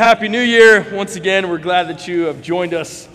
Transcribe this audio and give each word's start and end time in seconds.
Happy 0.00 0.28
New 0.28 0.40
Year. 0.40 0.86
Once 0.94 1.16
again, 1.16 1.50
we're 1.50 1.58
glad 1.58 1.88
that 1.88 2.08
you 2.08 2.22
have 2.22 2.40
joined 2.40 2.72
us 2.72 3.06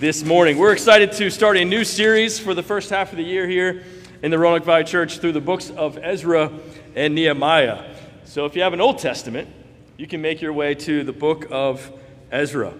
this 0.00 0.24
morning. 0.24 0.58
We're 0.58 0.72
excited 0.72 1.12
to 1.12 1.30
start 1.30 1.56
a 1.56 1.64
new 1.64 1.84
series 1.84 2.40
for 2.40 2.54
the 2.54 2.62
first 2.64 2.90
half 2.90 3.12
of 3.12 3.18
the 3.18 3.22
year 3.22 3.46
here 3.46 3.84
in 4.20 4.32
the 4.32 4.38
Roanoke 4.40 4.64
Valley 4.64 4.82
Church 4.82 5.20
through 5.20 5.30
the 5.30 5.40
books 5.40 5.70
of 5.70 5.96
Ezra 5.96 6.50
and 6.96 7.14
Nehemiah. 7.14 7.94
So 8.24 8.46
if 8.46 8.56
you 8.56 8.62
have 8.62 8.72
an 8.72 8.80
Old 8.80 8.98
Testament, 8.98 9.48
you 9.96 10.08
can 10.08 10.20
make 10.20 10.42
your 10.42 10.52
way 10.52 10.74
to 10.74 11.04
the 11.04 11.12
book 11.12 11.46
of 11.52 11.88
Ezra. 12.32 12.74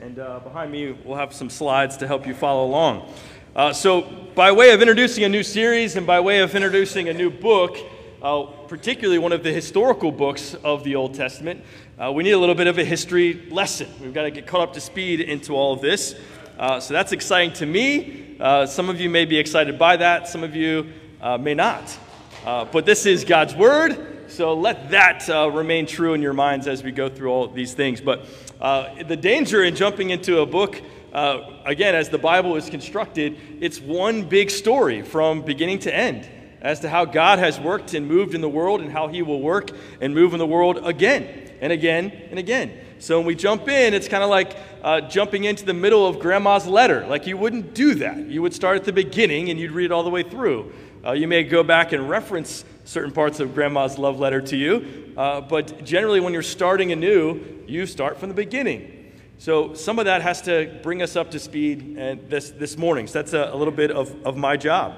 And 0.00 0.18
uh, 0.18 0.38
behind 0.38 0.72
me, 0.72 0.92
we'll 0.92 1.18
have 1.18 1.34
some 1.34 1.50
slides 1.50 1.98
to 1.98 2.06
help 2.06 2.26
you 2.26 2.32
follow 2.32 2.64
along. 2.64 3.12
Uh, 3.54 3.74
so, 3.74 4.00
by 4.34 4.52
way 4.52 4.70
of 4.70 4.80
introducing 4.80 5.24
a 5.24 5.28
new 5.28 5.42
series 5.42 5.96
and 5.96 6.06
by 6.06 6.18
way 6.18 6.40
of 6.40 6.54
introducing 6.54 7.10
a 7.10 7.12
new 7.12 7.28
book, 7.28 7.76
uh, 8.22 8.44
particularly 8.68 9.18
one 9.18 9.32
of 9.32 9.42
the 9.42 9.52
historical 9.52 10.10
books 10.10 10.54
of 10.64 10.82
the 10.82 10.96
Old 10.96 11.12
Testament, 11.12 11.62
uh, 11.96 12.10
we 12.10 12.24
need 12.24 12.32
a 12.32 12.38
little 12.38 12.56
bit 12.56 12.66
of 12.66 12.76
a 12.76 12.84
history 12.84 13.46
lesson. 13.50 13.88
We've 14.00 14.12
got 14.12 14.24
to 14.24 14.32
get 14.32 14.48
caught 14.48 14.62
up 14.62 14.72
to 14.74 14.80
speed 14.80 15.20
into 15.20 15.54
all 15.54 15.72
of 15.72 15.80
this. 15.80 16.16
Uh, 16.58 16.80
so 16.80 16.92
that's 16.92 17.12
exciting 17.12 17.52
to 17.54 17.66
me. 17.66 18.36
Uh, 18.40 18.66
some 18.66 18.88
of 18.88 19.00
you 19.00 19.08
may 19.08 19.24
be 19.24 19.38
excited 19.38 19.78
by 19.78 19.96
that, 19.98 20.26
some 20.26 20.42
of 20.42 20.56
you 20.56 20.92
uh, 21.20 21.38
may 21.38 21.54
not. 21.54 21.96
Uh, 22.44 22.64
but 22.64 22.84
this 22.84 23.06
is 23.06 23.22
God's 23.22 23.54
Word, 23.54 24.28
so 24.28 24.54
let 24.54 24.90
that 24.90 25.28
remain 25.54 25.86
true 25.86 26.14
in 26.14 26.20
your 26.20 26.32
minds 26.32 26.66
as 26.66 26.82
we 26.82 26.90
go 26.90 27.08
through 27.08 27.30
all 27.30 27.46
these 27.46 27.74
things. 27.74 28.00
But 28.00 28.26
the 28.58 29.16
danger 29.16 29.62
in 29.62 29.76
jumping 29.76 30.10
into 30.10 30.40
a 30.40 30.46
book 30.46 30.82
again, 31.12 31.94
as 31.94 32.08
the 32.08 32.18
Bible 32.18 32.56
is 32.56 32.68
constructed, 32.68 33.38
it's 33.60 33.80
one 33.80 34.24
big 34.24 34.50
story 34.50 35.02
from 35.02 35.42
beginning 35.42 35.78
to 35.80 35.94
end 35.94 36.28
as 36.60 36.80
to 36.80 36.88
how 36.88 37.04
God 37.04 37.38
has 37.38 37.60
worked 37.60 37.94
and 37.94 38.08
moved 38.08 38.34
in 38.34 38.40
the 38.40 38.48
world 38.48 38.80
and 38.80 38.90
how 38.90 39.06
he 39.06 39.22
will 39.22 39.40
work 39.40 39.70
and 40.00 40.12
move 40.12 40.32
in 40.32 40.40
the 40.40 40.46
world 40.46 40.78
again 40.82 41.43
and 41.60 41.72
again 41.72 42.10
and 42.30 42.38
again. 42.38 42.72
So 42.98 43.18
when 43.18 43.26
we 43.26 43.34
jump 43.34 43.68
in, 43.68 43.92
it's 43.92 44.08
kind 44.08 44.22
of 44.22 44.30
like 44.30 44.56
uh, 44.82 45.02
jumping 45.02 45.44
into 45.44 45.64
the 45.64 45.74
middle 45.74 46.06
of 46.06 46.18
grandma's 46.18 46.66
letter. 46.66 47.06
Like 47.06 47.26
you 47.26 47.36
wouldn't 47.36 47.74
do 47.74 47.94
that. 47.96 48.16
You 48.16 48.40
would 48.42 48.54
start 48.54 48.76
at 48.76 48.84
the 48.84 48.92
beginning 48.92 49.50
and 49.50 49.60
you'd 49.60 49.72
read 49.72 49.92
all 49.92 50.02
the 50.02 50.10
way 50.10 50.22
through. 50.22 50.72
Uh, 51.04 51.12
you 51.12 51.28
may 51.28 51.44
go 51.44 51.62
back 51.62 51.92
and 51.92 52.08
reference 52.08 52.64
certain 52.84 53.12
parts 53.12 53.40
of 53.40 53.54
grandma's 53.54 53.98
love 53.98 54.18
letter 54.18 54.40
to 54.40 54.56
you, 54.56 55.12
uh, 55.16 55.40
but 55.40 55.84
generally 55.84 56.20
when 56.20 56.32
you're 56.32 56.42
starting 56.42 56.92
anew, 56.92 57.40
you 57.66 57.86
start 57.86 58.18
from 58.18 58.28
the 58.28 58.34
beginning. 58.34 59.12
So 59.38 59.74
some 59.74 59.98
of 59.98 60.06
that 60.06 60.22
has 60.22 60.40
to 60.42 60.78
bring 60.82 61.02
us 61.02 61.16
up 61.16 61.30
to 61.32 61.38
speed 61.38 61.96
and 61.98 62.30
this, 62.30 62.50
this 62.50 62.78
morning. 62.78 63.06
So 63.06 63.20
that's 63.20 63.34
a, 63.34 63.50
a 63.52 63.56
little 63.56 63.74
bit 63.74 63.90
of, 63.90 64.14
of 64.24 64.36
my 64.36 64.56
job. 64.56 64.94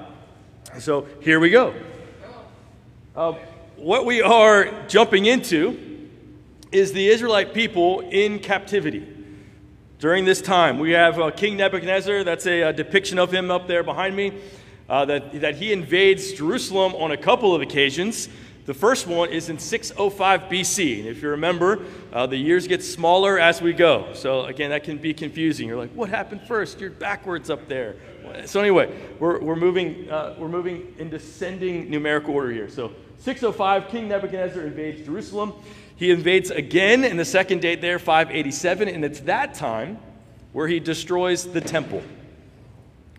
So 0.79 1.07
here 1.21 1.41
we 1.41 1.51
go. 1.51 1.75
Uh, 3.15 3.33
what 3.77 4.05
we 4.05 4.23
are 4.23 4.87
jumping 4.89 5.27
into 5.27 5.86
is 6.77 6.93
the 6.93 7.09
Israelite 7.09 7.55
people 7.55 8.01
in 8.01 8.39
captivity. 8.39 9.11
During 9.99 10.27
this 10.27 10.43
time, 10.43 10.79
we 10.79 10.91
have 10.91 11.19
uh, 11.19 11.31
King 11.31 11.57
Nebuchadnezzar. 11.57 12.23
That's 12.23 12.47
a, 12.47 12.63
a, 12.63 12.73
depiction 12.75 13.19
of 13.19 13.33
him 13.33 13.51
up 13.51 13.67
there 13.67 13.83
behind 13.83 14.15
me. 14.15 14.39
Uh, 14.87 15.07
that, 15.07 15.41
that 15.41 15.57
he 15.57 15.73
invades 15.73 16.33
Jerusalem 16.35 16.95
on 16.95 17.13
a 17.13 17.17
couple 17.17 17.55
of 17.55 17.63
occasions. 17.63 18.29
The 18.67 18.75
first 18.75 19.07
one 19.07 19.31
is 19.31 19.49
in 19.49 19.59
605 19.59 20.43
BC. 20.43 20.99
And 20.99 21.09
if 21.09 21.23
you 21.23 21.31
remember, 21.31 21.83
uh, 22.13 22.27
the 22.27 22.37
years 22.37 22.69
get 22.69 22.85
smaller 22.85 23.39
as 23.39 23.63
we 23.63 23.73
go. 23.73 24.13
So, 24.13 24.45
again, 24.45 24.69
that 24.69 24.85
can 24.85 24.99
be 24.99 25.15
confusing. 25.15 25.69
You're 25.69 25.79
like, 25.79 25.93
what 25.93 26.11
happened 26.11 26.43
first? 26.43 26.79
You're 26.79 26.91
backwards 26.91 27.49
up 27.49 27.67
there. 27.69 27.97
So, 28.45 28.61
anyway, 28.61 28.95
we're, 29.19 29.41
we're, 29.41 29.57
moving, 29.57 30.11
uh, 30.11 30.35
we're 30.39 30.49
moving 30.49 30.95
in 30.99 31.09
descending 31.09 31.89
numerical 31.89 32.35
order 32.35 32.51
here. 32.53 32.69
So, 32.69 32.93
605, 33.19 33.89
King 33.89 34.09
Nebuchadnezzar 34.09 34.63
invades 34.63 35.07
Jerusalem. 35.07 35.55
He 35.97 36.11
invades 36.11 36.51
again 36.51 37.05
in 37.05 37.17
the 37.17 37.25
second 37.25 37.63
date 37.63 37.81
there, 37.81 37.99
587. 37.99 38.89
And 38.89 39.05
it's 39.05 39.21
that 39.21 39.55
time 39.55 39.99
where 40.53 40.69
he 40.69 40.79
destroys 40.81 41.45
the 41.47 41.61
temple. 41.61 42.03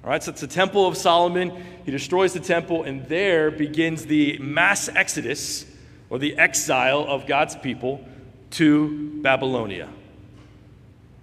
All 0.03 0.11
right, 0.11 0.23
so 0.23 0.31
it's 0.31 0.42
the 0.42 0.47
Temple 0.47 0.88
of 0.88 0.95
Solomon. 0.95 1.52
He 1.83 1.92
destroys 1.92 2.31
the 2.31 2.39
temple, 2.39 2.83
and 2.83 3.05
there 3.08 3.52
begins 3.52 4.05
the 4.05 4.37
mass 4.37 4.87
exodus 4.87 5.66
or 6.10 6.17
the 6.17 6.37
exile 6.37 7.04
of 7.05 7.27
God's 7.27 7.58
people 7.58 8.08
to 8.52 9.20
Babylonia. 9.21 9.89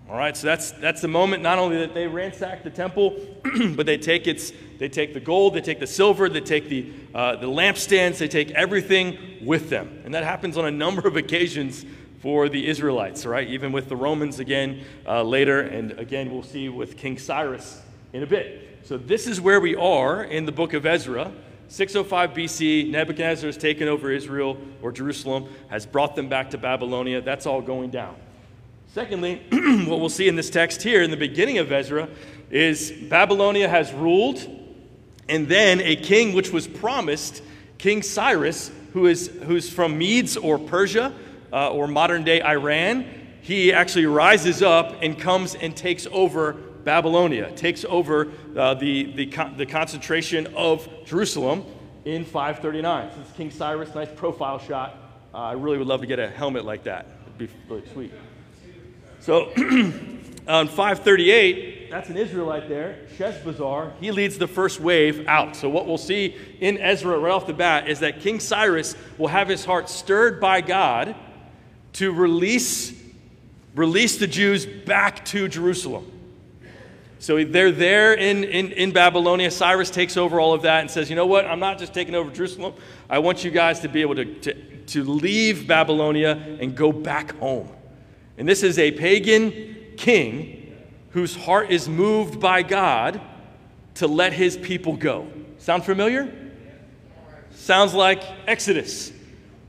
All 0.07 0.19
right, 0.19 0.37
so 0.37 0.47
that's, 0.47 0.71
that's 0.73 1.01
the 1.01 1.09
moment 1.09 1.43
not 1.43 1.59
only 1.59 1.79
that 1.79 1.95
they 1.95 2.07
ransack 2.07 2.63
the 2.63 2.69
temple, 2.69 3.19
but 3.75 3.87
they 3.87 3.97
take, 3.97 4.27
its, 4.27 4.53
they 4.79 4.89
take 4.89 5.15
the 5.15 5.21
gold, 5.21 5.55
they 5.55 5.63
take 5.63 5.81
the 5.81 5.87
silver, 5.87 6.29
they 6.29 6.43
take 6.43 6.69
the, 6.69 6.93
uh, 7.15 7.37
the 7.37 7.47
lampstands, 7.47 8.19
they 8.19 8.29
take 8.29 8.51
everything 8.51 9.17
with 9.43 9.71
them. 9.71 10.03
And 10.05 10.13
that 10.13 10.23
happens 10.23 10.59
on 10.59 10.67
a 10.67 10.71
number 10.85 11.09
of 11.09 11.17
occasions 11.17 11.87
for 12.21 12.51
the 12.51 12.67
Israelites, 12.67 13.25
right? 13.25 13.49
Even 13.49 13.73
with 13.73 13.89
the 13.89 13.97
Romans 13.97 14.41
again 14.41 14.85
uh, 15.07 15.23
later, 15.23 15.63
and 15.63 15.93
again 15.93 16.31
we'll 16.31 16.43
see 16.43 16.69
with 16.69 16.99
King 16.99 17.17
Cyrus 17.17 17.81
in 18.13 18.23
a 18.23 18.27
bit. 18.27 18.81
So, 18.85 18.99
this 18.99 19.27
is 19.27 19.41
where 19.41 19.61
we 19.61 19.75
are 19.75 20.25
in 20.25 20.45
the 20.45 20.53
book 20.53 20.75
of 20.75 20.85
Ezra. 20.85 21.33
605 21.69 22.31
BC, 22.31 22.91
Nebuchadnezzar 22.91 23.49
has 23.49 23.57
taken 23.57 23.89
over 23.89 24.11
Israel 24.11 24.59
or 24.83 24.93
Jerusalem, 24.93 25.49
has 25.69 25.87
brought 25.87 26.15
them 26.15 26.29
back 26.29 26.51
to 26.51 26.59
Babylonia. 26.59 27.23
That's 27.23 27.47
all 27.47 27.63
going 27.63 27.91
down. 27.91 28.17
Secondly, 28.95 29.43
what 29.89 29.99
we'll 29.99 30.09
see 30.09 30.29
in 30.29 30.37
this 30.37 30.51
text 30.51 30.81
here 30.81 31.03
in 31.03 31.11
the 31.11 31.17
beginning 31.17 31.59
of 31.59 31.73
Ezra 31.73 32.09
is 32.49 32.93
Babylonia 32.93 33.69
has 33.69 33.93
ruled, 33.93 34.49
and 35.29 35.49
then 35.49 35.81
a 35.81 35.97
king 35.97 36.33
which 36.33 36.53
was 36.53 36.69
promised, 36.69 37.43
King 37.77 38.03
Cyrus, 38.03 38.71
who 38.93 39.07
is 39.07 39.33
who's 39.47 39.69
from 39.69 39.99
Medes 39.99 40.37
or 40.37 40.61
Persia 40.61 41.13
uh, 41.53 41.73
or 41.73 41.89
modern 41.89 42.23
day 42.23 42.41
Iran, 42.41 43.05
he 43.43 43.73
actually 43.73 44.07
rises 44.07 44.63
up 44.63 45.03
and 45.03 45.19
comes 45.19 45.57
and 45.57 45.77
takes 45.77 46.07
over 46.13 46.53
Babylonia, 46.53 47.51
takes 47.51 47.85
over 47.87 48.31
uh, 48.57 48.75
the, 48.75 49.13
the, 49.15 49.27
con- 49.27 49.57
the 49.57 49.67
concentration 49.67 50.47
of 50.55 50.89
Jerusalem 51.05 51.65
in 52.05 52.25
539. 52.25 53.11
So 53.11 53.19
this 53.19 53.29
is 53.29 53.35
King 53.35 53.51
Cyrus, 53.51 53.93
nice 53.93 54.13
profile 54.15 54.61
shot. 54.61 54.97
Uh, 55.35 55.39
I 55.39 55.53
really 55.55 55.79
would 55.79 55.89
love 55.89 56.03
to 56.03 56.07
get 56.07 56.21
a 56.21 56.31
helmet 56.31 56.65
like 56.65 56.85
that. 56.85 57.09
It'd 57.27 57.39
be 57.39 57.49
really 57.69 57.89
sweet. 57.93 58.13
So 59.25 59.45
on 60.47 60.69
538, 60.69 61.91
that's 61.91 62.11
an 62.11 62.19
Israelite 62.19 62.69
there, 62.69 62.99
Sheshbazzar. 63.17 63.93
He 63.99 64.11
leads 64.11 64.37
the 64.37 64.47
first 64.47 64.81
wave 64.81 65.27
out. 65.27 65.57
So 65.57 65.71
what 65.71 65.87
we'll 65.87 65.97
see 65.97 66.37
in 66.61 66.77
Ezra 66.77 67.19
right 67.19 67.33
off 67.33 67.47
the 67.47 67.55
bat 67.55 67.89
is 67.89 68.01
that 68.01 68.21
King 68.21 68.39
Cyrus 68.39 68.95
will 69.17 69.29
have 69.29 69.49
his 69.49 69.65
heart 69.65 69.89
stirred 69.89 70.43
by 70.43 70.61
God 70.61 71.17
to 71.95 72.13
release, 72.13 72.93
release 73.75 74.19
the 74.19 74.27
Jews 74.27 74.67
back 74.67 75.25
to 75.27 75.49
Jerusalem. 75.49 76.13
So 77.19 77.43
they're 77.43 77.73
there 77.73 78.13
in, 78.13 78.45
in, 78.45 78.73
in 78.73 78.93
Babylonia. 78.93 79.51
Cyrus 79.51 79.89
takes 79.89 80.19
over 80.19 80.39
all 80.39 80.53
of 80.53 80.61
that 80.63 80.83
and 80.83 80.91
says, 80.91 81.09
You 81.09 81.17
know 81.17 81.25
what? 81.25 81.47
I'm 81.47 81.61
not 81.61 81.79
just 81.79 81.95
taking 81.95 82.15
over 82.15 82.31
Jerusalem. 82.31 82.75
I 83.09 83.21
want 83.21 83.43
you 83.43 83.51
guys 83.51 83.81
to 83.81 83.89
be 83.89 84.03
able 84.03 84.17
to, 84.17 84.27
to, 84.41 84.55
to 84.89 85.03
leave 85.03 85.67
Babylonia 85.67 86.59
and 86.61 86.77
go 86.77 86.93
back 86.93 87.35
home. 87.39 87.71
And 88.37 88.49
this 88.49 88.63
is 88.63 88.79
a 88.79 88.93
pagan 88.93 89.77
king 89.97 90.77
whose 91.11 91.37
heart 91.37 91.71
is 91.71 91.89
moved 91.89 92.41
by 92.41 92.63
God 92.63 93.21
to 93.95 94.09
let 94.09 94.33
his 94.33 94.57
people 94.57 94.97
go. 94.97 95.29
Sound 95.59 95.85
familiar? 95.85 96.33
Sounds 97.53 97.95
like 97.95 98.23
Exodus, 98.47 99.13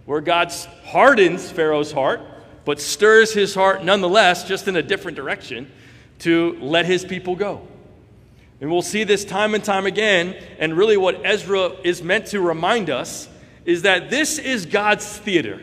where 0.06 0.22
God 0.22 0.52
hardens 0.84 1.52
Pharaoh's 1.52 1.92
heart, 1.92 2.22
but 2.66 2.82
stirs 2.82 3.34
his 3.34 3.54
heart 3.54 3.84
nonetheless, 3.84 4.48
just 4.48 4.68
in 4.68 4.76
a 4.76 4.82
different 4.82 5.16
direction 5.16 5.72
to 6.20 6.58
let 6.60 6.86
his 6.86 7.06
people 7.06 7.36
go. 7.36 7.68
And 8.60 8.72
we'll 8.72 8.82
see 8.82 9.04
this 9.04 9.24
time 9.24 9.54
and 9.54 9.64
time 9.64 9.86
again. 9.86 10.36
And 10.58 10.76
really, 10.76 10.98
what 10.98 11.24
Ezra 11.24 11.74
is 11.84 12.02
meant 12.02 12.28
to 12.28 12.42
remind 12.42 12.90
us 12.90 13.30
is 13.66 13.84
that 13.84 14.10
this 14.10 14.40
is 14.40 14.66
God's 14.66 15.06
theater, 15.06 15.62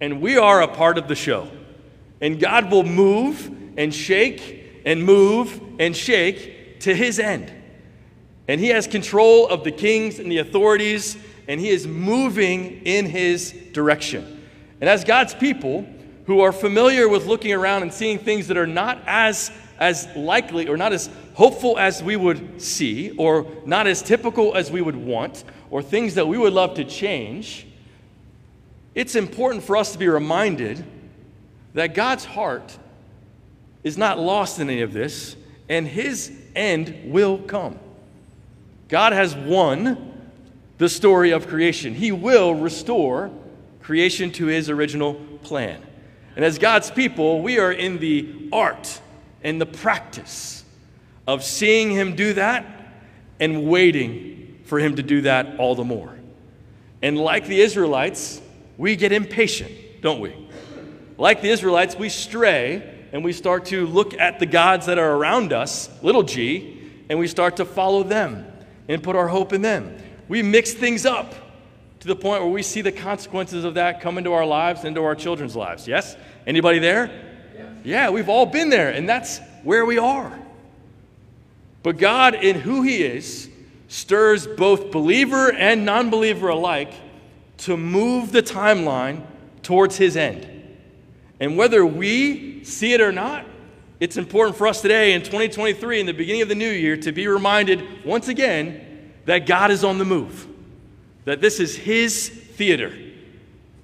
and 0.00 0.20
we 0.20 0.36
are 0.36 0.62
a 0.62 0.68
part 0.68 0.98
of 0.98 1.06
the 1.06 1.14
show. 1.14 1.48
And 2.20 2.40
God 2.40 2.70
will 2.70 2.84
move 2.84 3.50
and 3.76 3.94
shake 3.94 4.82
and 4.84 5.04
move 5.04 5.60
and 5.78 5.96
shake 5.96 6.80
to 6.80 6.94
his 6.94 7.18
end. 7.18 7.52
And 8.48 8.60
he 8.60 8.68
has 8.68 8.86
control 8.86 9.46
of 9.46 9.64
the 9.64 9.72
kings 9.72 10.18
and 10.18 10.30
the 10.30 10.38
authorities, 10.38 11.16
and 11.46 11.60
he 11.60 11.68
is 11.68 11.86
moving 11.86 12.82
in 12.84 13.06
his 13.06 13.52
direction. 13.72 14.46
And 14.80 14.88
as 14.88 15.04
God's 15.04 15.34
people, 15.34 15.86
who 16.28 16.40
are 16.40 16.52
familiar 16.52 17.08
with 17.08 17.24
looking 17.24 17.54
around 17.54 17.80
and 17.80 17.92
seeing 17.92 18.18
things 18.18 18.48
that 18.48 18.58
are 18.58 18.66
not 18.66 19.02
as, 19.06 19.50
as 19.78 20.06
likely 20.14 20.68
or 20.68 20.76
not 20.76 20.92
as 20.92 21.08
hopeful 21.32 21.78
as 21.78 22.02
we 22.02 22.16
would 22.16 22.60
see, 22.60 23.12
or 23.12 23.46
not 23.64 23.86
as 23.86 24.02
typical 24.02 24.54
as 24.54 24.70
we 24.70 24.82
would 24.82 24.94
want, 24.94 25.42
or 25.70 25.82
things 25.82 26.16
that 26.16 26.28
we 26.28 26.36
would 26.36 26.52
love 26.52 26.74
to 26.74 26.84
change, 26.84 27.66
it's 28.94 29.14
important 29.14 29.64
for 29.64 29.74
us 29.74 29.92
to 29.92 29.98
be 29.98 30.06
reminded 30.06 30.84
that 31.74 31.94
God's 31.94 32.24
heart 32.24 32.76
is 33.84 33.96
not 33.96 34.18
lost 34.18 34.58
in 34.58 34.68
any 34.68 34.82
of 34.82 34.92
this, 34.92 35.36
and 35.68 35.86
his 35.86 36.32
end 36.54 37.12
will 37.12 37.38
come. 37.38 37.78
God 38.88 39.12
has 39.12 39.34
won 39.34 40.28
the 40.78 40.88
story 40.88 41.30
of 41.30 41.46
creation. 41.46 41.94
He 41.94 42.12
will 42.12 42.54
restore 42.54 43.30
creation 43.82 44.30
to 44.32 44.46
his 44.46 44.70
original 44.70 45.14
plan. 45.42 45.82
And 46.36 46.44
as 46.44 46.58
God's 46.58 46.90
people, 46.90 47.42
we 47.42 47.58
are 47.58 47.72
in 47.72 47.98
the 47.98 48.48
art 48.52 49.00
and 49.42 49.60
the 49.60 49.66
practice 49.66 50.64
of 51.26 51.44
seeing 51.44 51.90
Him 51.90 52.16
do 52.16 52.32
that 52.34 52.64
and 53.40 53.68
waiting 53.68 54.60
for 54.64 54.78
Him 54.78 54.96
to 54.96 55.02
do 55.02 55.22
that 55.22 55.58
all 55.58 55.74
the 55.74 55.84
more. 55.84 56.16
And 57.02 57.18
like 57.18 57.46
the 57.46 57.60
Israelites, 57.60 58.40
we 58.76 58.96
get 58.96 59.12
impatient, 59.12 59.72
don't 60.00 60.20
we? 60.20 60.47
Like 61.18 61.42
the 61.42 61.50
Israelites, 61.50 61.96
we 61.96 62.08
stray 62.08 62.94
and 63.12 63.24
we 63.24 63.32
start 63.32 63.66
to 63.66 63.86
look 63.86 64.14
at 64.14 64.38
the 64.38 64.46
gods 64.46 64.86
that 64.86 64.98
are 64.98 65.16
around 65.16 65.52
us, 65.52 65.90
little 66.00 66.22
g, 66.22 66.80
and 67.10 67.18
we 67.18 67.26
start 67.26 67.56
to 67.56 67.64
follow 67.64 68.04
them 68.04 68.46
and 68.86 69.02
put 69.02 69.16
our 69.16 69.26
hope 69.26 69.52
in 69.52 69.60
them. 69.60 69.96
We 70.28 70.42
mix 70.42 70.72
things 70.72 71.04
up 71.04 71.34
to 72.00 72.08
the 72.08 72.14
point 72.14 72.42
where 72.42 72.52
we 72.52 72.62
see 72.62 72.82
the 72.82 72.92
consequences 72.92 73.64
of 73.64 73.74
that 73.74 74.00
come 74.00 74.16
into 74.16 74.32
our 74.32 74.46
lives, 74.46 74.84
into 74.84 75.02
our 75.02 75.16
children's 75.16 75.56
lives. 75.56 75.88
Yes? 75.88 76.16
Anybody 76.46 76.78
there? 76.78 77.10
Yeah, 77.82 78.10
we've 78.10 78.28
all 78.28 78.46
been 78.46 78.70
there, 78.70 78.90
and 78.90 79.08
that's 79.08 79.40
where 79.64 79.84
we 79.84 79.98
are. 79.98 80.38
But 81.82 81.98
God, 81.98 82.34
in 82.34 82.60
who 82.60 82.82
He 82.82 83.02
is, 83.02 83.48
stirs 83.88 84.46
both 84.46 84.90
believer 84.92 85.52
and 85.52 85.84
non 85.84 86.10
believer 86.10 86.48
alike 86.48 86.92
to 87.58 87.76
move 87.76 88.30
the 88.30 88.42
timeline 88.42 89.24
towards 89.62 89.96
His 89.96 90.16
end. 90.16 90.57
And 91.40 91.56
whether 91.56 91.86
we 91.86 92.64
see 92.64 92.92
it 92.92 93.00
or 93.00 93.12
not, 93.12 93.46
it's 94.00 94.16
important 94.16 94.56
for 94.56 94.66
us 94.66 94.80
today 94.80 95.12
in 95.12 95.22
2023, 95.22 96.00
in 96.00 96.06
the 96.06 96.12
beginning 96.12 96.42
of 96.42 96.48
the 96.48 96.54
new 96.54 96.70
year, 96.70 96.96
to 96.98 97.12
be 97.12 97.26
reminded 97.26 98.04
once 98.04 98.28
again 98.28 99.12
that 99.24 99.46
God 99.46 99.70
is 99.70 99.84
on 99.84 99.98
the 99.98 100.04
move, 100.04 100.46
that 101.24 101.40
this 101.40 101.60
is 101.60 101.76
His 101.76 102.28
theater. 102.28 102.96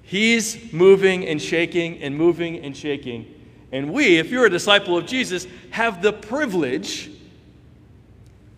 He's 0.03 0.71
moving 0.71 1.25
and 1.27 1.41
shaking 1.41 2.01
and 2.01 2.15
moving 2.15 2.59
and 2.59 2.75
shaking. 2.75 3.33
And 3.71 3.91
we, 3.91 4.17
if 4.17 4.29
you're 4.29 4.45
a 4.45 4.49
disciple 4.49 4.97
of 4.97 5.05
Jesus, 5.05 5.47
have 5.71 6.01
the 6.01 6.13
privilege 6.13 7.11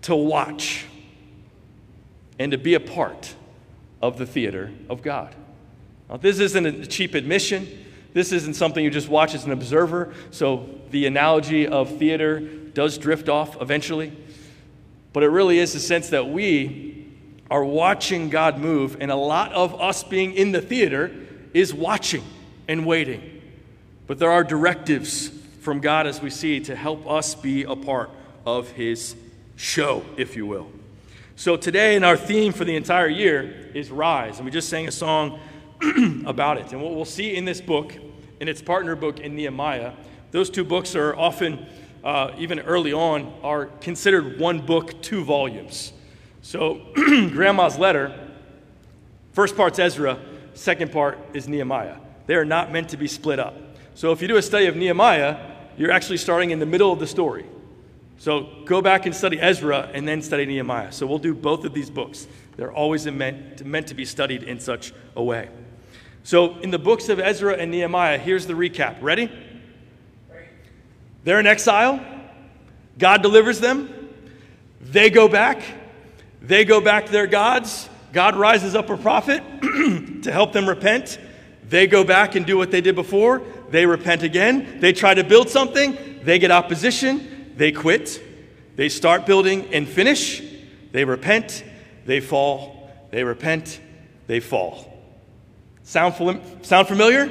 to 0.03 0.15
watch 0.15 0.85
and 2.37 2.51
to 2.51 2.57
be 2.57 2.75
a 2.75 2.79
part 2.79 3.33
of 4.01 4.17
the 4.17 4.25
theater 4.25 4.71
of 4.89 5.01
God. 5.01 5.33
Now, 6.09 6.17
this 6.17 6.39
isn't 6.39 6.65
a 6.65 6.85
cheap 6.85 7.15
admission. 7.15 7.67
This 8.17 8.31
isn't 8.31 8.55
something 8.55 8.83
you 8.83 8.89
just 8.89 9.09
watch 9.09 9.35
as 9.35 9.45
an 9.45 9.51
observer. 9.51 10.11
So 10.31 10.67
the 10.89 11.05
analogy 11.05 11.67
of 11.67 11.99
theater 11.99 12.39
does 12.39 12.97
drift 12.97 13.29
off 13.29 13.61
eventually. 13.61 14.11
But 15.13 15.21
it 15.21 15.27
really 15.27 15.59
is 15.59 15.73
the 15.73 15.79
sense 15.79 16.09
that 16.09 16.27
we 16.27 17.13
are 17.51 17.63
watching 17.63 18.29
God 18.29 18.57
move, 18.57 18.97
and 18.99 19.11
a 19.11 19.15
lot 19.15 19.53
of 19.53 19.79
us 19.79 20.03
being 20.03 20.33
in 20.33 20.51
the 20.51 20.61
theater 20.61 21.11
is 21.53 21.75
watching 21.75 22.23
and 22.67 22.87
waiting. 22.87 23.39
But 24.07 24.17
there 24.17 24.31
are 24.31 24.43
directives 24.43 25.27
from 25.61 25.79
God, 25.79 26.07
as 26.07 26.19
we 26.19 26.31
see, 26.31 26.59
to 26.61 26.75
help 26.75 27.07
us 27.07 27.35
be 27.35 27.65
a 27.65 27.75
part 27.75 28.09
of 28.47 28.71
His 28.71 29.15
show, 29.57 30.03
if 30.17 30.35
you 30.35 30.47
will. 30.47 30.71
So 31.35 31.55
today, 31.55 31.95
in 31.95 32.03
our 32.03 32.17
theme 32.17 32.51
for 32.51 32.65
the 32.65 32.77
entire 32.77 33.09
year 33.09 33.69
is 33.75 33.91
Rise, 33.91 34.37
and 34.37 34.45
we 34.45 34.51
just 34.51 34.69
sang 34.69 34.87
a 34.87 34.91
song 34.91 35.39
about 36.25 36.57
it. 36.57 36.71
And 36.71 36.81
what 36.81 36.95
we'll 36.95 37.05
see 37.05 37.35
in 37.35 37.45
this 37.45 37.61
book, 37.61 37.95
in 38.39 38.47
its 38.47 38.61
partner 38.61 38.95
book 38.95 39.19
in 39.19 39.35
Nehemiah, 39.35 39.93
those 40.31 40.49
two 40.49 40.63
books 40.63 40.95
are 40.95 41.15
often, 41.15 41.65
uh, 42.03 42.31
even 42.37 42.59
early 42.59 42.93
on, 42.93 43.33
are 43.43 43.67
considered 43.67 44.39
one 44.39 44.65
book, 44.65 45.01
two 45.01 45.23
volumes. 45.23 45.93
So, 46.41 46.81
Grandma's 46.95 47.77
letter, 47.77 48.29
first 49.33 49.55
part's 49.55 49.79
Ezra, 49.79 50.19
second 50.53 50.91
part 50.91 51.19
is 51.33 51.47
Nehemiah. 51.47 51.97
They 52.25 52.35
are 52.35 52.45
not 52.45 52.71
meant 52.71 52.89
to 52.89 52.97
be 52.97 53.07
split 53.07 53.39
up. 53.39 53.55
So, 53.95 54.11
if 54.11 54.21
you 54.21 54.27
do 54.27 54.37
a 54.37 54.41
study 54.41 54.67
of 54.67 54.75
Nehemiah, 54.75 55.37
you're 55.77 55.91
actually 55.91 56.17
starting 56.17 56.51
in 56.51 56.59
the 56.59 56.65
middle 56.65 56.91
of 56.91 56.99
the 56.99 57.07
story. 57.07 57.45
So, 58.17 58.49
go 58.65 58.81
back 58.81 59.05
and 59.05 59.15
study 59.15 59.39
Ezra 59.39 59.89
and 59.93 60.07
then 60.07 60.21
study 60.21 60.45
Nehemiah. 60.45 60.91
So, 60.91 61.05
we'll 61.05 61.19
do 61.19 61.33
both 61.33 61.65
of 61.65 61.73
these 61.73 61.89
books. 61.89 62.27
They're 62.57 62.73
always 62.73 63.05
meant, 63.05 63.65
meant 63.65 63.87
to 63.87 63.93
be 63.93 64.05
studied 64.05 64.43
in 64.43 64.59
such 64.59 64.93
a 65.15 65.23
way. 65.23 65.49
So, 66.27 66.57
in 66.57 66.71
the 66.71 66.77
books 66.77 67.07
of 67.07 67.21
Ezra 67.21 67.53
and 67.53 67.71
Nehemiah, 67.71 68.17
here's 68.17 68.47
the 68.47 68.53
recap. 68.53 69.01
Ready? 69.01 69.31
They're 71.23 71.39
in 71.39 71.47
exile. 71.47 72.05
God 72.97 73.21
delivers 73.21 73.61
them. 73.61 74.09
They 74.81 75.09
go 75.09 75.29
back. 75.29 75.63
They 76.41 76.65
go 76.65 76.81
back 76.81 77.05
to 77.05 77.13
their 77.13 77.27
gods. 77.27 77.87
God 78.11 78.35
rises 78.35 78.75
up 78.75 78.89
a 78.89 78.97
prophet 78.97 79.41
to 80.23 80.29
help 80.29 80.51
them 80.51 80.67
repent. 80.67 81.17
They 81.63 81.87
go 81.87 82.03
back 82.03 82.35
and 82.35 82.45
do 82.45 82.57
what 82.57 82.71
they 82.71 82.81
did 82.81 82.95
before. 82.95 83.41
They 83.69 83.85
repent 83.85 84.23
again. 84.23 84.81
They 84.81 84.91
try 84.91 85.13
to 85.13 85.23
build 85.23 85.47
something. 85.47 85.97
They 86.23 86.39
get 86.39 86.51
opposition. 86.51 87.53
They 87.55 87.71
quit. 87.71 88.21
They 88.75 88.89
start 88.89 89.25
building 89.25 89.73
and 89.73 89.87
finish. 89.87 90.43
They 90.91 91.05
repent. 91.05 91.63
They 92.05 92.19
fall. 92.19 92.91
They 93.11 93.23
repent. 93.23 93.79
They 94.27 94.41
fall. 94.41 94.96
Sound, 95.87 96.41
sound 96.63 96.89
familiar? 96.89 97.27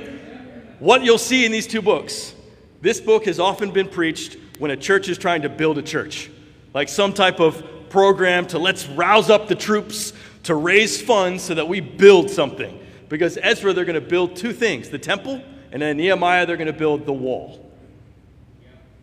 What 0.78 1.04
you'll 1.04 1.18
see 1.18 1.44
in 1.44 1.52
these 1.52 1.66
two 1.66 1.82
books. 1.82 2.34
This 2.80 3.02
book 3.02 3.26
has 3.26 3.38
often 3.38 3.70
been 3.70 3.86
preached 3.86 4.38
when 4.58 4.70
a 4.70 4.78
church 4.78 5.10
is 5.10 5.18
trying 5.18 5.42
to 5.42 5.50
build 5.50 5.76
a 5.76 5.82
church, 5.82 6.30
like 6.72 6.88
some 6.88 7.12
type 7.12 7.38
of 7.38 7.62
program 7.90 8.46
to 8.46 8.58
let's 8.58 8.86
rouse 8.88 9.28
up 9.28 9.48
the 9.48 9.54
troops 9.54 10.14
to 10.44 10.54
raise 10.54 10.98
funds 11.02 11.42
so 11.42 11.52
that 11.52 11.68
we 11.68 11.80
build 11.80 12.30
something. 12.30 12.80
Because 13.10 13.38
Ezra, 13.42 13.74
they're 13.74 13.84
going 13.84 14.02
to 14.02 14.08
build 14.08 14.36
two 14.36 14.54
things 14.54 14.88
the 14.88 14.98
temple, 14.98 15.42
and 15.70 15.82
then 15.82 15.98
Nehemiah, 15.98 16.46
they're 16.46 16.56
going 16.56 16.66
to 16.66 16.72
build 16.72 17.04
the 17.04 17.12
wall. 17.12 17.70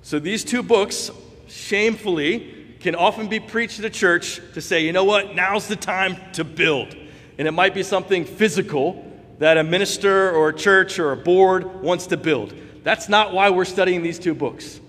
So 0.02 0.18
these 0.18 0.44
two 0.44 0.64
books, 0.64 1.12
shamefully, 1.48 2.76
can 2.80 2.96
often 2.96 3.28
be 3.28 3.40
preached 3.40 3.78
to 3.78 3.86
a 3.86 3.92
church 3.92 4.42
to 4.56 4.62
say, 4.62 4.84
you 4.84 4.94
know 4.94 5.04
what, 5.04 5.36
now's 5.36 5.68
the 5.68 5.76
time 5.76 6.18
to 6.32 6.44
build. 6.44 6.96
And 7.38 7.48
it 7.48 7.52
might 7.52 7.76
be 7.76 7.84
something 7.84 8.26
physical 8.26 9.12
that 9.40 9.58
a 9.58 9.64
minister 9.64 10.32
or 10.32 10.50
a 10.50 10.54
church 10.54 11.00
or 11.00 11.12
a 11.12 11.18
board 11.18 11.82
wants 11.82 12.08
to 12.08 12.18
build. 12.18 12.54
That's 12.84 13.10
not 13.10 13.34
why 13.34 13.50
we're 13.50 13.66
studying 13.66 14.04
these 14.04 14.20
two 14.20 14.34
books. 14.34 14.80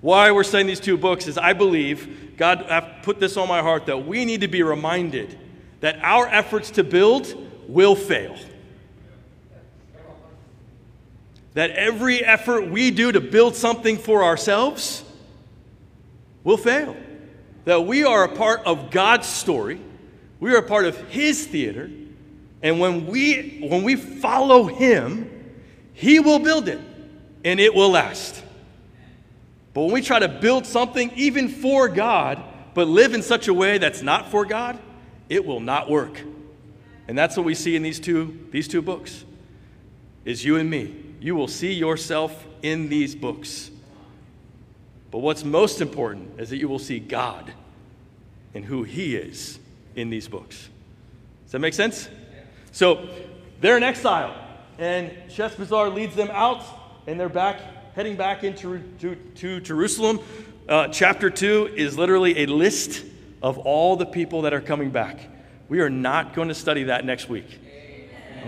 Why 0.00 0.32
we're 0.32 0.44
studying 0.44 0.66
these 0.66 0.80
two 0.80 0.96
books 0.96 1.26
is 1.26 1.38
I 1.38 1.52
believe 1.52 2.36
God 2.36 2.64
I've 2.68 3.02
put 3.02 3.20
this 3.20 3.36
on 3.36 3.48
my 3.48 3.62
heart 3.62 3.86
that 3.86 4.06
we 4.06 4.24
need 4.24 4.40
to 4.40 4.48
be 4.48 4.62
reminded 4.62 5.38
that 5.80 5.98
our 6.02 6.26
efforts 6.26 6.70
to 6.72 6.84
build 6.84 7.34
will 7.68 7.94
fail. 7.94 8.36
That 11.54 11.70
every 11.70 12.24
effort 12.24 12.68
we 12.68 12.90
do 12.90 13.12
to 13.12 13.20
build 13.20 13.54
something 13.54 13.98
for 13.98 14.24
ourselves 14.24 15.04
will 16.44 16.56
fail. 16.56 16.96
That 17.64 17.86
we 17.86 18.04
are 18.04 18.24
a 18.24 18.34
part 18.34 18.62
of 18.64 18.90
God's 18.90 19.28
story, 19.28 19.80
we 20.40 20.52
are 20.54 20.58
a 20.58 20.66
part 20.66 20.86
of 20.86 20.96
His 21.08 21.46
theater, 21.46 21.90
and 22.62 22.78
when 22.78 23.06
we, 23.06 23.66
when 23.68 23.82
we 23.82 23.96
follow 23.96 24.64
Him, 24.64 25.54
He 25.92 26.20
will 26.20 26.38
build 26.38 26.68
it 26.68 26.80
and 27.44 27.58
it 27.58 27.74
will 27.74 27.90
last. 27.90 28.42
But 29.74 29.82
when 29.82 29.92
we 29.92 30.02
try 30.02 30.18
to 30.18 30.28
build 30.28 30.66
something 30.66 31.10
even 31.16 31.48
for 31.48 31.88
God, 31.88 32.42
but 32.74 32.88
live 32.88 33.14
in 33.14 33.22
such 33.22 33.48
a 33.48 33.54
way 33.54 33.78
that's 33.78 34.02
not 34.02 34.30
for 34.30 34.44
God, 34.44 34.78
it 35.28 35.44
will 35.44 35.60
not 35.60 35.90
work. 35.90 36.20
And 37.08 37.18
that's 37.18 37.36
what 37.36 37.44
we 37.44 37.54
see 37.54 37.74
in 37.74 37.82
these 37.82 37.98
two, 37.98 38.46
these 38.50 38.68
two 38.68 38.82
books. 38.82 39.24
Is 40.24 40.44
you 40.44 40.56
and 40.56 40.70
me. 40.70 40.94
You 41.20 41.34
will 41.34 41.48
see 41.48 41.72
yourself 41.72 42.46
in 42.62 42.88
these 42.88 43.14
books. 43.14 43.70
But 45.10 45.18
what's 45.18 45.44
most 45.44 45.80
important 45.80 46.40
is 46.40 46.50
that 46.50 46.58
you 46.58 46.68
will 46.68 46.78
see 46.78 47.00
God 47.00 47.52
and 48.54 48.64
who 48.64 48.84
He 48.84 49.16
is 49.16 49.58
in 49.96 50.10
these 50.10 50.28
books. 50.28 50.68
Does 51.44 51.52
that 51.52 51.58
make 51.58 51.74
sense? 51.74 52.08
So 52.72 53.06
they're 53.60 53.76
in 53.76 53.82
exile, 53.82 54.34
and 54.78 55.10
Sheshbazzar 55.28 55.94
leads 55.94 56.16
them 56.16 56.30
out, 56.32 56.64
and 57.06 57.20
they're 57.20 57.28
back, 57.28 57.60
heading 57.94 58.16
back 58.16 58.44
into 58.44 58.82
to, 59.00 59.14
to 59.14 59.60
Jerusalem. 59.60 60.20
Uh, 60.66 60.88
chapter 60.88 61.28
2 61.28 61.74
is 61.76 61.98
literally 61.98 62.44
a 62.44 62.46
list 62.46 63.04
of 63.42 63.58
all 63.58 63.96
the 63.96 64.06
people 64.06 64.42
that 64.42 64.54
are 64.54 64.60
coming 64.60 64.90
back. 64.90 65.20
We 65.68 65.80
are 65.80 65.90
not 65.90 66.34
going 66.34 66.48
to 66.48 66.54
study 66.54 66.84
that 66.84 67.04
next 67.04 67.28
week. 67.28 67.60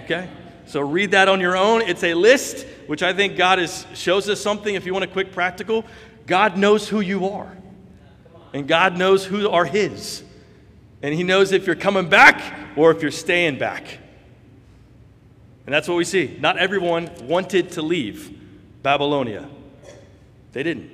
Okay? 0.05 0.31
So 0.67 0.81
read 0.81 1.11
that 1.11 1.29
on 1.29 1.41
your 1.41 1.57
own. 1.57 1.83
It's 1.83 2.03
a 2.03 2.15
list, 2.15 2.67
which 2.87 3.03
I 3.03 3.13
think 3.13 3.37
God 3.37 3.59
is, 3.59 3.87
shows 3.93 4.29
us 4.31 4.41
something. 4.41 4.75
If 4.75 4.87
you 4.87 4.95
want 4.95 5.05
a 5.05 5.09
quick 5.09 5.33
practical, 5.33 5.85
God 6.27 6.57
knows 6.57 6.89
who 6.89 7.01
you 7.01 7.29
are, 7.29 7.55
and 8.55 8.67
God 8.67 8.97
knows 8.97 9.27
who 9.27 9.51
are 9.51 9.67
His. 9.67 10.23
And 11.03 11.15
He 11.15 11.23
knows 11.23 11.53
if 11.53 11.67
you're 11.67 11.77
coming 11.77 12.09
back 12.09 12.43
or 12.77 12.91
if 12.91 13.03
you're 13.03 13.11
staying 13.11 13.59
back. 13.59 13.99
And 15.67 15.75
that's 15.75 15.89
what 15.89 15.97
we 15.97 16.05
see. 16.05 16.37
Not 16.41 16.59
everyone 16.59 17.11
wanted 17.23 17.73
to 17.73 17.83
leave 17.83 18.39
Babylonia, 18.83 19.49
they 20.53 20.63
didn't. 20.63 20.91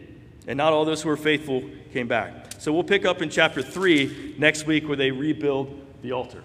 And 0.46 0.56
not 0.56 0.72
all 0.72 0.84
those 0.84 1.02
who 1.02 1.08
were 1.08 1.16
faithful 1.16 1.62
came 1.92 2.08
back. 2.08 2.52
So 2.58 2.72
we'll 2.72 2.84
pick 2.84 3.04
up 3.04 3.22
in 3.22 3.30
chapter 3.30 3.62
3 3.62 4.36
next 4.38 4.66
week 4.66 4.86
where 4.86 4.96
they 4.96 5.10
rebuild 5.10 5.80
the 6.02 6.12
altar. 6.12 6.42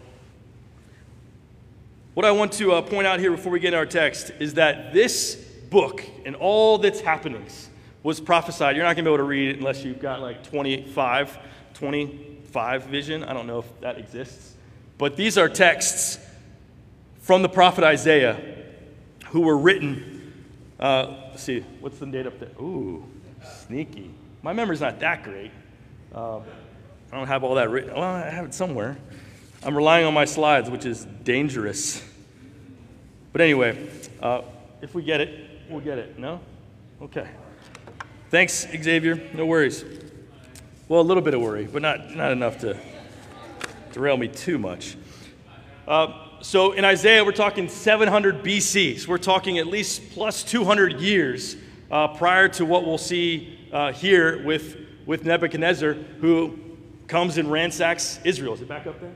What 2.14 2.26
I 2.26 2.32
want 2.32 2.54
to 2.54 2.74
uh, 2.74 2.82
point 2.82 3.06
out 3.06 3.20
here 3.20 3.32
before 3.32 3.52
we 3.52 3.60
get 3.60 3.74
in 3.74 3.78
our 3.78 3.86
text 3.86 4.32
is 4.40 4.54
that 4.56 4.94
this 4.94 5.36
book 5.70 6.04
and 6.26 6.36
all 6.36 6.78
that's 6.78 7.02
happenings 7.02 7.70
was 8.04 8.20
prophesied. 8.20 8.76
You're 8.76 8.86
not 8.86 8.96
going 8.96 9.04
to 9.06 9.10
be 9.10 9.14
able 9.14 9.18
to 9.18 9.28
read 9.28 9.50
it 9.50 9.58
unless 9.58 9.84
you've 9.84 10.00
got 10.00 10.22
like 10.22 10.44
25, 10.44 11.38
25 11.74 12.84
vision. 12.84 13.24
I 13.24 13.34
don't 13.34 13.48
know 13.48 13.60
if 13.60 13.82
that 13.82 13.98
exists. 13.98 14.54
But 14.98 15.18
these 15.18 15.38
are 15.38 15.50
texts 15.50 16.18
from 17.26 17.42
the 17.42 17.50
prophet 17.50 17.84
Isaiah 17.84 18.40
who 19.30 19.42
were 19.42 19.58
written. 19.58 20.32
Uh, 20.80 21.36
see, 21.36 21.62
what's 21.80 21.98
the 21.98 22.06
date 22.06 22.28
up 22.28 22.40
there? 22.40 22.52
Ooh, 22.62 23.04
sneaky. 23.66 24.12
My 24.44 24.54
memory's 24.54 24.82
not 24.82 25.00
that 25.00 25.24
great. 25.24 25.50
Uh, 26.14 26.38
I 26.38 27.18
don't 27.18 27.26
have 27.26 27.44
all 27.44 27.56
that 27.56 27.72
written. 27.72 27.96
Well, 27.96 28.04
I 28.04 28.30
have 28.30 28.46
it 28.46 28.54
somewhere. 28.54 28.96
I'm 29.64 29.76
relying 29.76 30.06
on 30.06 30.14
my 30.14 30.26
slides, 30.26 30.70
which 30.70 30.86
is 30.86 31.06
dangerous. 31.24 32.08
But 33.32 33.42
anyway, 33.42 33.90
uh, 34.22 34.44
if 34.84 34.94
we 34.94 35.02
get 35.02 35.20
it, 35.20 35.50
we'll 35.68 35.82
get 35.82 35.98
it. 35.98 36.20
No? 36.20 36.40
Okay. 37.02 37.28
Thanks, 38.30 38.68
Xavier. 38.68 39.20
No 39.34 39.48
worries. 39.48 39.84
Well, 40.88 41.02
a 41.02 41.02
little 41.02 41.24
bit 41.24 41.34
of 41.34 41.42
worry, 41.42 41.66
but 41.66 41.82
not, 41.82 42.16
not 42.16 42.32
enough 42.32 42.60
to 42.60 42.78
derail 43.94 44.16
me 44.16 44.28
too 44.28 44.60
much. 44.60 44.96
Uh, 45.88 46.25
so 46.46 46.74
in 46.74 46.86
Isaiah, 46.86 47.26
we're 47.26 47.32
talking 47.32 47.68
700 47.68 48.44
BC. 48.44 49.00
So 49.00 49.10
we're 49.10 49.18
talking 49.18 49.58
at 49.58 49.66
least 49.66 50.12
plus 50.12 50.44
200 50.44 51.02
years 51.02 51.58
uh, 51.90 52.10
prior 52.10 52.48
to 52.50 52.66
what 52.68 52.86
we'll 52.86 53.00
see 53.00 53.68
uh, 53.74 53.92
here 53.92 54.46
with, 54.46 54.78
with 55.08 55.26
Nebuchadnezzar, 55.26 55.94
who 55.94 56.60
comes 57.08 57.40
and 57.40 57.52
ransacks 57.52 58.20
Israel. 58.24 58.54
Is 58.54 58.62
it 58.62 58.68
back 58.68 58.86
up 58.86 59.02
there? 59.02 59.12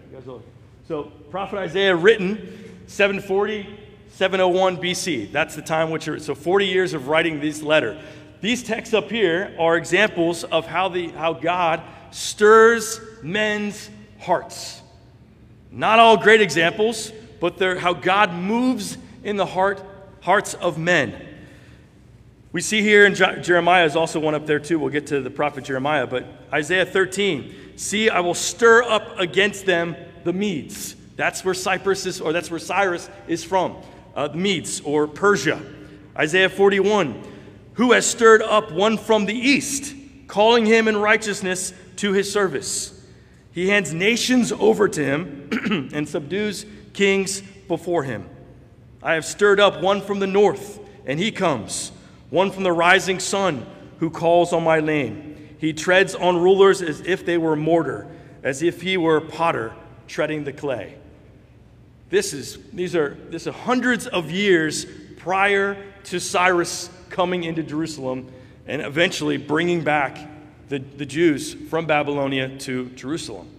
So, 0.88 1.04
Prophet 1.30 1.60
Isaiah 1.60 1.96
written 1.96 2.82
740, 2.88 3.78
701 4.08 4.78
BC. 4.78 5.32
That's 5.32 5.56
the 5.56 5.62
time 5.62 5.92
which 5.92 6.08
are, 6.08 6.18
so 6.18 6.34
40 6.34 6.66
years 6.66 6.94
of 6.94 7.10
writing 7.10 7.40
this 7.42 7.62
letter. 7.62 8.02
These 8.42 8.64
texts 8.64 8.96
up 8.96 9.12
here 9.12 9.56
are 9.60 9.78
examples 9.78 10.46
of 10.46 10.66
how, 10.66 10.90
the, 10.90 11.10
how 11.10 11.34
God 11.34 11.84
stirs 12.10 13.00
men's 13.22 13.88
hearts. 14.18 14.82
Not 15.72 16.00
all 16.00 16.18
great 16.18 16.42
examples, 16.42 17.12
but 17.40 17.60
how 17.80 17.94
God 17.94 18.34
moves 18.34 18.98
in 19.24 19.38
the 19.38 19.46
heart, 19.46 19.84
hearts 20.22 20.54
of 20.54 20.78
men. 20.78 21.28
We 22.52 22.62
see 22.62 22.82
here 22.82 23.06
in 23.06 23.14
Jeremiah 23.14 23.86
is 23.86 23.96
also 23.96 24.20
one 24.20 24.34
up 24.34 24.48
there 24.48 24.60
too. 24.60 24.80
We'll 24.80 24.90
get 24.90 25.08
to 25.08 25.22
the 25.22 25.30
prophet 25.30 25.66
Jeremiah, 25.66 26.08
but 26.08 26.26
Isaiah 26.52 26.86
13. 26.86 27.78
See, 27.78 28.10
I 28.10 28.22
will 28.22 28.34
stir 28.34 28.84
up 28.84 29.20
against 29.20 29.66
them 29.66 29.96
the 30.24 30.34
Medes. 30.34 30.96
That's 31.16 31.46
where 31.46 31.54
Cyprus 31.54 32.06
is, 32.06 32.22
or 32.22 32.34
that's 32.34 32.50
where 32.50 32.60
Cyrus 32.60 33.10
is 33.28 33.44
from. 33.44 33.78
Uh, 34.16 34.30
the 34.30 34.38
Medes 34.38 34.82
or 34.82 35.08
Persia. 35.08 35.62
Isaiah 36.18 36.50
41. 36.50 37.24
Who 37.74 37.92
has 37.92 38.06
stirred 38.06 38.42
up 38.42 38.72
one 38.72 38.98
from 38.98 39.26
the 39.26 39.34
east, 39.34 39.96
calling 40.28 40.66
him 40.66 40.88
in 40.88 40.98
righteousness 40.98 41.72
to 41.98 42.14
his 42.14 42.32
service? 42.32 43.00
He 43.52 43.70
hands 43.70 43.94
nations 43.94 44.52
over 44.52 44.88
to 44.88 45.04
him 45.04 45.90
and 45.94 46.08
subdues 46.08 46.66
kings 47.00 47.40
before 47.70 48.04
him. 48.04 48.30
I 49.02 49.14
have 49.14 49.24
stirred 49.24 49.62
up 49.62 49.82
one 49.82 50.02
from 50.02 50.20
the 50.20 50.28
north, 50.28 50.82
and 51.06 51.18
he 51.18 51.32
comes, 51.32 51.94
one 52.30 52.52
from 52.52 52.64
the 52.64 52.74
rising 52.74 53.22
sun, 53.22 53.66
who 54.00 54.10
calls 54.10 54.52
on 54.52 54.66
my 54.66 54.82
name. 54.82 55.56
He 55.60 55.72
treads 55.72 56.14
on 56.14 56.36
rulers 56.36 56.82
as 56.82 57.00
if 57.00 57.26
they 57.26 57.38
were 57.38 57.56
mortar, 57.56 58.06
as 58.44 58.62
if 58.62 58.82
he 58.82 58.98
were 58.98 59.22
potter 59.22 59.74
treading 60.10 60.44
the 60.44 60.52
clay. 60.52 60.96
This 62.10 62.34
is, 62.34 62.60
these 62.74 62.98
are, 62.98 63.18
this 63.30 63.48
are 63.48 63.54
hundreds 63.54 64.06
of 64.06 64.30
years 64.30 64.86
prior 65.16 65.82
to 66.06 66.20
Cyrus 66.20 66.90
coming 67.10 67.46
into 67.46 67.64
Jerusalem 67.64 68.30
and 68.68 68.82
eventually 68.82 69.38
bringing 69.38 69.86
back 69.86 70.18
the, 70.68 70.80
the 70.80 71.06
Jews 71.06 71.54
from 71.54 71.86
Babylonia 71.86 72.58
to 72.60 72.90
Jerusalem. 72.90 73.50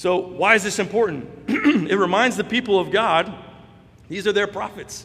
So, 0.00 0.16
why 0.16 0.54
is 0.54 0.62
this 0.62 0.78
important? 0.78 1.28
it 1.46 1.98
reminds 1.98 2.38
the 2.38 2.42
people 2.42 2.80
of 2.80 2.90
God 2.90 3.34
these 4.08 4.26
are 4.26 4.32
their 4.32 4.46
prophets. 4.46 5.04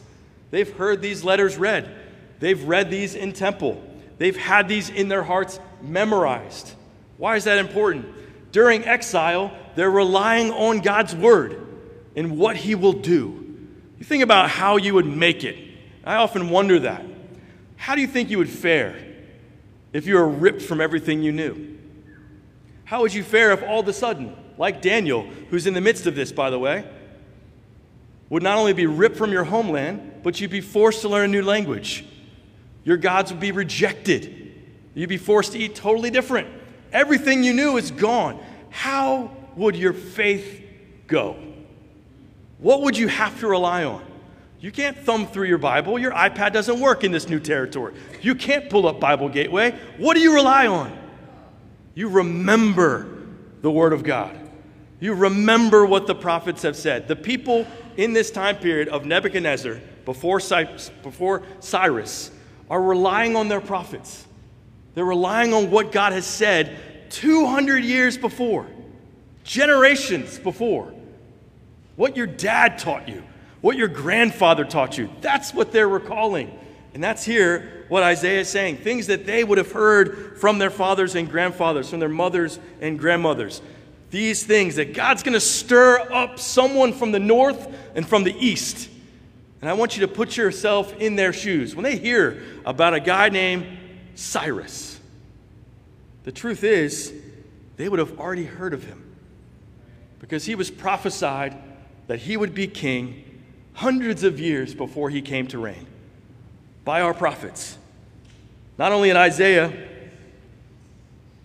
They've 0.50 0.72
heard 0.72 1.02
these 1.02 1.22
letters 1.22 1.58
read, 1.58 1.94
they've 2.40 2.64
read 2.64 2.88
these 2.90 3.14
in 3.14 3.34
temple, 3.34 3.84
they've 4.16 4.38
had 4.38 4.70
these 4.70 4.88
in 4.88 5.08
their 5.08 5.22
hearts 5.22 5.60
memorized. 5.82 6.72
Why 7.18 7.36
is 7.36 7.44
that 7.44 7.58
important? 7.58 8.06
During 8.52 8.86
exile, 8.86 9.52
they're 9.74 9.90
relying 9.90 10.50
on 10.50 10.78
God's 10.78 11.14
word 11.14 11.60
and 12.16 12.38
what 12.38 12.56
He 12.56 12.74
will 12.74 12.94
do. 12.94 13.68
You 13.98 14.04
think 14.06 14.22
about 14.22 14.48
how 14.48 14.78
you 14.78 14.94
would 14.94 15.04
make 15.04 15.44
it. 15.44 15.58
I 16.04 16.14
often 16.14 16.48
wonder 16.48 16.78
that. 16.78 17.04
How 17.76 17.96
do 17.96 18.00
you 18.00 18.06
think 18.06 18.30
you 18.30 18.38
would 18.38 18.48
fare 18.48 18.96
if 19.92 20.06
you 20.06 20.14
were 20.14 20.26
ripped 20.26 20.62
from 20.62 20.80
everything 20.80 21.22
you 21.22 21.32
knew? 21.32 21.76
How 22.86 23.02
would 23.02 23.12
you 23.12 23.22
fare 23.22 23.52
if 23.52 23.62
all 23.62 23.80
of 23.80 23.88
a 23.88 23.92
sudden, 23.92 24.34
like 24.58 24.82
Daniel, 24.82 25.22
who's 25.50 25.66
in 25.66 25.74
the 25.74 25.80
midst 25.80 26.06
of 26.06 26.14
this, 26.14 26.32
by 26.32 26.50
the 26.50 26.58
way, 26.58 26.84
would 28.28 28.42
not 28.42 28.58
only 28.58 28.72
be 28.72 28.86
ripped 28.86 29.16
from 29.16 29.32
your 29.32 29.44
homeland, 29.44 30.20
but 30.22 30.40
you'd 30.40 30.50
be 30.50 30.60
forced 30.60 31.02
to 31.02 31.08
learn 31.08 31.26
a 31.26 31.32
new 31.32 31.42
language? 31.42 32.04
Your 32.84 32.96
gods 32.96 33.30
would 33.30 33.40
be 33.40 33.52
rejected. 33.52 34.54
You'd 34.94 35.08
be 35.08 35.16
forced 35.16 35.52
to 35.52 35.58
eat 35.58 35.74
totally 35.74 36.10
different. 36.10 36.48
Everything 36.92 37.44
you 37.44 37.52
knew 37.52 37.76
is 37.76 37.90
gone. 37.90 38.42
How 38.70 39.30
would 39.56 39.76
your 39.76 39.92
faith 39.92 40.62
go? 41.06 41.36
What 42.58 42.82
would 42.82 42.96
you 42.96 43.08
have 43.08 43.38
to 43.40 43.46
rely 43.46 43.84
on? 43.84 44.04
You 44.60 44.72
can't 44.72 44.96
thumb 44.96 45.26
through 45.26 45.48
your 45.48 45.58
Bible. 45.58 45.98
Your 45.98 46.12
iPad 46.12 46.52
doesn't 46.52 46.80
work 46.80 47.04
in 47.04 47.12
this 47.12 47.28
new 47.28 47.38
territory. 47.38 47.94
You 48.22 48.34
can't 48.34 48.70
pull 48.70 48.88
up 48.88 48.98
Bible 48.98 49.28
Gateway. 49.28 49.78
What 49.98 50.14
do 50.14 50.20
you 50.20 50.34
rely 50.34 50.66
on? 50.66 50.96
You 51.94 52.08
remember 52.08 53.06
the 53.60 53.70
Word 53.70 53.92
of 53.92 54.02
God. 54.02 54.45
You 55.00 55.14
remember 55.14 55.84
what 55.84 56.06
the 56.06 56.14
prophets 56.14 56.62
have 56.62 56.76
said. 56.76 57.06
The 57.08 57.16
people 57.16 57.66
in 57.96 58.12
this 58.12 58.30
time 58.30 58.56
period 58.56 58.88
of 58.88 59.04
Nebuchadnezzar, 59.04 59.80
before 60.04 60.40
Cyrus, 60.40 60.90
before 61.02 61.42
Cyrus 61.60 62.30
are 62.70 62.80
relying 62.80 63.36
on 63.36 63.48
their 63.48 63.60
prophets. 63.60 64.26
They're 64.94 65.04
relying 65.04 65.52
on 65.52 65.70
what 65.70 65.92
God 65.92 66.12
has 66.12 66.26
said 66.26 66.78
200 67.10 67.84
years 67.84 68.16
before, 68.16 68.66
generations 69.44 70.38
before. 70.38 70.92
What 71.96 72.16
your 72.16 72.26
dad 72.26 72.78
taught 72.78 73.08
you, 73.08 73.22
what 73.60 73.76
your 73.76 73.88
grandfather 73.88 74.64
taught 74.64 74.96
you. 74.98 75.10
That's 75.20 75.52
what 75.52 75.72
they're 75.72 75.88
recalling. 75.88 76.58
And 76.94 77.04
that's 77.04 77.24
here 77.24 77.84
what 77.88 78.02
Isaiah 78.02 78.40
is 78.40 78.48
saying 78.48 78.78
things 78.78 79.06
that 79.08 79.26
they 79.26 79.44
would 79.44 79.58
have 79.58 79.72
heard 79.72 80.38
from 80.38 80.58
their 80.58 80.70
fathers 80.70 81.14
and 81.14 81.30
grandfathers, 81.30 81.90
from 81.90 82.00
their 82.00 82.08
mothers 82.08 82.58
and 82.80 82.98
grandmothers. 82.98 83.60
These 84.16 84.44
things 84.44 84.76
that 84.76 84.94
God's 84.94 85.22
going 85.22 85.34
to 85.34 85.40
stir 85.40 86.00
up 86.10 86.38
someone 86.38 86.94
from 86.94 87.12
the 87.12 87.18
north 87.18 87.68
and 87.94 88.08
from 88.08 88.24
the 88.24 88.34
east. 88.34 88.88
And 89.60 89.68
I 89.68 89.74
want 89.74 89.94
you 89.94 90.06
to 90.06 90.08
put 90.08 90.38
yourself 90.38 90.96
in 90.96 91.16
their 91.16 91.34
shoes. 91.34 91.76
When 91.76 91.82
they 91.82 91.98
hear 91.98 92.42
about 92.64 92.94
a 92.94 93.00
guy 93.00 93.28
named 93.28 93.66
Cyrus, 94.14 94.98
the 96.24 96.32
truth 96.32 96.64
is, 96.64 97.12
they 97.76 97.90
would 97.90 97.98
have 97.98 98.18
already 98.18 98.46
heard 98.46 98.72
of 98.72 98.84
him 98.84 99.04
because 100.18 100.46
he 100.46 100.54
was 100.54 100.70
prophesied 100.70 101.54
that 102.06 102.20
he 102.20 102.38
would 102.38 102.54
be 102.54 102.66
king 102.66 103.42
hundreds 103.74 104.24
of 104.24 104.40
years 104.40 104.74
before 104.74 105.10
he 105.10 105.20
came 105.20 105.46
to 105.48 105.58
reign 105.58 105.86
by 106.86 107.02
our 107.02 107.12
prophets. 107.12 107.76
Not 108.78 108.92
only 108.92 109.10
in 109.10 109.16
Isaiah, 109.18 109.74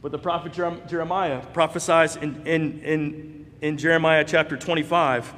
but 0.01 0.11
the 0.11 0.17
prophet 0.17 0.53
Jeremiah 0.53 1.41
prophesies 1.53 2.15
in, 2.15 2.47
in, 2.47 2.81
in, 2.81 3.45
in 3.61 3.77
Jeremiah 3.77 4.23
chapter 4.25 4.57
25. 4.57 5.33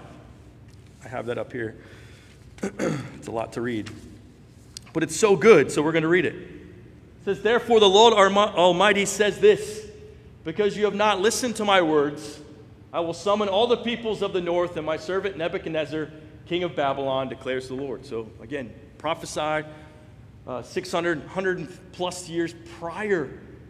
I 1.03 1.07
have 1.09 1.25
that 1.25 1.37
up 1.37 1.51
here. 1.51 1.77
it's 2.61 3.27
a 3.27 3.31
lot 3.31 3.53
to 3.53 3.61
read. 3.61 3.89
But 4.93 5.03
it's 5.03 5.17
so 5.17 5.35
good, 5.35 5.71
so 5.71 5.81
we're 5.81 5.91
going 5.91 6.03
to 6.03 6.07
read 6.07 6.25
it. 6.25 6.35
It 6.35 7.25
says, 7.25 7.41
Therefore, 7.41 7.81
the 7.81 7.89
Lord 7.89 8.13
Almighty 8.13 9.05
says 9.05 9.39
this 9.39 9.85
Because 10.45 10.77
you 10.77 10.85
have 10.85 10.95
not 10.95 11.19
listened 11.19 11.57
to 11.57 11.65
my 11.65 11.81
words, 11.81 12.39
I 12.93 13.01
will 13.01 13.13
summon 13.13 13.49
all 13.49 13.67
the 13.67 13.77
peoples 13.77 14.21
of 14.21 14.31
the 14.31 14.41
north, 14.41 14.77
and 14.77 14.85
my 14.85 14.95
servant 14.95 15.35
Nebuchadnezzar, 15.35 16.09
king 16.45 16.63
of 16.63 16.73
Babylon, 16.73 17.27
declares 17.27 17.67
the 17.67 17.73
Lord. 17.73 18.05
So, 18.05 18.29
again, 18.39 18.73
prophesied 18.97 19.65
uh, 20.47 20.61
600, 20.61 21.19
100 21.19 21.91
plus 21.91 22.29
years 22.29 22.55
prior 22.79 23.29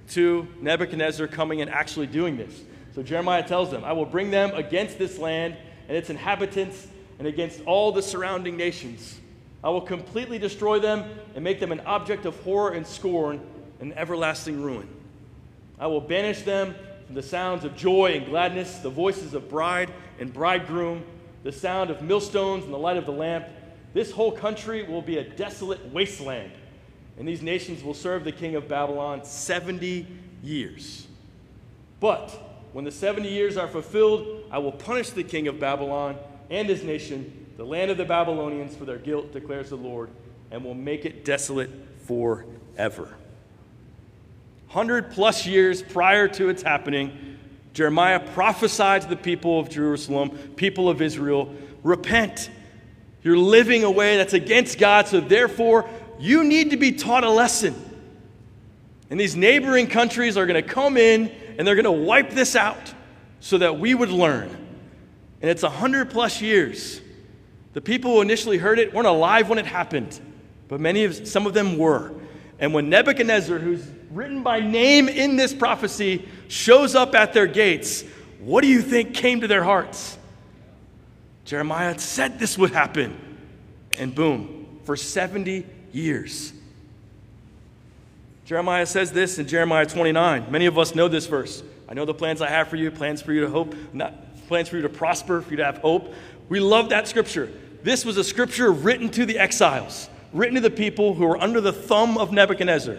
to 0.10 0.48
Nebuchadnezzar 0.62 1.27
coming 1.27 1.62
and 1.62 1.69
actually 1.69 2.07
doing 2.07 2.38
this. 2.38 2.62
So 2.95 3.01
Jeremiah 3.01 3.48
tells 3.48 3.72
them, 3.72 3.83
I 3.83 3.93
will 3.93 4.05
bring 4.05 4.31
them 4.31 4.53
against 4.53 4.98
this 4.98 5.17
land 5.17 5.55
and 5.88 5.98
its 5.98 6.10
inhabitants 6.10 6.88
and 7.19 7.27
against 7.27 7.62
all 7.65 7.91
the 7.91 8.01
surrounding 8.01 8.57
nations. 8.57 9.19
I 9.63 9.69
will 9.69 9.81
completely 9.81 10.38
destroy 10.38 10.79
them 10.79 11.10
and 11.36 11.43
make 11.43 11.60
them 11.60 11.72
an 11.72 11.79
object 11.81 12.25
of 12.25 12.39
horror 12.41 12.72
and 12.72 12.86
scorn 12.86 13.41
and 13.79 13.98
everlasting 13.98 14.62
ruin. 14.62 14.88
I 15.79 15.88
will 15.88 16.01
banish 16.01 16.41
them 16.41 16.75
from 17.05 17.15
the 17.15 17.24
sounds 17.24 17.65
of 17.65 17.75
joy 17.75 18.13
and 18.13 18.25
gladness, 18.25 18.79
the 18.79 18.89
voices 18.89 19.33
of 19.33 19.50
bride 19.50 19.91
and 20.19 20.31
bridegroom, 20.33 21.03
the 21.43 21.51
sound 21.51 21.89
of 21.89 22.01
millstones 22.01 22.63
and 22.63 22.74
the 22.74 22.77
light 22.77 22.98
of 22.98 23.05
the 23.05 23.12
lamp, 23.12 23.48
This 23.93 24.12
whole 24.12 24.31
country 24.31 24.83
will 24.83 25.01
be 25.01 25.17
a 25.17 25.24
desolate 25.24 25.91
wasteland, 25.91 26.51
and 27.17 27.27
these 27.27 27.41
nations 27.41 27.84
will 27.84 27.93
serve 27.93 28.24
the 28.24 28.32
king 28.32 28.55
of 28.55 28.67
Babylon 28.67 29.24
70 29.24 30.08
years. 30.41 31.08
But 32.00 32.29
when 32.74 32.86
the 32.86 32.91
70 32.91 33.29
years 33.29 33.55
are 33.55 33.67
fulfilled, 33.67 34.46
I 34.51 34.58
will 34.58 34.72
punish 34.72 35.12
the 35.12 35.24
king 35.24 35.48
of 35.48 35.60
Babylon 35.60 36.17
and 36.50 36.67
his 36.67 36.84
nation, 36.84 37.48
the 37.58 37.65
land 37.65 37.91
of 37.91 37.98
the 37.98 38.05
Babylonians, 38.05 38.75
for 38.75 38.86
their 38.86 38.98
guilt, 38.98 39.32
declares 39.32 39.70
the 39.70 39.77
Lord, 39.77 40.10
and 40.51 40.63
will 40.63 40.74
make 40.74 41.05
it 41.05 41.24
desolate 41.24 41.70
forever. 42.05 43.15
100 44.67 45.12
plus 45.12 45.46
years 45.46 45.84
prior 45.84 46.27
to 46.27 46.50
its 46.50 46.63
happening, 46.63 47.38
Jeremiah 47.74 48.20
prophesied 48.20 49.03
to 49.03 49.08
the 49.08 49.15
people 49.15 49.60
of 49.60 49.70
Jerusalem, 49.70 50.32
people 50.55 50.89
of 50.89 51.01
Israel, 51.01 51.53
repent. 51.84 52.50
You're 53.22 53.38
living 53.38 53.84
a 53.84 53.91
way 53.91 54.17
that's 54.17 54.34
against 54.34 54.79
God, 54.79 55.08
so 55.08 55.22
therefore 55.22 55.88
you 56.24 56.46
need 56.46 56.70
to 56.70 56.77
be 56.77 56.94
taught 56.94 57.25
a 57.25 57.30
lesson. 57.30 57.75
And 59.10 59.20
these 59.20 59.36
neighboring 59.36 59.88
countries 59.88 60.38
are 60.38 60.46
going 60.46 60.63
to 60.63 60.68
come 60.68 60.96
in 60.96 61.30
and 61.58 61.68
they're 61.68 61.75
going 61.75 61.84
to 61.84 61.92
wipe 61.92 62.30
this 62.30 62.56
out 62.56 62.94
so 63.42 63.58
that 63.58 63.77
we 63.77 63.94
would 63.94 64.10
learn. 64.10 64.48
And 65.42 65.51
it's 65.51 65.63
100 65.63 66.10
plus 66.10 66.42
years. 66.42 67.01
The 67.74 67.82
people 67.82 68.12
who 68.12 68.22
initially 68.22 68.58
heard 68.58 68.80
it 68.80 68.94
weren't 68.94 69.06
alive 69.06 69.50
when 69.50 69.60
it 69.60 69.65
happened, 69.65 70.18
but 70.70 70.80
many 70.80 71.03
of 71.03 71.27
some 71.27 71.46
of 71.46 71.53
them 71.53 71.77
were. 71.77 72.13
And 72.58 72.74
when 72.74 72.89
Nebuchadnezzar, 72.89 73.60
who's 73.60 73.86
written 74.10 74.44
by 74.44 74.62
name 74.62 75.10
in 75.10 75.36
this 75.36 75.53
prophecy, 75.53 76.25
shows 76.48 76.96
up 76.96 77.15
at 77.15 77.34
their 77.34 77.48
gates, 77.48 78.06
what 78.39 78.62
do 78.62 78.68
you 78.68 78.82
think 78.82 79.13
came 79.13 79.42
to 79.42 79.48
their 79.50 79.65
hearts? 79.65 80.18
Jeremiah 81.44 82.00
said 82.00 82.39
this 82.39 82.58
would 82.58 82.72
happen. 82.72 83.20
And 84.00 84.15
boom, 84.15 84.80
for 84.86 84.96
70 84.96 85.65
years. 85.94 86.54
Jeremiah 88.46 88.86
says 88.86 89.12
this 89.12 89.40
in 89.40 89.48
Jeremiah 89.48 89.86
29. 89.86 90.52
Many 90.52 90.66
of 90.66 90.78
us 90.78 90.96
know 90.96 91.08
this 91.08 91.28
verse. 91.28 91.64
I 91.88 91.94
know 91.94 92.06
the 92.06 92.14
plans 92.14 92.42
I 92.42 92.50
have 92.50 92.68
for 92.68 92.76
you, 92.76 92.92
plans 92.92 93.22
for 93.22 93.32
you 93.32 93.42
to 93.42 93.50
hope, 93.50 93.76
not 93.94 94.14
plans 94.48 94.70
for 94.70 94.76
you 94.76 94.82
to 94.82 94.90
prosper, 94.90 95.42
for 95.42 95.52
you 95.52 95.58
to 95.58 95.66
have 95.66 95.78
hope. 95.78 96.14
We 96.50 96.60
love 96.60 96.90
that 96.90 97.08
scripture. 97.08 97.50
This 97.84 98.06
was 98.06 98.18
a 98.18 98.24
scripture 98.24 98.72
written 98.72 99.10
to 99.12 99.26
the 99.26 99.40
exiles, 99.40 100.10
written 100.34 100.56
to 100.56 100.62
the 100.62 100.70
people 100.70 101.14
who 101.14 101.26
were 101.26 101.42
under 101.42 101.62
the 101.62 101.74
thumb 101.74 102.18
of 102.18 102.32
Nebuchadnezzar. 102.32 102.98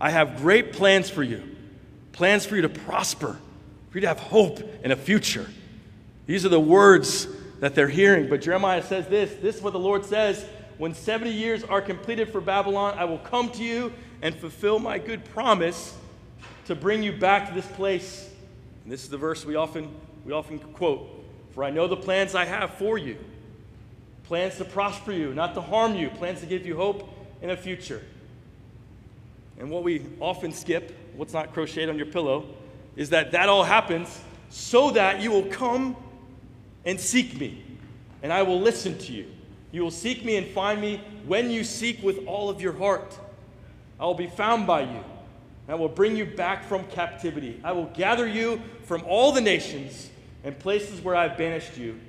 I 0.00 0.10
have 0.10 0.36
great 0.36 0.72
plans 0.72 1.10
for 1.10 1.22
you, 1.22 1.42
plans 2.12 2.46
for 2.46 2.56
you 2.56 2.62
to 2.62 2.68
prosper, 2.68 3.38
for 3.90 3.98
you 3.98 4.02
to 4.02 4.08
have 4.08 4.20
hope 4.20 4.60
and 4.82 4.92
a 4.92 4.96
future. 4.96 5.46
These 6.26 6.44
are 6.44 6.50
the 6.50 6.60
words 6.60 7.28
that 7.60 7.74
they're 7.74 7.88
hearing. 7.88 8.28
But 8.28 8.42
Jeremiah 8.42 8.82
says 8.82 9.06
this 9.08 9.32
this 9.40 9.56
is 9.56 9.62
what 9.62 9.72
the 9.72 9.78
Lord 9.78 10.04
says 10.04 10.44
When 10.78 10.94
70 10.94 11.30
years 11.30 11.64
are 11.64 11.80
completed 11.80 12.30
for 12.30 12.40
Babylon, 12.40 12.96
I 12.98 13.04
will 13.04 13.18
come 13.18 13.50
to 13.52 13.64
you 13.64 13.92
and 14.22 14.34
fulfill 14.34 14.78
my 14.78 14.98
good 14.98 15.24
promise 15.24 15.96
to 16.66 16.74
bring 16.74 17.02
you 17.02 17.12
back 17.12 17.48
to 17.48 17.54
this 17.54 17.66
place. 17.66 18.30
And 18.84 18.92
this 18.92 19.02
is 19.02 19.08
the 19.08 19.18
verse 19.18 19.44
we 19.44 19.56
often, 19.56 19.94
we 20.24 20.32
often 20.32 20.58
quote 20.58 21.08
For 21.54 21.64
I 21.64 21.70
know 21.70 21.88
the 21.88 21.96
plans 21.96 22.34
I 22.34 22.44
have 22.44 22.74
for 22.74 22.98
you 22.98 23.16
plans 24.26 24.56
to 24.56 24.64
prosper 24.64 25.12
you, 25.12 25.32
not 25.32 25.54
to 25.54 25.60
harm 25.60 25.94
you, 25.94 26.10
plans 26.10 26.40
to 26.40 26.46
give 26.46 26.66
you 26.66 26.76
hope 26.76 27.08
in 27.42 27.50
a 27.50 27.56
future. 27.56 28.02
And 29.58 29.70
what 29.70 29.84
we 29.84 30.02
often 30.20 30.52
skip, 30.52 30.94
what's 31.14 31.32
not 31.32 31.52
crocheted 31.52 31.88
on 31.88 31.96
your 31.96 32.06
pillow, 32.06 32.46
is 32.96 33.10
that 33.10 33.32
that 33.32 33.48
all 33.48 33.62
happens 33.62 34.20
so 34.50 34.90
that 34.90 35.20
you 35.20 35.30
will 35.30 35.46
come 35.46 35.96
and 36.84 37.00
seek 37.00 37.38
me, 37.38 37.62
and 38.22 38.32
I 38.32 38.42
will 38.42 38.60
listen 38.60 38.98
to 38.98 39.12
you. 39.12 39.26
You 39.76 39.82
will 39.82 39.90
seek 39.90 40.24
me 40.24 40.36
and 40.36 40.46
find 40.46 40.80
me 40.80 41.02
when 41.26 41.50
you 41.50 41.62
seek 41.62 42.02
with 42.02 42.26
all 42.26 42.48
of 42.48 42.62
your 42.62 42.72
heart. 42.72 43.14
I 44.00 44.06
will 44.06 44.14
be 44.14 44.26
found 44.26 44.66
by 44.66 44.80
you. 44.80 45.04
I 45.68 45.74
will 45.74 45.90
bring 45.90 46.16
you 46.16 46.24
back 46.24 46.64
from 46.64 46.86
captivity. 46.86 47.60
I 47.62 47.72
will 47.72 47.90
gather 47.92 48.26
you 48.26 48.62
from 48.84 49.04
all 49.06 49.32
the 49.32 49.42
nations 49.42 50.08
and 50.44 50.58
places 50.58 51.02
where 51.02 51.14
I've 51.14 51.36
banished 51.36 51.76
you, 51.76 52.00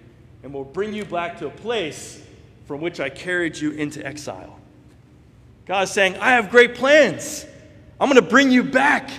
and 0.44 0.54
will 0.54 0.64
bring 0.64 0.94
you 0.94 1.04
back 1.04 1.40
to 1.40 1.48
a 1.48 1.50
place 1.50 2.24
from 2.68 2.80
which 2.80 3.02
I 3.02 3.10
carried 3.10 3.58
you 3.58 3.72
into 3.72 4.06
exile. 4.06 4.58
God 5.66 5.84
is 5.84 5.92
saying, 5.92 6.16
I 6.22 6.36
have 6.36 6.50
great 6.50 6.74
plans. 6.74 7.46
I'm 8.00 8.08
going 8.10 8.24
to 8.24 8.30
bring 8.30 8.50
you 8.50 8.64
back. 8.64 9.10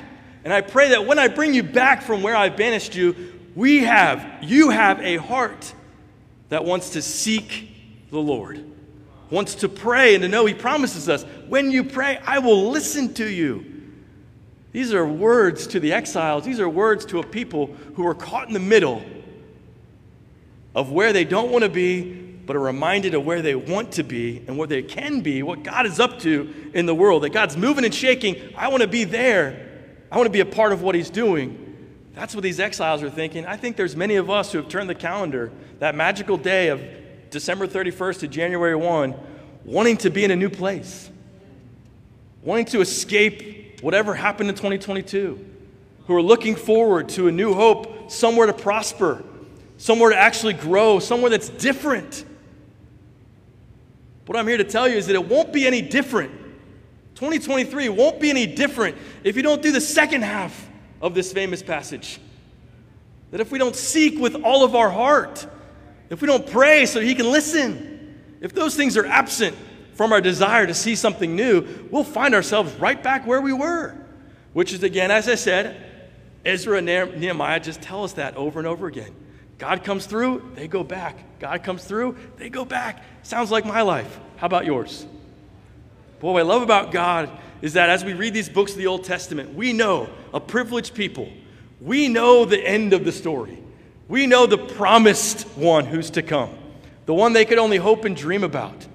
And 0.43 0.55
I 0.55 0.63
pray 0.63 0.89
that 0.89 1.05
when 1.05 1.19
I 1.19 1.29
bring 1.29 1.53
you 1.53 1.65
back 1.65 2.01
from 2.01 2.23
where 2.23 2.35
I've 2.35 2.57
banished 2.57 2.95
you, 2.95 3.15
we 3.55 3.85
have, 3.85 4.39
you 4.41 4.71
have 4.71 5.01
a 5.01 5.17
heart 5.17 5.75
that 6.49 6.65
wants 6.65 6.91
to 6.91 7.03
seek 7.03 7.75
the 8.11 8.19
Lord, 8.19 8.65
wants 9.31 9.57
to 9.57 9.69
pray 9.69 10.15
and 10.15 10.23
to 10.23 10.29
know 10.29 10.47
He 10.47 10.55
promises 10.55 11.09
us, 11.09 11.25
when 11.49 11.71
you 11.71 11.85
pray, 11.85 12.19
I 12.25 12.39
will 12.39 12.71
listen 12.71 13.15
to 13.15 13.29
you. 13.29 13.65
These 14.73 14.93
are 14.93 15.07
words 15.07 15.67
to 15.69 15.81
the 15.81 15.93
exiles. 15.93 16.45
These 16.45 16.61
are 16.61 16.69
words 16.69 17.05
to 17.07 17.21
a 17.21 17.27
people 17.27 17.75
who 17.95 18.07
are 18.07 18.15
caught 18.15 18.49
in 18.49 18.55
the 18.55 18.61
middle 18.61 19.03
of 20.75 20.93
where 20.93 21.13
they 21.13 21.25
don't 21.25 21.51
want 21.51 21.65
to 21.65 21.71
be, 21.71 22.03
but 22.47 22.55
are 22.57 22.61
reminded 22.61 23.15
of 23.15 23.27
where 23.27 23.43
they 23.43 23.55
want 23.55 23.93
to 23.93 24.03
be 24.03 24.43
and 24.47 24.57
where 24.57 24.67
they 24.67 24.83
can 24.83 25.21
be, 25.21 25.43
what 25.43 25.63
God 25.63 25.85
is 25.85 25.99
up 26.01 26.19
to 26.21 26.71
in 26.75 26.87
the 26.87 26.95
world. 26.95 27.23
That 27.23 27.31
God's 27.31 27.57
moving 27.57 27.85
and 27.85 27.95
shaking. 27.95 28.55
I 28.57 28.69
want 28.69 28.83
to 28.83 28.89
be 28.89 29.05
there. 29.05 29.69
I 30.11 30.17
want 30.17 30.27
to 30.27 30.33
be 30.33 30.41
a 30.41 30.47
part 30.47 30.73
of 30.73 30.83
what 30.83 30.95
He's 30.95 31.11
doing. 31.11 31.65
That's 32.15 32.35
what 32.35 32.43
these 32.43 32.61
exiles 32.61 33.03
are 33.03 33.11
thinking. 33.11 33.47
I 33.47 33.57
think 33.57 33.77
there's 33.77 33.97
many 33.97 34.17
of 34.17 34.31
us 34.31 34.53
who 34.53 34.59
have 34.59 34.69
turned 34.69 34.89
the 34.89 34.95
calendar, 34.95 35.53
that 35.79 35.95
magical 35.95 36.37
day 36.37 36.69
of 36.69 36.83
December 37.31 37.67
31st 37.67 38.21
to 38.21 38.29
January 38.29 38.75
1, 38.75 39.15
wanting 39.65 39.97
to 39.99 40.11
be 40.11 40.25
in 40.25 40.31
a 40.31 40.37
new 40.37 40.49
place, 40.49 41.11
wanting 42.43 42.65
to 42.67 42.81
escape 42.81 43.81
whatever 43.83 44.15
happened 44.15 44.49
in 44.49 44.55
2022, 44.55 45.45
who 46.07 46.15
are 46.15 46.23
looking 46.23 46.57
forward 46.57 47.09
to 47.11 47.29
a 47.29 47.33
new 47.33 47.55
hope, 47.55 48.11
somewhere 48.11 48.47
to 48.47 48.53
prosper, 48.53 49.23
somewhere 49.77 50.11
to 50.11 50.17
actually 50.17 50.55
grow, 50.55 50.99
somewhere 50.99 51.31
that's 51.31 51.49
different. 51.49 52.25
What 54.27 54.39
I'm 54.39 54.47
here 54.47 54.59
to 54.59 54.65
tell 54.65 54.89
you 54.89 54.97
is 54.97 55.07
that 55.07 55.15
it 55.15 55.27
won't 55.27 55.53
be 55.53 55.67
any 55.67 55.83
different. 55.83 56.33
2023 57.15 57.89
won't 57.89 58.21
be 58.21 58.31
any 58.31 58.47
different 58.47 58.97
if 59.25 59.37
you 59.37 59.43
don't 59.43 59.61
do 59.61 59.73
the 59.73 59.81
second 59.81 60.23
half 60.23 60.69
of 61.01 61.15
this 61.15 61.33
famous 61.33 61.63
passage. 61.63 62.21
That 63.31 63.41
if 63.41 63.51
we 63.51 63.59
don't 63.59 63.77
seek 63.77 64.19
with 64.19 64.37
all 64.37 64.65
of 64.65 64.75
our 64.75 64.91
heart, 64.91 65.47
if 66.11 66.21
we 66.21 66.27
don't 66.27 66.47
pray 66.47 66.87
so 66.87 67.01
He 67.01 67.15
can 67.15 67.31
listen, 67.31 68.19
if 68.41 68.53
those 68.53 68.75
things 68.75 68.97
are 68.97 69.07
absent 69.07 69.57
from 69.95 70.13
our 70.13 70.21
desire 70.21 70.67
to 70.67 70.75
see 70.75 70.95
something 70.95 71.35
new, 71.35 71.67
we'll 71.91 72.05
find 72.05 72.35
ourselves 72.35 72.73
right 72.75 73.03
back 73.03 73.27
where 73.27 73.41
we 73.41 73.53
were. 73.53 73.97
Which 74.53 74.73
is, 74.73 74.83
again, 74.83 75.11
as 75.11 75.29
I 75.29 75.35
said, 75.35 75.85
Ezra 76.45 76.79
and 76.79 76.87
Nehemiah 76.87 77.61
just 77.61 77.83
tell 77.83 78.05
us 78.05 78.15
that 78.15 78.37
over 78.37 78.59
and 78.59 78.67
over 78.67 78.87
again. 78.87 79.15
God 79.59 79.83
comes 79.83 80.07
through, 80.07 80.53
they 80.55 80.69
go 80.69 80.85
back. 80.85 81.41
God 81.41 81.63
comes 81.65 81.85
through, 81.85 82.17
they 82.37 82.49
go 82.49 82.65
back. 82.65 83.03
Sounds 83.23 83.51
like 83.51 83.65
my 83.65 83.83
life. 83.83 84.19
How 84.37 84.47
about 84.47 84.65
yours? 84.65 85.05
But 86.21 86.29
what 86.33 86.41
I 86.41 86.43
love 86.43 86.63
about 86.63 86.93
God 86.93 87.31
is 87.61 87.73
that 87.73 87.91
as 87.91 88.05
we 88.05 88.15
read 88.15 88.35
these 88.35 88.49
books 88.49 88.73
of 88.73 88.79
the 88.79 88.87
Old 88.87 89.05
Testament, 89.05 89.55
we 89.55 89.73
know 89.73 90.09
a 90.33 90.41
privileged 90.41 90.95
people. 90.95 91.29
We 91.81 92.09
know 92.09 92.45
the 92.45 92.65
end 92.65 92.93
of 92.93 93.05
the 93.05 93.13
story. 93.13 93.59
We 94.09 94.27
know 94.27 94.47
the 94.47 94.59
promised 94.59 95.43
one 95.57 95.85
who's 95.87 96.11
to 96.11 96.23
come, 96.23 96.51
the 97.07 97.15
one 97.15 97.35
they 97.35 97.45
could 97.45 97.59
only 97.59 97.77
hope 97.77 98.05
and 98.05 98.17
dream 98.17 98.43
about, 98.43 98.87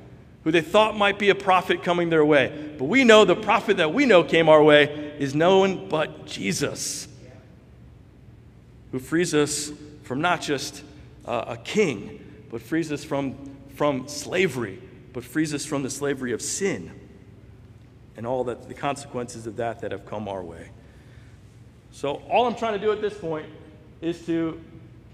who 0.43 0.51
they 0.51 0.61
thought 0.61 0.97
might 0.97 1.19
be 1.19 1.29
a 1.29 1.35
prophet 1.35 1.83
coming 1.83 2.09
their 2.09 2.25
way. 2.25 2.75
But 2.77 2.85
we 2.85 3.03
know 3.03 3.23
the 3.23 3.35
prophet 3.35 3.77
that 3.77 3.93
we 3.93 4.05
know 4.05 4.23
came 4.23 4.49
our 4.49 4.61
way 4.61 5.15
is 5.19 5.35
no 5.35 5.59
one 5.59 5.87
but 5.87 6.25
Jesus, 6.25 7.07
who 8.91 8.99
frees 8.99 9.33
us 9.33 9.71
from 10.01 10.19
not 10.19 10.41
just 10.41 10.83
uh, 11.25 11.45
a 11.47 11.57
king, 11.57 12.19
but 12.49 12.61
frees 12.61 12.91
us 12.91 13.03
from, 13.03 13.35
from 13.75 14.07
slavery, 14.07 14.81
but 15.13 15.23
frees 15.23 15.53
us 15.53 15.65
from 15.65 15.83
the 15.83 15.89
slavery 15.89 16.33
of 16.33 16.41
sin 16.41 16.91
and 18.15 18.27
all 18.27 18.43
that 18.43 18.67
the 18.67 18.73
consequences 18.73 19.47
of 19.47 19.55
that 19.57 19.79
that 19.81 19.91
have 19.91 20.05
come 20.05 20.27
our 20.27 20.43
way. 20.43 20.69
So 21.91 22.21
all 22.29 22.47
I'm 22.47 22.55
trying 22.55 22.73
to 22.73 22.79
do 22.79 22.91
at 22.91 23.01
this 23.01 23.17
point 23.17 23.47
is 24.01 24.25
to, 24.25 24.59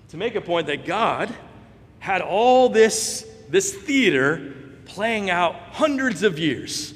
to 0.10 0.17
make 0.17 0.36
a 0.36 0.41
point 0.41 0.67
that 0.67 0.86
God 0.86 1.34
had 2.00 2.22
all 2.22 2.69
this, 2.69 3.28
this 3.50 3.74
theater 3.74 4.54
playing 4.86 5.30
out 5.30 5.56
hundreds 5.72 6.24
of 6.24 6.39
years 6.39 6.93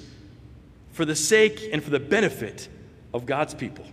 for 0.91 1.05
the 1.05 1.15
sake 1.15 1.69
and 1.71 1.83
for 1.83 1.89
the 1.89 1.99
benefit 1.99 2.67
of 3.13 3.25
God's 3.25 3.53
people. 3.53 3.85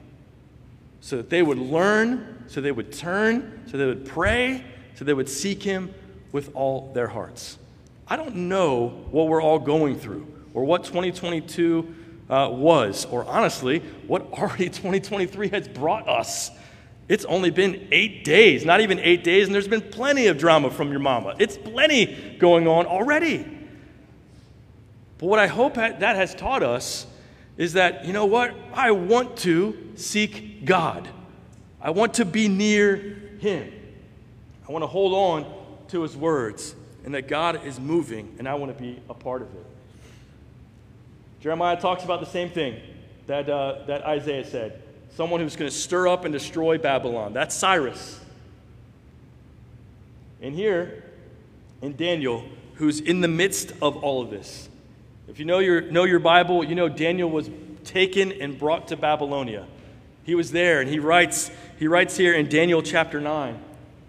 So 1.01 1.19
that 1.19 1.31
they 1.31 1.43
would 1.43 1.59
learn, 1.59 2.45
so 2.47 2.61
they 2.61 2.73
would 2.73 2.93
turn, 2.93 3.65
so 3.71 3.77
they 3.77 3.87
would 3.87 4.07
pray, 4.07 4.65
so 4.95 5.05
they 5.05 5.15
would 5.15 5.29
seek 5.29 5.63
Him 5.63 5.95
with 6.33 6.55
all 6.55 6.93
their 6.93 7.09
hearts. 7.09 7.59
I 8.07 8.17
don't 8.17 8.37
know 8.37 8.89
what 9.11 9.29
we're 9.29 9.43
all 9.43 9.59
going 9.59 9.99
through 9.99 10.27
or 10.53 10.65
what 10.65 10.85
2022 10.85 11.95
uh, 12.29 12.49
was, 12.51 13.07
or 13.07 13.25
honestly, 13.25 13.81
what 14.07 14.23
already 14.33 14.67
2023 14.67 15.49
has 15.49 15.69
brought 15.69 16.09
us. 16.09 16.51
It's 17.11 17.25
only 17.25 17.51
been 17.51 17.89
eight 17.91 18.23
days, 18.23 18.65
not 18.65 18.81
even 18.81 19.01
eight 19.01 19.25
days, 19.25 19.47
and 19.47 19.55
there's 19.55 19.67
been 19.67 19.81
plenty 19.81 20.29
of 20.29 20.39
drama 20.39 20.71
from 20.71 20.93
your 20.93 21.01
mama. 21.01 21.35
It's 21.41 21.59
plenty 21.59 22.37
going 22.39 22.69
on 22.69 22.87
already. 22.87 23.45
But 25.19 25.27
what 25.27 25.41
I 25.41 25.49
hope 25.49 25.75
that 25.75 26.01
has 26.01 26.37
taught 26.37 26.63
us 26.63 27.09
is 27.57 27.73
that, 27.73 28.05
you 28.05 28.13
know 28.13 28.27
what? 28.27 28.55
I 28.73 28.93
want 28.93 29.39
to 29.39 29.77
seek 29.97 30.65
God. 30.65 31.09
I 31.81 31.91
want 31.91 32.15
to 32.15 32.25
be 32.25 32.47
near 32.47 32.97
Him. 33.41 33.73
I 34.69 34.71
want 34.71 34.85
to 34.85 34.87
hold 34.87 35.13
on 35.13 35.53
to 35.89 36.03
His 36.03 36.17
words 36.17 36.77
and 37.05 37.13
that 37.15 37.27
God 37.27 37.67
is 37.67 37.81
moving, 37.81 38.37
and 38.39 38.49
I 38.49 38.55
want 38.55 38.73
to 38.73 38.81
be 38.81 39.03
a 39.09 39.15
part 39.15 39.43
of 39.43 39.49
it. 39.53 39.67
Jeremiah 41.41 41.81
talks 41.81 42.05
about 42.05 42.21
the 42.21 42.27
same 42.27 42.51
thing 42.51 42.81
that, 43.27 43.51
uh, 43.51 43.83
that 43.89 44.05
Isaiah 44.05 44.45
said 44.45 44.81
someone 45.17 45.41
who's 45.41 45.57
going 45.57 45.71
to 45.71 45.77
stir 45.77 46.09
up 46.09 46.25
and 46.25 46.33
destroy 46.33 46.79
Babylon. 46.79 47.33
That's 47.33 47.55
Cyrus. 47.55 48.21
And 50.41 50.55
here 50.55 51.05
in 51.83 51.97
Daniel, 51.97 52.45
who's 52.75 53.01
in 53.01 53.21
the 53.21 53.29
midst 53.29 53.73
of 53.83 53.97
all 53.99 54.23
of 54.23 54.31
this. 54.31 54.69
If 55.29 55.39
you 55.39 55.45
know 55.45 55.59
your, 55.59 55.83
know 55.83 56.05
your 56.05 56.19
Bible, 56.19 56.65
you 56.65 56.75
know 56.75 56.89
Daniel 56.89 57.31
was 57.31 57.51
taken 57.85 58.33
and 58.33 58.59
brought 58.59 58.89
to 58.89 58.97
Babylonia. 58.97 59.67
He 60.25 60.35
was 60.35 60.51
there, 60.51 60.81
and 60.81 60.89
he 60.89 60.99
writes, 60.99 61.51
he 61.79 61.87
writes 61.87 62.17
here 62.17 62.35
in 62.35 62.49
Daniel 62.49 62.83
chapter 62.83 63.21
9. 63.21 63.61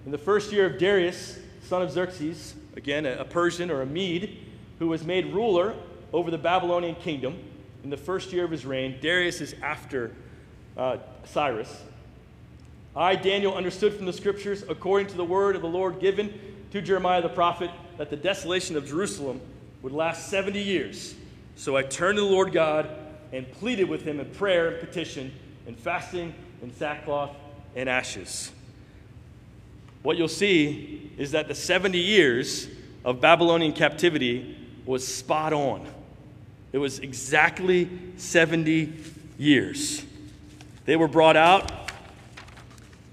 In 0.06 0.12
the 0.12 0.18
first 0.18 0.52
year 0.52 0.66
of 0.66 0.78
Darius, 0.78 1.40
son 1.64 1.82
of 1.82 1.92
Xerxes, 1.92 2.56
again, 2.76 3.06
a, 3.06 3.18
a 3.18 3.26
Persian 3.26 3.70
or 3.70 3.82
a 3.82 3.86
Mede, 3.86 4.38
who 4.80 4.88
was 4.88 5.04
made 5.04 5.34
ruler 5.34 5.76
over 6.14 6.32
the 6.32 6.38
Babylonian 6.38 6.96
kingdom 6.96 7.38
in 7.84 7.90
the 7.90 7.98
first 7.98 8.34
year 8.34 8.46
of 8.46 8.52
his 8.52 8.66
reign. 8.66 8.98
Darius 9.02 9.42
is 9.42 9.56
after 9.62 10.12
uh, 10.78 10.98
Cyrus. 11.26 11.82
I, 12.96 13.16
Daniel, 13.16 13.56
understood 13.56 13.94
from 13.94 14.06
the 14.06 14.14
scriptures, 14.14 14.64
according 14.68 15.08
to 15.08 15.18
the 15.18 15.24
word 15.24 15.56
of 15.56 15.62
the 15.62 15.68
Lord 15.68 16.00
given 16.00 16.34
to 16.72 16.82
Jeremiah 16.82 17.22
the 17.22 17.30
prophet, 17.30 17.72
that 17.98 18.10
the 18.10 18.18
desolation 18.18 18.76
of 18.76 18.86
Jerusalem 18.88 19.40
would 19.82 19.94
last 19.94 20.30
70 20.30 20.62
years. 20.62 21.16
So 21.56 21.78
I 21.78 21.84
turned 21.84 22.18
to 22.18 22.22
the 22.22 22.28
Lord 22.28 22.52
God 22.52 22.90
and 23.32 23.50
pleaded 23.54 23.88
with 23.88 24.04
him 24.04 24.20
in 24.20 24.30
prayer 24.32 24.70
and 24.70 24.80
petition 24.80 25.32
and 25.68 25.78
fasting 25.78 26.34
and 26.62 26.74
sackcloth 26.76 27.32
and 27.76 27.88
ashes. 27.88 28.52
What 30.04 30.18
you'll 30.18 30.28
see 30.28 31.12
is 31.18 31.32
that 31.32 31.48
the 31.48 31.56
70 31.56 31.98
years 31.98 32.68
of 33.06 33.22
Babylonian 33.22 33.74
captivity 33.74 34.58
was 34.86 35.08
spot 35.08 35.54
on. 35.54 35.88
It 36.72 36.78
was 36.78 37.00
exactly 37.00 37.90
70 38.18 38.94
years. 39.38 40.04
They 40.86 40.96
were 40.96 41.08
brought 41.08 41.38
out 41.38 41.72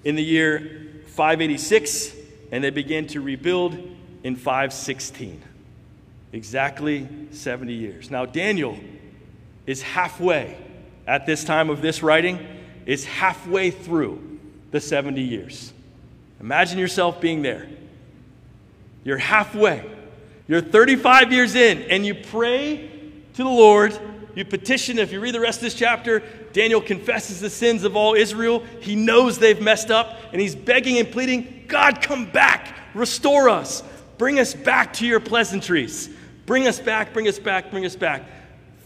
in 0.05 0.15
the 0.15 0.23
year 0.23 1.03
586 1.07 2.15
and 2.51 2.65
they 2.65 2.71
began 2.71 3.07
to 3.09 3.21
rebuild 3.21 3.79
in 4.23 4.37
516. 4.37 5.43
Exactly 6.33 7.09
70 7.31 7.73
years. 7.73 8.11
Now, 8.11 8.27
Daniel 8.27 8.79
is 9.67 9.83
halfway 9.83 10.57
at 11.07 11.27
this 11.27 11.45
time 11.45 11.71
of 11.71 11.81
this 11.83 12.03
writing, 12.03 12.47
is 12.87 13.05
halfway 13.05 13.71
through 13.71 14.39
the 14.71 14.81
70 14.81 15.21
years. 15.23 15.73
Imagine 16.41 16.79
yourself 16.79 17.21
being 17.21 17.43
there. 17.43 17.69
You're 19.05 19.19
halfway. 19.19 19.85
You're 20.47 20.61
35 20.61 21.33
years 21.33 21.55
in, 21.55 21.83
and 21.91 22.05
you 22.05 22.15
pray 22.15 22.91
to 23.39 23.45
the 23.45 23.49
Lord. 23.49 23.97
You 24.35 24.45
petition. 24.45 24.99
If 24.99 25.13
you 25.13 25.21
read 25.21 25.33
the 25.33 25.39
rest 25.39 25.59
of 25.59 25.63
this 25.63 25.75
chapter, 25.75 26.25
Daniel 26.53 26.81
confesses 26.81 27.41
the 27.41 27.49
sins 27.49 27.85
of 27.85 27.95
all 27.95 28.15
Israel. 28.15 28.65
He 28.81 28.97
knows 28.97 29.39
they've 29.39 29.61
messed 29.61 29.93
up, 29.93 30.19
and 30.33 30.41
he's 30.41 30.57
begging 30.57 30.99
and 30.99 31.09
pleading 31.09 31.65
God, 31.69 32.03
come 32.03 32.29
back, 32.29 32.75
restore 32.95 33.49
us, 33.49 33.85
bring 34.17 34.41
us 34.41 34.55
back 34.55 34.93
to 34.95 35.07
your 35.07 35.21
pleasantries. 35.21 36.11
Bring 36.47 36.67
us 36.67 36.81
back, 36.81 37.13
bring 37.13 37.29
us 37.29 37.39
back, 37.39 37.71
bring 37.71 37.87
us 37.87 37.95
back. 37.95 38.25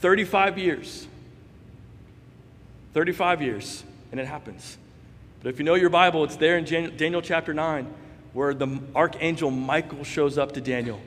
35 0.00 0.58
years. 0.58 1.06
35 2.92 3.40
years, 3.40 3.84
and 4.10 4.20
it 4.20 4.26
happens. 4.26 4.76
But 5.42 5.48
if 5.48 5.58
you 5.58 5.64
know 5.64 5.76
your 5.76 5.88
Bible, 5.88 6.24
it's 6.24 6.36
there 6.36 6.58
in 6.58 6.66
Daniel 6.98 7.22
chapter 7.22 7.54
9 7.54 7.86
where 8.34 8.52
the 8.52 8.80
archangel 8.94 9.50
Michael 9.50 10.04
shows 10.04 10.36
up 10.36 10.52
to 10.52 10.60
Daniel 10.60 11.00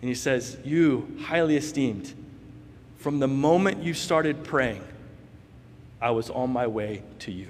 and 0.00 0.08
he 0.08 0.14
says, 0.16 0.58
You, 0.64 1.16
highly 1.22 1.56
esteemed, 1.56 2.14
from 3.00 3.18
the 3.18 3.28
moment 3.28 3.82
you 3.82 3.94
started 3.94 4.44
praying, 4.44 4.84
I 6.02 6.10
was 6.10 6.28
on 6.28 6.50
my 6.50 6.66
way 6.66 7.02
to 7.20 7.32
you. 7.32 7.48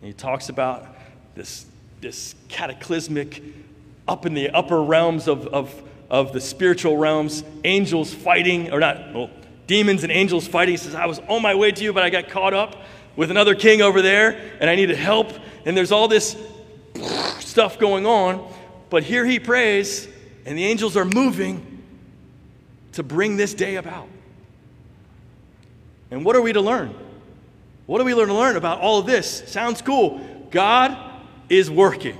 And 0.00 0.06
he 0.06 0.14
talks 0.14 0.48
about 0.48 0.86
this, 1.34 1.66
this 2.00 2.34
cataclysmic, 2.48 3.42
up 4.06 4.24
in 4.24 4.32
the 4.32 4.48
upper 4.48 4.82
realms 4.82 5.28
of, 5.28 5.46
of, 5.48 5.82
of 6.08 6.32
the 6.32 6.40
spiritual 6.40 6.96
realms, 6.96 7.44
angels 7.64 8.14
fighting, 8.14 8.72
or 8.72 8.80
not, 8.80 9.12
well, 9.12 9.30
demons 9.66 10.02
and 10.02 10.10
angels 10.10 10.48
fighting. 10.48 10.72
He 10.72 10.78
says, 10.78 10.94
I 10.94 11.04
was 11.04 11.18
on 11.28 11.42
my 11.42 11.54
way 11.54 11.70
to 11.70 11.84
you, 11.84 11.92
but 11.92 12.02
I 12.02 12.08
got 12.08 12.30
caught 12.30 12.54
up 12.54 12.74
with 13.16 13.30
another 13.30 13.54
king 13.54 13.82
over 13.82 14.00
there, 14.00 14.30
and 14.60 14.70
I 14.70 14.76
needed 14.76 14.96
help. 14.96 15.30
And 15.66 15.76
there's 15.76 15.92
all 15.92 16.08
this 16.08 16.38
stuff 17.40 17.78
going 17.78 18.06
on. 18.06 18.50
But 18.88 19.02
here 19.02 19.26
he 19.26 19.40
prays, 19.40 20.08
and 20.46 20.56
the 20.56 20.64
angels 20.64 20.96
are 20.96 21.04
moving 21.04 21.82
to 22.92 23.02
bring 23.02 23.36
this 23.36 23.52
day 23.52 23.76
about. 23.76 24.08
And 26.10 26.24
what 26.24 26.36
are 26.36 26.42
we 26.42 26.52
to 26.52 26.60
learn? 26.60 26.94
What 27.86 28.00
are 28.00 28.04
we 28.04 28.14
learn 28.14 28.28
to 28.28 28.34
learn 28.34 28.56
about 28.56 28.80
all 28.80 28.98
of 28.98 29.06
this? 29.06 29.48
Sounds 29.50 29.82
cool. 29.82 30.20
God 30.50 30.96
is 31.48 31.70
working. 31.70 32.16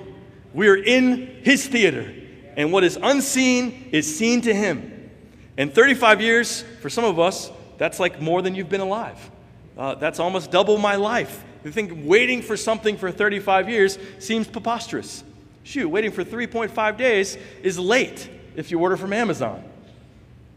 We 0.55 0.69
are 0.69 0.77
in 0.77 1.41
his 1.43 1.67
theater, 1.67 2.13
and 2.57 2.73
what 2.73 2.85
is 2.85 2.99
unseen 3.01 3.91
is 3.93 4.19
seen 4.19 4.41
to 4.43 4.55
him. 4.55 5.11
And 5.57 5.75
35 5.75 6.21
years, 6.21 6.63
for 6.81 6.89
some 6.89 7.05
of 7.05 7.19
us, 7.19 7.51
that's 7.77 8.01
like 8.01 8.21
more 8.21 8.43
than 8.43 8.55
you've 8.55 8.69
been 8.69 8.81
alive. 8.81 9.31
Uh, 9.77 9.95
that's 9.95 10.19
almost 10.19 10.51
double 10.51 10.79
my 10.79 10.97
life. 10.97 11.45
You 11.65 11.71
think 11.71 11.93
waiting 12.05 12.43
for 12.43 12.57
something 12.57 12.97
for 12.97 13.11
35 13.11 13.69
years 13.69 13.99
seems 14.19 14.47
preposterous. 14.47 15.23
Shoot, 15.65 15.89
waiting 15.89 16.13
for 16.13 16.25
3.5 16.25 16.97
days 16.97 17.37
is 17.63 17.79
late 17.79 18.29
if 18.57 18.71
you 18.71 18.79
order 18.81 18.97
from 18.97 19.13
Amazon. 19.13 19.63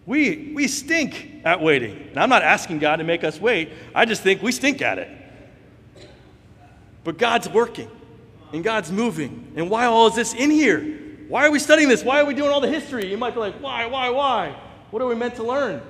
We, 0.06 0.54
we 0.56 0.68
stink 0.68 1.31
at 1.44 1.62
waiting. 1.62 2.08
And 2.10 2.18
I'm 2.18 2.30
not 2.30 2.44
asking 2.44 2.80
God 2.80 2.98
to 2.98 3.04
make 3.04 3.24
us 3.24 3.40
wait, 3.40 3.70
I 3.94 4.06
just 4.06 4.22
think 4.22 4.42
we 4.42 4.52
stink 4.52 4.82
at 4.82 5.00
it. 5.00 5.10
But 7.04 7.18
God's 7.18 7.50
working 7.50 7.90
and 8.54 8.64
God's 8.64 8.92
moving. 8.92 9.54
And 9.56 9.70
why 9.70 9.86
all 9.86 10.08
is 10.08 10.16
this 10.16 10.34
in 10.34 10.52
here? 10.52 11.00
Why 11.28 11.48
are 11.48 11.52
we 11.52 11.60
studying 11.60 11.90
this? 11.90 12.04
Why 12.04 12.20
are 12.20 12.26
we 12.26 12.34
doing 12.34 12.52
all 12.52 12.62
the 12.62 12.70
history? 12.70 13.10
You 13.10 13.18
might 13.18 13.34
be 13.34 13.40
like, 13.40 13.56
why, 13.62 13.86
why, 13.86 14.10
why? 14.10 14.56
What 14.92 15.02
are 15.02 15.08
we 15.08 15.16
meant 15.16 15.36
to 15.36 15.44
learn? 15.44 15.82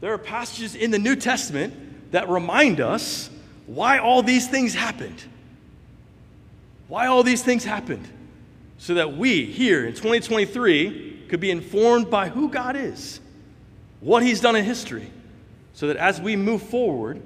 There 0.00 0.12
are 0.12 0.18
passages 0.18 0.74
in 0.74 0.90
the 0.90 0.98
New 0.98 1.16
Testament 1.16 2.12
that 2.12 2.28
remind 2.28 2.80
us 2.80 3.28
why 3.66 3.98
all 3.98 4.22
these 4.22 4.48
things 4.48 4.74
happened. 4.74 5.22
Why 6.88 7.06
all 7.06 7.22
these 7.22 7.42
things 7.42 7.64
happened. 7.64 8.08
So 8.78 8.94
that 8.94 9.16
we 9.16 9.44
here 9.44 9.84
in 9.86 9.94
2023 9.94 11.11
could 11.32 11.40
be 11.40 11.50
informed 11.50 12.10
by 12.10 12.28
who 12.28 12.50
God 12.50 12.76
is, 12.76 13.18
what 14.00 14.22
He's 14.22 14.42
done 14.42 14.54
in 14.54 14.66
history, 14.66 15.10
so 15.72 15.86
that 15.86 15.96
as 15.96 16.20
we 16.20 16.36
move 16.36 16.62
forward, 16.62 17.22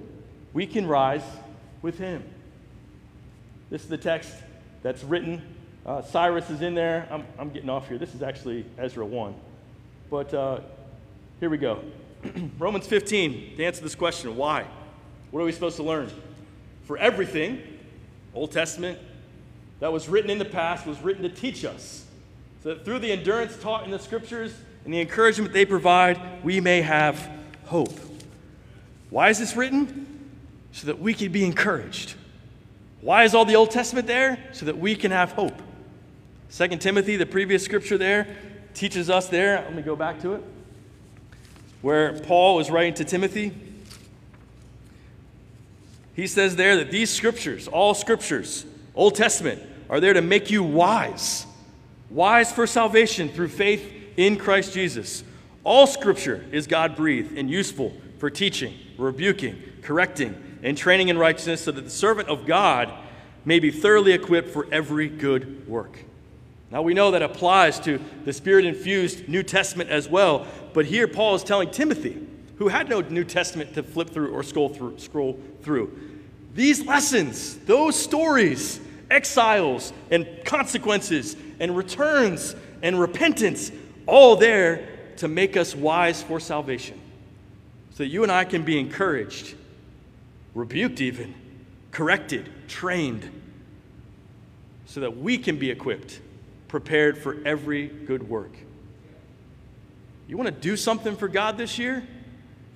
we 0.53 0.65
can 0.65 0.87
rise 0.87 1.25
with 1.83 1.99
Him. 1.99 2.23
This 3.69 3.83
is 3.83 3.89
the 3.89 3.99
text 3.99 4.33
that's 4.85 5.03
written. 5.03 5.43
Uh, 5.85 6.03
Cyrus 6.03 6.49
is 6.51 6.63
in 6.63 6.77
there. 6.77 7.09
I'm, 7.11 7.25
I'm 7.37 7.51
getting 7.51 7.69
off 7.69 7.89
here. 7.89 7.99
This 7.99 8.15
is 8.15 8.23
actually 8.23 8.65
Ezra 8.79 9.05
1. 9.05 9.35
But 10.09 10.33
uh, 10.33 10.61
here 11.41 11.51
we 11.51 11.59
go. 11.59 11.83
Romans 12.61 12.87
15, 12.87 13.57
to 13.57 13.65
answer 13.65 13.83
this 13.83 13.97
question 13.97 14.37
why? 14.37 14.67
What 15.33 15.41
are 15.41 15.45
we 15.45 15.51
supposed 15.51 15.79
to 15.79 15.83
learn? 15.83 16.13
For 16.85 16.97
everything, 16.97 17.61
Old 18.35 18.53
Testament, 18.53 19.01
that 19.81 19.93
was 19.93 20.09
written 20.09 20.31
in 20.31 20.39
the 20.39 20.45
past 20.45 20.87
was 20.87 21.01
written 21.01 21.25
to 21.25 21.29
teach 21.29 21.65
us. 21.65 22.06
So 22.67 22.75
that 22.75 22.85
through 22.85 22.99
the 22.99 23.13
endurance 23.13 23.57
taught 23.57 23.85
in 23.85 23.93
the 23.93 23.99
scriptures 24.01 24.53
and 24.85 24.93
the 24.93 25.01
encouragement 25.01 25.53
they 25.53 25.65
provide, 25.65 26.43
we 26.43 26.61
may 26.61 26.83
have 26.83 27.31
hope. 27.67 27.97
Why 29.09 29.29
is 29.29 29.39
this 29.39 29.55
written? 29.55 30.33
So 30.73 30.89
that 30.89 30.99
we 30.99 31.15
can 31.15 31.31
be 31.31 31.45
encouraged. 31.45 32.17
Why 33.03 33.23
is 33.23 33.37
all 33.37 33.45
the 33.45 33.55
Old 33.55 33.71
Testament 33.71 34.09
there? 34.09 34.41
So 34.51 34.67
that 34.67 34.77
we 34.77 34.97
can 34.97 35.13
have 35.13 35.31
hope. 35.31 35.63
2 36.51 36.67
Timothy, 36.79 37.15
the 37.17 37.25
previous 37.25 37.65
scripture 37.65 37.99
there, 37.99 38.37
teaches 38.75 39.11
us 39.11 39.29
there. 39.29 39.59
Let 39.59 39.73
me 39.77 39.83
go 39.83 39.95
back 39.95 40.21
to 40.23 40.33
it. 40.33 40.43
Where 41.83 42.19
Paul 42.19 42.57
was 42.57 42.69
writing 42.69 42.95
to 42.95 43.05
Timothy. 43.05 43.53
He 46.17 46.27
says 46.27 46.57
there 46.57 46.75
that 46.79 46.91
these 46.91 47.11
scriptures, 47.11 47.69
all 47.69 47.95
scriptures, 47.95 48.67
Old 48.97 49.15
Testament, 49.15 49.63
are 49.89 50.01
there 50.01 50.15
to 50.15 50.21
make 50.21 50.51
you 50.51 50.65
wise. 50.65 51.47
Wise 52.11 52.53
for 52.53 52.67
salvation 52.67 53.29
through 53.29 53.49
faith 53.49 53.93
in 54.17 54.37
Christ 54.37 54.73
Jesus. 54.73 55.25
All 55.65 55.87
scripture 55.87 56.45
is 56.53 56.67
God 56.67 56.97
breathed 56.97 57.37
and 57.37 57.51
useful 57.51 57.93
for 58.19 58.31
teaching, 58.31 58.75
rebuking, 58.97 59.61
correcting, 59.83 60.61
and 60.63 60.77
training 60.77 61.09
in 61.09 61.19
righteousness 61.19 61.65
so 61.65 61.73
that 61.73 61.83
the 61.83 61.91
servant 61.91 62.29
of 62.29 62.47
God 62.47 62.93
may 63.45 63.59
be 63.59 63.71
thoroughly 63.71 64.13
equipped 64.13 64.51
for 64.51 64.67
every 64.73 65.09
good 65.09 65.67
work. 65.69 65.99
Now 66.71 66.83
we 66.83 66.95
know 66.95 67.11
that 67.13 67.23
applies 67.23 67.79
to 67.81 68.01
the 68.25 68.33
Spirit 68.33 68.65
infused 68.65 69.29
New 69.29 69.43
Testament 69.43 69.91
as 69.91 70.09
well, 70.09 70.47
but 70.73 70.87
here 70.87 71.07
Paul 71.07 71.35
is 71.35 71.45
telling 71.45 71.71
Timothy, 71.71 72.27
who 72.57 72.69
had 72.69 72.89
no 72.89 73.01
New 73.01 73.25
Testament 73.25 73.75
to 73.75 73.83
flip 73.83 74.11
through 74.11 74.33
or 74.33 74.43
scroll 74.43 74.69
through, 74.69 74.99
scroll 74.99 75.39
through 75.63 75.93
these 76.57 76.87
lessons, 76.87 77.59
those 77.67 78.03
stories, 78.03 78.81
exiles 79.11 79.93
and 80.11 80.27
consequences 80.45 81.37
and 81.61 81.77
returns 81.77 82.55
and 82.83 82.99
repentance, 82.99 83.73
all 84.07 84.37
there 84.37 84.89
to 85.17 85.29
make 85.29 85.57
us 85.57 85.75
wise 85.75 86.23
for 86.23 86.41
salvation. 86.41 87.01
So 87.93 88.05
that 88.05 88.09
you 88.09 88.23
and 88.23 88.31
I 88.31 88.45
can 88.45 88.63
be 88.63 88.79
encouraged, 88.79 89.55
rebuked 90.55 91.01
even, 91.01 91.35
corrected, 91.91 92.51
trained, 92.69 93.31
so 94.87 95.01
that 95.01 95.17
we 95.17 95.39
can 95.39 95.59
be 95.59 95.71
equipped, 95.71 96.21
prepared 96.69 97.19
for 97.19 97.39
every 97.45 97.89
good 97.89 98.29
work. 98.29 98.53
You 100.29 100.37
want 100.37 100.49
to 100.49 100.61
do 100.61 100.77
something 100.77 101.17
for 101.17 101.29
God 101.29 101.57
this 101.57 101.79
year? 101.79 102.07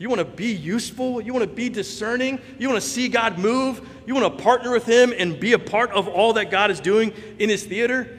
You 0.00 0.08
want 0.08 0.20
to 0.20 0.24
be 0.24 0.46
useful? 0.46 1.20
You 1.20 1.34
want 1.34 1.42
to 1.42 1.54
be 1.54 1.68
discerning? 1.68 2.40
You 2.58 2.70
want 2.70 2.82
to 2.82 2.88
see 2.88 3.06
God 3.06 3.38
move? 3.38 3.86
You 4.06 4.14
want 4.14 4.34
to 4.34 4.42
partner 4.42 4.72
with 4.72 4.86
Him 4.86 5.12
and 5.16 5.38
be 5.38 5.52
a 5.52 5.58
part 5.58 5.90
of 5.90 6.08
all 6.08 6.32
that 6.32 6.50
God 6.50 6.70
is 6.70 6.80
doing 6.80 7.12
in 7.38 7.50
His 7.50 7.64
theater? 7.64 8.18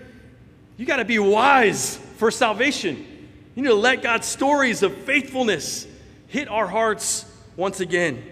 You 0.77 0.85
got 0.85 0.97
to 0.97 1.05
be 1.05 1.17
wise 1.17 1.97
for 2.17 2.29
salvation. 2.29 2.97
You 3.55 3.63
need 3.63 3.69
to 3.69 3.73
let 3.73 4.03
God's 4.03 4.27
stories 4.27 4.83
of 4.83 4.95
faithfulness 4.95 5.87
hit 6.27 6.47
our 6.49 6.67
hearts 6.67 7.25
once 7.57 7.79
again. 7.79 8.23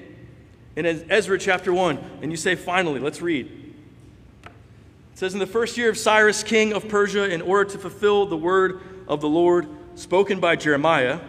In 0.75 0.85
Ezra 0.85 1.39
chapter 1.39 1.73
1, 1.73 2.19
and 2.21 2.31
you 2.31 2.37
say, 2.37 2.53
finally, 2.53 2.99
let's 2.99 3.19
read. 3.19 3.47
It 4.45 4.51
says, 5.15 5.33
In 5.33 5.39
the 5.39 5.47
first 5.47 5.75
year 5.75 5.89
of 5.89 5.97
Cyrus, 5.97 6.43
king 6.43 6.71
of 6.71 6.87
Persia, 6.87 7.27
in 7.27 7.41
order 7.41 7.71
to 7.71 7.79
fulfill 7.79 8.27
the 8.27 8.37
word 8.37 8.79
of 9.07 9.21
the 9.21 9.27
Lord 9.27 9.67
spoken 9.95 10.39
by 10.39 10.55
Jeremiah, 10.55 11.19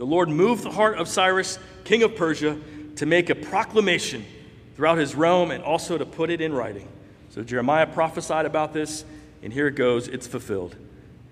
the 0.00 0.06
Lord 0.06 0.30
moved 0.30 0.62
the 0.62 0.70
heart 0.70 0.96
of 0.96 1.08
Cyrus, 1.08 1.58
king 1.84 2.02
of 2.02 2.16
Persia, 2.16 2.58
to 2.96 3.04
make 3.04 3.28
a 3.28 3.34
proclamation 3.34 4.24
throughout 4.74 4.96
his 4.96 5.14
realm 5.14 5.50
and 5.50 5.62
also 5.62 5.98
to 5.98 6.06
put 6.06 6.30
it 6.30 6.40
in 6.40 6.54
writing. 6.54 6.88
So 7.28 7.42
Jeremiah 7.42 7.86
prophesied 7.86 8.46
about 8.46 8.72
this, 8.72 9.04
and 9.42 9.52
here 9.52 9.66
it 9.66 9.74
goes 9.74 10.08
it's 10.08 10.26
fulfilled. 10.26 10.74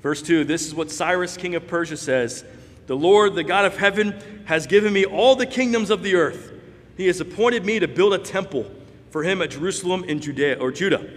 Verse 0.02 0.20
2 0.20 0.44
This 0.44 0.66
is 0.66 0.74
what 0.74 0.90
Cyrus, 0.90 1.38
king 1.38 1.54
of 1.54 1.66
Persia, 1.66 1.96
says 1.96 2.44
The 2.88 2.94
Lord, 2.94 3.36
the 3.36 3.42
God 3.42 3.64
of 3.64 3.78
heaven, 3.78 4.20
has 4.44 4.66
given 4.66 4.92
me 4.92 5.06
all 5.06 5.34
the 5.34 5.46
kingdoms 5.46 5.88
of 5.88 6.02
the 6.02 6.16
earth. 6.16 6.52
He 6.98 7.06
has 7.06 7.22
appointed 7.22 7.64
me 7.64 7.78
to 7.78 7.88
build 7.88 8.12
a 8.12 8.18
temple 8.18 8.70
for 9.08 9.22
him 9.22 9.40
at 9.40 9.52
Jerusalem 9.52 10.04
in 10.04 10.20
Judea 10.20 10.58
or 10.60 10.72
Judah. 10.72 11.08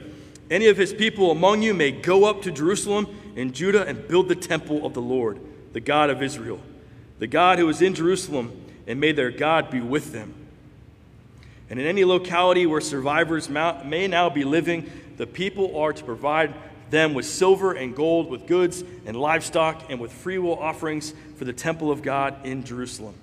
Any 0.50 0.68
of 0.68 0.78
his 0.78 0.94
people 0.94 1.32
among 1.32 1.64
you 1.64 1.74
may 1.74 1.92
go 1.92 2.24
up 2.24 2.44
to 2.44 2.52
Jerusalem 2.52 3.08
in 3.36 3.52
Judah 3.52 3.86
and 3.86 4.08
build 4.08 4.30
the 4.30 4.36
temple 4.36 4.86
of 4.86 4.94
the 4.94 5.02
Lord, 5.02 5.38
the 5.74 5.82
God 5.82 6.10
of 6.10 6.24
Israel 6.24 6.62
the 7.22 7.28
God 7.28 7.60
who 7.60 7.70
is 7.70 7.84
in 7.84 7.94
Jerusalem, 7.94 8.52
and 8.88 9.00
may 9.00 9.12
their 9.12 9.30
God 9.30 9.70
be 9.70 9.80
with 9.80 10.12
them. 10.12 10.34
And 11.70 11.80
in 11.80 11.86
any 11.86 12.04
locality 12.04 12.66
where 12.66 12.82
survivors 12.82 13.48
may 13.48 14.08
now 14.08 14.32
be 14.32 14.44
living, 14.44 14.90
the 15.18 15.28
people 15.28 15.78
are 15.78 15.94
to 15.94 16.04
provide 16.04 16.52
them 16.90 17.14
with 17.14 17.28
silver 17.28 17.74
and 17.74 17.96
gold, 17.96 18.28
with 18.28 18.48
goods 18.48 18.84
and 19.06 19.16
livestock, 19.16 19.92
and 19.92 20.00
with 20.00 20.12
freewill 20.12 20.58
offerings 20.58 21.14
for 21.38 21.46
the 21.46 21.54
temple 21.54 21.92
of 21.92 22.02
God 22.02 22.44
in 22.44 22.64
Jerusalem. 22.64 23.14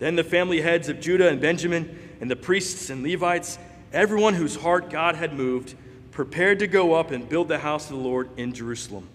Then 0.00 0.16
the 0.16 0.24
family 0.24 0.60
heads 0.60 0.88
of 0.88 0.98
Judah 1.00 1.28
and 1.28 1.40
Benjamin, 1.40 2.16
and 2.20 2.28
the 2.28 2.34
priests 2.34 2.90
and 2.90 3.04
Levites, 3.04 3.60
everyone 3.92 4.34
whose 4.34 4.56
heart 4.56 4.90
God 4.90 5.14
had 5.14 5.34
moved, 5.34 5.76
prepared 6.10 6.58
to 6.58 6.66
go 6.66 6.94
up 6.94 7.12
and 7.12 7.28
build 7.28 7.46
the 7.46 7.58
house 7.58 7.84
of 7.90 7.96
the 7.96 8.02
Lord 8.02 8.28
in 8.36 8.52
Jerusalem. 8.52 9.08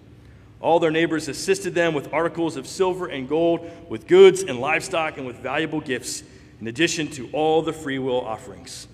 All 0.62 0.80
their 0.80 0.92
neighbors 0.92 1.28
assisted 1.28 1.74
them 1.74 1.94
with 1.94 2.14
articles 2.14 2.58
of 2.58 2.68
silver 2.68 3.08
and 3.08 3.30
gold, 3.30 3.70
with 3.88 4.08
goods 4.08 4.44
and 4.44 4.60
livestock, 4.60 5.18
and 5.18 5.26
with 5.26 5.38
valuable 5.38 5.80
gifts, 5.80 6.24
in 6.60 6.68
addition 6.68 7.08
to 7.12 7.30
all 7.32 7.62
the 7.62 7.72
freewill 7.72 8.26
offerings. 8.26 8.88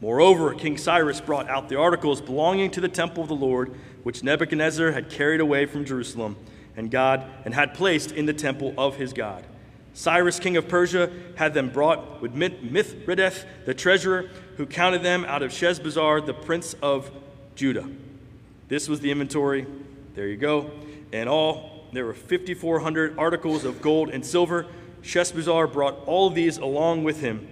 Moreover, 0.00 0.54
King 0.54 0.78
Cyrus 0.78 1.20
brought 1.20 1.50
out 1.50 1.68
the 1.68 1.78
articles 1.78 2.22
belonging 2.22 2.70
to 2.70 2.80
the 2.80 2.88
temple 2.88 3.22
of 3.22 3.28
the 3.28 3.36
Lord, 3.36 3.74
which 4.02 4.22
Nebuchadnezzar 4.22 4.92
had 4.92 5.10
carried 5.10 5.40
away 5.40 5.66
from 5.66 5.84
Jerusalem, 5.84 6.36
and 6.74 6.90
God 6.90 7.24
and 7.44 7.52
had 7.52 7.74
placed 7.74 8.12
in 8.12 8.24
the 8.24 8.32
temple 8.32 8.72
of 8.78 8.96
his 8.96 9.12
God. 9.12 9.44
Cyrus, 9.92 10.38
king 10.38 10.56
of 10.56 10.68
Persia, 10.68 11.10
had 11.36 11.52
them 11.52 11.68
brought 11.68 12.22
with 12.22 12.32
Mithridates, 12.32 13.44
the 13.66 13.74
treasurer, 13.74 14.30
who 14.56 14.64
counted 14.64 15.02
them 15.02 15.26
out 15.26 15.42
of 15.42 15.50
Sheshbazzar, 15.50 16.24
the 16.24 16.32
prince 16.32 16.74
of 16.80 17.10
Judah. 17.54 17.86
This 18.68 18.88
was 18.88 19.00
the 19.00 19.10
inventory. 19.10 19.66
There 20.14 20.28
you 20.28 20.36
go. 20.36 20.70
In 21.12 21.28
all, 21.28 21.84
there 21.92 22.04
were 22.06 22.14
5,400 22.14 23.18
articles 23.18 23.64
of 23.64 23.82
gold 23.82 24.10
and 24.10 24.24
silver. 24.24 24.66
Sheshbazzar 25.02 25.72
brought 25.72 26.06
all 26.06 26.30
these 26.30 26.58
along 26.58 27.04
with 27.04 27.20
him, 27.20 27.46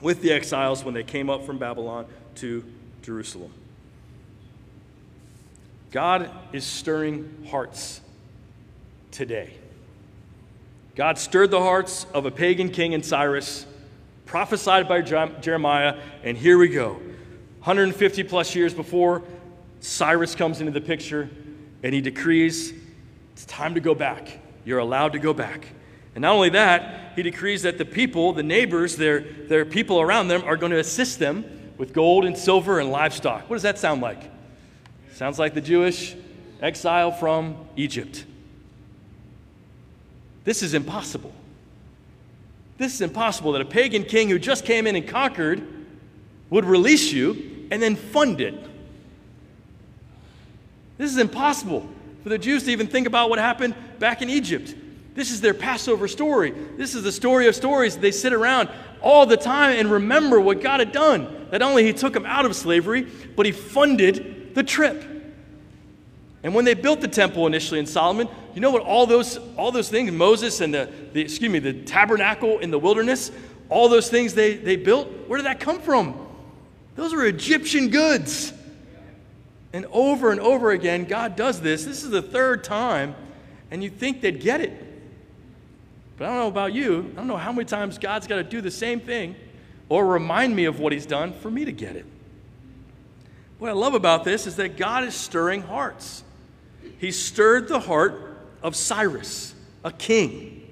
with 0.00 0.22
the 0.22 0.32
exiles, 0.32 0.84
when 0.84 0.94
they 0.94 1.02
came 1.02 1.28
up 1.28 1.44
from 1.44 1.58
Babylon 1.58 2.06
to 2.36 2.64
Jerusalem. 3.02 3.52
God 5.90 6.30
is 6.52 6.64
stirring 6.64 7.46
hearts 7.50 8.00
today. 9.10 9.54
God 10.94 11.18
stirred 11.18 11.50
the 11.50 11.60
hearts 11.60 12.06
of 12.12 12.26
a 12.26 12.30
pagan 12.30 12.70
king 12.70 12.92
in 12.92 13.02
Cyrus, 13.02 13.66
prophesied 14.26 14.88
by 14.88 15.00
Jeremiah, 15.00 15.98
and 16.22 16.36
here 16.36 16.58
we 16.58 16.68
go. 16.68 16.94
150 17.60 18.22
plus 18.24 18.54
years 18.54 18.74
before 18.74 19.22
Cyrus 19.80 20.34
comes 20.34 20.60
into 20.60 20.72
the 20.72 20.80
picture, 20.80 21.30
and 21.82 21.94
he 21.94 22.00
decrees 22.00 22.72
it's 23.38 23.44
time 23.44 23.74
to 23.74 23.80
go 23.80 23.94
back. 23.94 24.36
You're 24.64 24.80
allowed 24.80 25.12
to 25.12 25.20
go 25.20 25.32
back. 25.32 25.68
And 26.16 26.22
not 26.22 26.34
only 26.34 26.48
that, 26.48 27.12
he 27.14 27.22
decrees 27.22 27.62
that 27.62 27.78
the 27.78 27.84
people, 27.84 28.32
the 28.32 28.42
neighbors, 28.42 28.96
their, 28.96 29.20
their 29.20 29.64
people 29.64 30.00
around 30.00 30.26
them, 30.26 30.42
are 30.42 30.56
going 30.56 30.72
to 30.72 30.80
assist 30.80 31.20
them 31.20 31.44
with 31.78 31.92
gold 31.92 32.24
and 32.24 32.36
silver 32.36 32.80
and 32.80 32.90
livestock. 32.90 33.48
What 33.48 33.54
does 33.54 33.62
that 33.62 33.78
sound 33.78 34.02
like? 34.02 34.28
Sounds 35.12 35.38
like 35.38 35.54
the 35.54 35.60
Jewish 35.60 36.16
exile 36.60 37.12
from 37.12 37.68
Egypt. 37.76 38.24
This 40.42 40.64
is 40.64 40.74
impossible. 40.74 41.32
This 42.76 42.92
is 42.92 43.02
impossible 43.02 43.52
that 43.52 43.62
a 43.62 43.66
pagan 43.66 44.02
king 44.02 44.30
who 44.30 44.40
just 44.40 44.64
came 44.64 44.84
in 44.84 44.96
and 44.96 45.06
conquered 45.06 45.64
would 46.50 46.64
release 46.64 47.12
you 47.12 47.68
and 47.70 47.80
then 47.80 47.94
fund 47.94 48.40
it. 48.40 48.60
This 50.96 51.12
is 51.12 51.18
impossible 51.18 51.88
for 52.28 52.34
the 52.34 52.38
Jews 52.38 52.64
to 52.64 52.70
even 52.70 52.88
think 52.88 53.06
about 53.06 53.30
what 53.30 53.38
happened 53.38 53.74
back 53.98 54.20
in 54.20 54.28
Egypt. 54.28 54.74
This 55.14 55.30
is 55.30 55.40
their 55.40 55.54
Passover 55.54 56.06
story. 56.06 56.50
This 56.76 56.94
is 56.94 57.02
the 57.02 57.10
story 57.10 57.46
of 57.46 57.54
stories. 57.54 57.96
They 57.96 58.10
sit 58.10 58.34
around 58.34 58.68
all 59.00 59.24
the 59.24 59.38
time 59.38 59.78
and 59.78 59.90
remember 59.90 60.38
what 60.38 60.60
God 60.60 60.80
had 60.80 60.92
done. 60.92 61.46
That 61.52 61.62
only 61.62 61.84
He 61.84 61.94
took 61.94 62.12
them 62.12 62.26
out 62.26 62.44
of 62.44 62.54
slavery, 62.54 63.06
but 63.34 63.46
He 63.46 63.52
funded 63.52 64.54
the 64.54 64.62
trip. 64.62 65.02
And 66.42 66.54
when 66.54 66.66
they 66.66 66.74
built 66.74 67.00
the 67.00 67.08
temple 67.08 67.46
initially 67.46 67.80
in 67.80 67.86
Solomon, 67.86 68.28
you 68.54 68.60
know 68.60 68.72
what 68.72 68.82
all 68.82 69.06
those 69.06 69.38
all 69.56 69.72
those 69.72 69.88
things, 69.88 70.12
Moses 70.12 70.60
and 70.60 70.74
the, 70.74 70.90
the 71.14 71.22
excuse 71.22 71.50
me, 71.50 71.60
the 71.60 71.72
tabernacle 71.72 72.58
in 72.58 72.70
the 72.70 72.78
wilderness, 72.78 73.32
all 73.70 73.88
those 73.88 74.10
things 74.10 74.34
they, 74.34 74.58
they 74.58 74.76
built, 74.76 75.08
where 75.28 75.38
did 75.38 75.46
that 75.46 75.60
come 75.60 75.80
from? 75.80 76.28
Those 76.94 77.14
were 77.14 77.24
Egyptian 77.24 77.88
goods. 77.88 78.52
And 79.72 79.86
over 79.92 80.30
and 80.30 80.40
over 80.40 80.70
again, 80.70 81.04
God 81.04 81.36
does 81.36 81.60
this. 81.60 81.84
This 81.84 82.02
is 82.02 82.10
the 82.10 82.22
third 82.22 82.64
time, 82.64 83.14
and 83.70 83.82
you 83.82 83.90
think 83.90 84.20
they'd 84.20 84.40
get 84.40 84.60
it. 84.60 84.72
But 86.16 86.24
I 86.24 86.28
don't 86.28 86.38
know 86.38 86.48
about 86.48 86.72
you. 86.72 87.10
I 87.12 87.16
don't 87.16 87.26
know 87.26 87.36
how 87.36 87.52
many 87.52 87.64
times 87.64 87.98
God's 87.98 88.26
got 88.26 88.36
to 88.36 88.44
do 88.44 88.60
the 88.60 88.70
same 88.70 89.00
thing 89.00 89.36
or 89.88 90.06
remind 90.06 90.54
me 90.56 90.64
of 90.64 90.80
what 90.80 90.92
He's 90.92 91.06
done 91.06 91.32
for 91.32 91.50
me 91.50 91.64
to 91.64 91.72
get 91.72 91.96
it. 91.96 92.06
What 93.58 93.70
I 93.70 93.74
love 93.74 93.94
about 93.94 94.24
this 94.24 94.46
is 94.46 94.56
that 94.56 94.76
God 94.76 95.04
is 95.04 95.14
stirring 95.14 95.62
hearts. 95.62 96.22
He 96.98 97.12
stirred 97.12 97.68
the 97.68 97.80
heart 97.80 98.38
of 98.62 98.74
Cyrus, 98.74 99.54
a 99.84 99.92
king. 99.92 100.64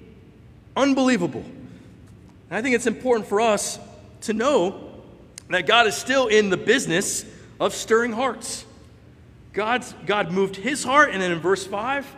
Unbelievable. 0.75 1.43
And 2.49 2.57
I 2.57 2.61
think 2.61 2.75
it's 2.75 2.87
important 2.87 3.27
for 3.27 3.41
us 3.41 3.79
to 4.21 4.33
know 4.33 4.91
that 5.49 5.67
God 5.67 5.87
is 5.87 5.95
still 5.95 6.27
in 6.27 6.49
the 6.49 6.57
business 6.57 7.25
of 7.59 7.73
stirring 7.73 8.11
hearts. 8.11 8.65
God's, 9.57 9.95
God 10.05 10.31
moved 10.31 10.55
his 10.55 10.83
heart, 10.83 11.09
and 11.09 11.19
then 11.19 11.31
in 11.31 11.39
verse 11.39 11.65
5, 11.65 12.15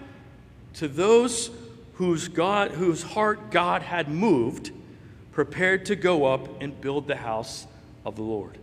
to 0.73 0.89
those 0.89 1.49
whose, 1.93 2.27
God, 2.27 2.71
whose 2.71 3.01
heart 3.01 3.49
God 3.49 3.81
had 3.81 4.09
moved, 4.09 4.71
prepared 5.31 5.85
to 5.85 5.95
go 5.95 6.25
up 6.25 6.61
and 6.61 6.79
build 6.81 7.07
the 7.07 7.15
house 7.15 7.65
of 8.05 8.17
the 8.17 8.23
Lord. 8.23 8.57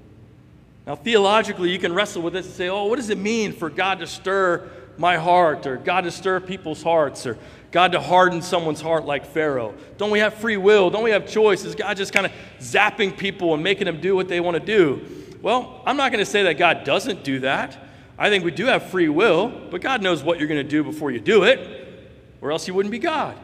Now, 0.87 0.95
theologically, 0.95 1.71
you 1.71 1.79
can 1.79 1.95
wrestle 1.95 2.21
with 2.21 2.35
this 2.35 2.45
and 2.45 2.55
say, 2.55 2.69
oh, 2.69 2.85
what 2.85 2.97
does 2.97 3.09
it 3.09 3.17
mean 3.17 3.55
for 3.55 3.71
God 3.71 4.01
to 4.01 4.07
stir 4.07 4.69
my 4.99 5.17
heart, 5.17 5.67
or 5.67 5.79
God 5.79 6.03
to 6.03 6.11
stir 6.11 6.39
people's 6.41 6.83
hearts, 6.83 7.25
or 7.25 7.39
God 7.71 7.93
to 7.93 8.01
harden 8.01 8.43
someone's 8.43 8.83
heart 8.83 9.07
like 9.07 9.25
Pharaoh? 9.25 9.73
Don't 9.97 10.11
we 10.11 10.19
have 10.19 10.35
free 10.35 10.59
will? 10.59 10.91
Don't 10.91 11.03
we 11.03 11.13
have 11.13 11.27
choices? 11.27 11.75
God 11.75 11.97
just 11.97 12.13
kind 12.13 12.27
of 12.27 12.33
zapping 12.59 13.17
people 13.17 13.55
and 13.55 13.63
making 13.63 13.87
them 13.87 14.03
do 14.03 14.15
what 14.15 14.29
they 14.29 14.41
want 14.41 14.59
to 14.59 14.63
do? 14.63 15.01
Well, 15.41 15.81
I'm 15.87 15.97
not 15.97 16.13
going 16.13 16.23
to 16.23 16.31
say 16.31 16.43
that 16.43 16.59
God 16.59 16.85
doesn't 16.85 17.25
do 17.25 17.39
that. 17.39 17.85
I 18.19 18.31
think 18.31 18.45
we 18.45 18.51
do 18.51 18.67
have 18.67 18.91
free 18.91 19.09
will, 19.09 19.49
but 19.71 19.81
God 19.81 20.03
knows 20.03 20.23
what 20.23 20.39
you're 20.39 20.49
going 20.49 20.63
to 20.63 20.69
do 20.69 20.83
before 20.83 21.11
you 21.11 21.21
do 21.21 21.43
it, 21.43 22.09
or 22.41 22.51
else 22.51 22.65
He 22.65 22.73
wouldn't 22.73 22.93
be 22.93 22.99
God. 22.99 23.37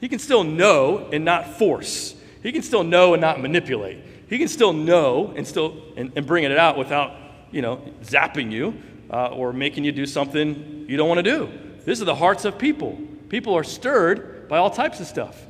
He 0.00 0.08
can 0.08 0.18
still 0.18 0.44
know 0.44 1.08
and 1.12 1.24
not 1.24 1.58
force. 1.58 2.14
He 2.42 2.52
can 2.52 2.62
still 2.62 2.82
know 2.82 3.14
and 3.14 3.20
not 3.20 3.40
manipulate. 3.40 3.98
He 4.28 4.38
can 4.38 4.48
still 4.48 4.72
know 4.72 5.32
and 5.36 5.46
still 5.46 5.80
and, 5.96 6.12
and 6.16 6.26
bringing 6.26 6.50
it 6.50 6.58
out 6.58 6.76
without, 6.76 7.16
you 7.50 7.62
know, 7.62 7.80
zapping 8.02 8.50
you 8.50 8.74
uh, 9.10 9.28
or 9.28 9.52
making 9.52 9.84
you 9.84 9.92
do 9.92 10.06
something 10.06 10.86
you 10.88 10.96
don't 10.96 11.08
want 11.08 11.18
to 11.18 11.22
do. 11.22 11.50
These 11.84 12.02
are 12.02 12.06
the 12.06 12.14
hearts 12.14 12.44
of 12.44 12.58
people. 12.58 12.98
People 13.28 13.54
are 13.54 13.64
stirred 13.64 14.48
by 14.48 14.58
all 14.58 14.70
types 14.70 15.00
of 15.00 15.06
stuff. 15.06 15.46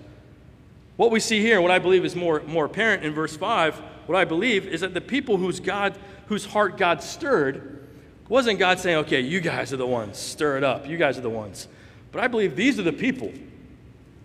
What 0.96 1.10
we 1.10 1.20
see 1.20 1.40
here, 1.40 1.60
what 1.60 1.70
I 1.70 1.78
believe 1.78 2.04
is 2.04 2.14
more, 2.14 2.42
more 2.42 2.66
apparent 2.66 3.04
in 3.04 3.12
verse 3.14 3.36
5, 3.36 3.76
what 4.06 4.16
I 4.16 4.24
believe 4.24 4.66
is 4.66 4.82
that 4.82 4.94
the 4.94 5.00
people 5.00 5.36
whose, 5.36 5.60
God, 5.60 5.96
whose 6.26 6.44
heart 6.44 6.76
God 6.76 7.02
stirred 7.02 7.81
wasn't 8.28 8.58
God 8.58 8.78
saying, 8.78 8.98
okay, 8.98 9.20
you 9.20 9.40
guys 9.40 9.72
are 9.72 9.76
the 9.76 9.86
ones, 9.86 10.18
stir 10.18 10.56
it 10.56 10.64
up, 10.64 10.86
you 10.86 10.96
guys 10.96 11.18
are 11.18 11.22
the 11.22 11.30
ones. 11.30 11.68
But 12.12 12.22
I 12.22 12.28
believe 12.28 12.56
these 12.56 12.78
are 12.78 12.82
the 12.82 12.92
people 12.92 13.32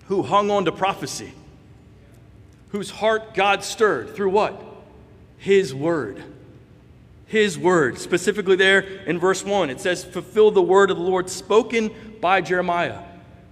who 0.08 0.24
hung 0.24 0.52
on 0.52 0.66
to 0.66 0.72
prophecy, 0.72 1.34
whose 2.70 2.92
heart 2.92 3.34
God 3.34 3.64
stirred 3.64 4.16
through 4.16 4.30
what? 4.30 4.62
His 5.38 5.74
word. 5.74 6.24
His 7.26 7.58
word. 7.58 7.98
Specifically, 7.98 8.56
there 8.56 8.80
in 8.80 9.20
verse 9.20 9.44
1, 9.44 9.70
it 9.70 9.82
says, 9.82 10.04
Fulfill 10.04 10.52
the 10.52 10.62
word 10.62 10.92
of 10.92 10.98
the 10.98 11.04
Lord 11.04 11.30
spoken 11.30 11.92
by 12.22 12.42
Jeremiah. 12.42 13.04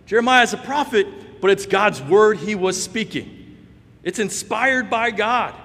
Jeremiah 0.05 0.43
is 0.43 0.53
a 0.53 0.57
prophet, 0.57 1.07
but 1.41 1.51
it's 1.51 1.65
God's 1.65 2.01
word 2.01 2.37
he 2.37 2.55
was 2.55 2.81
speaking. 2.81 3.57
It's 4.03 4.19
inspired 4.19 4.89
by 4.89 5.11
God. 5.11 5.55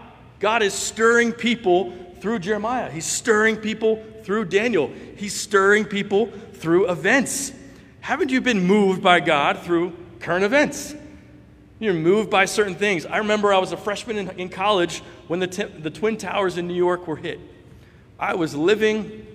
God 0.40 0.62
is 0.62 0.72
stirring 0.72 1.32
people 1.32 1.92
through 2.20 2.40
Jeremiah. 2.40 2.90
He's 2.90 3.06
stirring 3.06 3.56
people 3.56 4.02
through 4.30 4.44
Daniel. 4.44 4.92
He's 5.16 5.34
stirring 5.34 5.84
people 5.84 6.26
through 6.52 6.88
events. 6.88 7.50
Haven't 8.00 8.30
you 8.30 8.40
been 8.40 8.64
moved 8.64 9.02
by 9.02 9.18
God 9.18 9.58
through 9.58 9.92
current 10.20 10.44
events? 10.44 10.94
You're 11.80 11.94
moved 11.94 12.30
by 12.30 12.44
certain 12.44 12.76
things. 12.76 13.04
I 13.04 13.16
remember 13.16 13.52
I 13.52 13.58
was 13.58 13.72
a 13.72 13.76
freshman 13.76 14.18
in, 14.18 14.30
in 14.38 14.48
college 14.48 15.00
when 15.26 15.40
the, 15.40 15.48
t- 15.48 15.64
the 15.64 15.90
Twin 15.90 16.16
Towers 16.16 16.58
in 16.58 16.68
New 16.68 16.76
York 16.76 17.08
were 17.08 17.16
hit. 17.16 17.40
I 18.20 18.36
was 18.36 18.54
living 18.54 19.26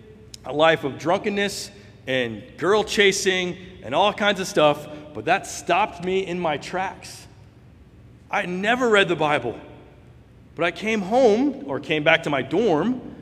a 0.46 0.54
life 0.54 0.86
of 0.86 0.98
drunkenness 0.98 1.72
and 2.08 2.42
girl 2.56 2.86
chasing 2.86 3.58
and 3.84 3.94
all 3.94 4.14
kinds 4.14 4.40
of 4.40 4.48
stuff 4.48 4.88
but 5.14 5.26
that 5.26 5.46
stopped 5.46 6.06
me 6.06 6.26
in 6.26 6.40
my 6.40 6.56
tracks. 6.56 7.28
I 8.32 8.46
never 8.46 8.90
read 8.90 9.10
the 9.10 9.18
Bible, 9.18 9.60
but 10.56 10.64
I 10.64 10.72
came 10.72 11.02
home 11.02 11.66
or 11.68 11.82
came 11.82 12.06
back 12.06 12.24
to 12.24 12.30
my 12.30 12.42
dorm, 12.42 13.15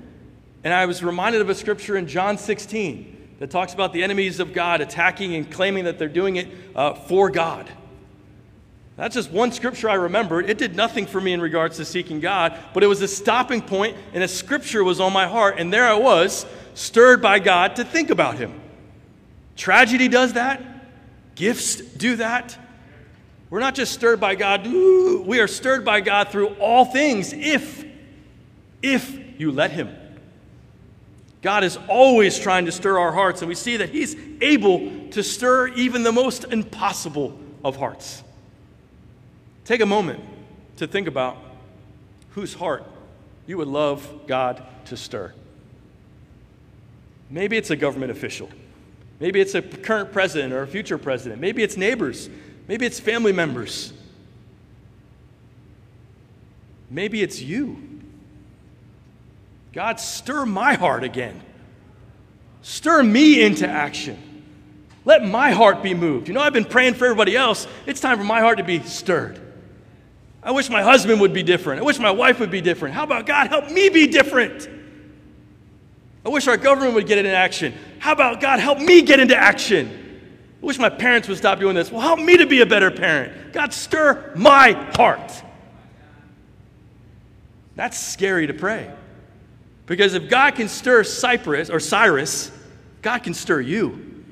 and 0.64 0.74
I 0.74 0.86
was 0.86 1.04
reminded 1.04 1.42
of 1.42 1.50
a 1.50 1.56
scripture 1.56 1.98
in 1.98 2.08
John 2.08 2.38
16 2.38 3.36
that 3.40 3.52
talks 3.52 3.74
about 3.74 3.92
the 3.94 4.04
enemies 4.04 4.40
of 4.40 4.54
God 4.54 4.82
attacking 4.82 5.36
and 5.36 5.50
claiming 5.50 5.86
that 5.86 6.00
they're 6.00 6.08
doing 6.08 6.38
it 6.38 6.48
uh, 6.76 6.94
for 6.94 7.30
God. 7.30 7.70
That's 8.96 9.16
just 9.16 9.32
one 9.32 9.52
scripture 9.52 9.90
I 9.90 9.96
remembered. 9.96 10.50
It 10.50 10.58
did 10.58 10.76
nothing 10.76 11.08
for 11.08 11.20
me 11.20 11.34
in 11.34 11.42
regards 11.42 11.78
to 11.78 11.86
seeking 11.86 12.20
God, 12.20 12.58
but 12.74 12.84
it 12.84 12.88
was 12.88 13.02
a 13.02 13.08
stopping 13.08 13.62
point, 13.62 13.98
and 14.14 14.24
a 14.24 14.28
scripture 14.28 14.84
was 14.84 15.00
on 15.00 15.12
my 15.12 15.28
heart, 15.28 15.56
and 15.58 15.74
there 15.74 15.88
I 15.88 15.96
was, 15.96 16.46
stirred 16.76 17.22
by 17.22 17.40
God 17.40 17.76
to 17.78 17.84
think 17.84 18.12
about 18.12 18.38
Him. 18.38 18.62
Tragedy 19.56 20.08
does 20.08 20.34
that. 20.34 20.64
Gifts 21.36 21.78
do 21.78 22.18
that. 22.18 22.58
We're 23.50 23.60
not 23.60 23.76
just 23.76 23.94
stirred 23.94 24.20
by 24.20 24.36
God, 24.36 24.66
we 24.66 25.40
are 25.40 25.48
stirred 25.48 25.84
by 25.84 26.02
God 26.02 26.30
through 26.30 26.50
all 26.56 26.86
things 26.86 27.34
if, 27.34 27.86
if 28.82 29.40
you 29.40 29.52
let 29.52 29.72
Him. 29.72 29.96
God 31.44 31.66
is 31.66 31.78
always 31.90 32.40
trying 32.40 32.66
to 32.66 32.72
stir 32.72 32.98
our 32.98 33.12
hearts, 33.12 33.42
and 33.42 33.50
we 33.50 33.56
see 33.56 33.78
that 33.78 33.90
He's 33.90 34.16
able 34.42 35.10
to 35.12 35.22
stir 35.22 35.68
even 35.68 36.04
the 36.04 36.12
most 36.12 36.46
impossible 36.46 37.38
of 37.64 37.76
hearts. 37.76 38.24
Take 39.66 39.82
a 39.82 39.86
moment 39.86 40.22
to 40.78 40.88
think 40.88 41.08
about 41.08 41.38
whose 42.32 42.54
heart 42.54 42.86
you 43.46 43.58
would 43.58 43.68
love 43.68 44.26
God 44.26 44.64
to 44.86 44.98
stir. 44.98 45.34
Maybe 47.30 47.58
it's 47.58 47.70
a 47.70 47.76
government 47.76 48.12
official. 48.12 48.50
Maybe 49.20 49.42
it's 49.42 49.54
a 49.54 49.62
current 49.62 50.14
president 50.14 50.54
or 50.54 50.62
a 50.62 50.68
future 50.68 50.98
president. 50.98 51.42
Maybe 51.42 51.62
it's 51.62 51.76
neighbors. 51.76 52.30
Maybe 52.68 52.86
it's 52.86 53.00
family 53.00 53.34
members. 53.34 53.92
Maybe 56.90 57.22
it's 57.22 57.42
you. 57.42 57.93
God, 59.74 60.00
stir 60.00 60.46
my 60.46 60.76
heart 60.76 61.04
again. 61.04 61.42
Stir 62.62 63.04
me 63.04 63.44
into 63.44 63.68
action. 63.68 64.18
Let 65.04 65.26
my 65.26 65.52
heart 65.52 65.84
be 65.84 65.94
moved. 65.94 66.28
You 66.28 66.34
know, 66.34 66.40
I've 66.40 66.54
been 66.54 66.64
praying 66.64 66.94
for 66.94 67.06
everybody 67.06 67.36
else. 67.36 67.68
It's 67.86 68.00
time 68.00 68.18
for 68.18 68.24
my 68.24 68.40
heart 68.40 68.60
to 68.60 68.64
be 68.64 68.82
stirred. 68.84 69.40
I 70.42 70.52
wish 70.52 70.70
my 70.70 70.82
husband 70.82 71.20
would 71.22 71.34
be 71.34 71.44
different. 71.44 71.82
I 71.82 71.84
wish 71.84 72.00
my 72.00 72.12
wife 72.12 72.40
would 72.40 72.52
be 72.52 72.62
different. 72.62 72.96
How 72.96 73.04
about 73.04 73.26
God 73.26 73.48
help 73.48 73.70
me 73.70 73.90
be 73.90 74.08
different? 74.08 74.70
I 76.26 76.30
wish 76.30 76.48
our 76.48 76.58
government 76.58 76.94
would 76.96 77.08
get 77.08 77.18
into 77.18 77.32
action. 77.32 77.74
How 78.00 78.14
about 78.14 78.40
God 78.40 78.60
help 78.60 78.80
me 78.80 79.02
get 79.02 79.20
into 79.20 79.36
action? 79.36 79.90
I 80.62 80.66
wish 80.66 80.78
my 80.78 80.90
parents 80.90 81.28
would 81.28 81.38
stop 81.38 81.60
doing 81.60 81.76
this. 81.76 81.92
Well, 81.92 82.02
help 82.02 82.20
me 82.20 82.38
to 82.38 82.46
be 82.46 82.62
a 82.62 82.66
better 82.66 82.92
parent. 82.92 83.52
God, 83.52 83.74
stir 83.74 84.34
my 84.36 84.72
heart. 84.96 85.32
That's 87.76 87.98
scary 87.98 88.48
to 88.48 88.54
pray. 88.54 88.90
Because 89.86 90.14
if 90.14 90.30
God 90.30 90.56
can 90.56 90.70
stir 90.70 91.04
Cyprus 91.04 91.70
or 91.70 91.80
Cyrus, 91.80 92.52
God 93.02 93.20
can 93.20 93.34
stir 93.34 93.62
you. 93.62 94.24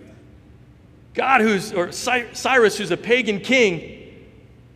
God 1.13 1.41
who's 1.41 1.73
or 1.73 1.91
Cyrus 1.91 2.77
who's 2.77 2.91
a 2.91 2.97
pagan 2.97 3.41
king, 3.41 4.27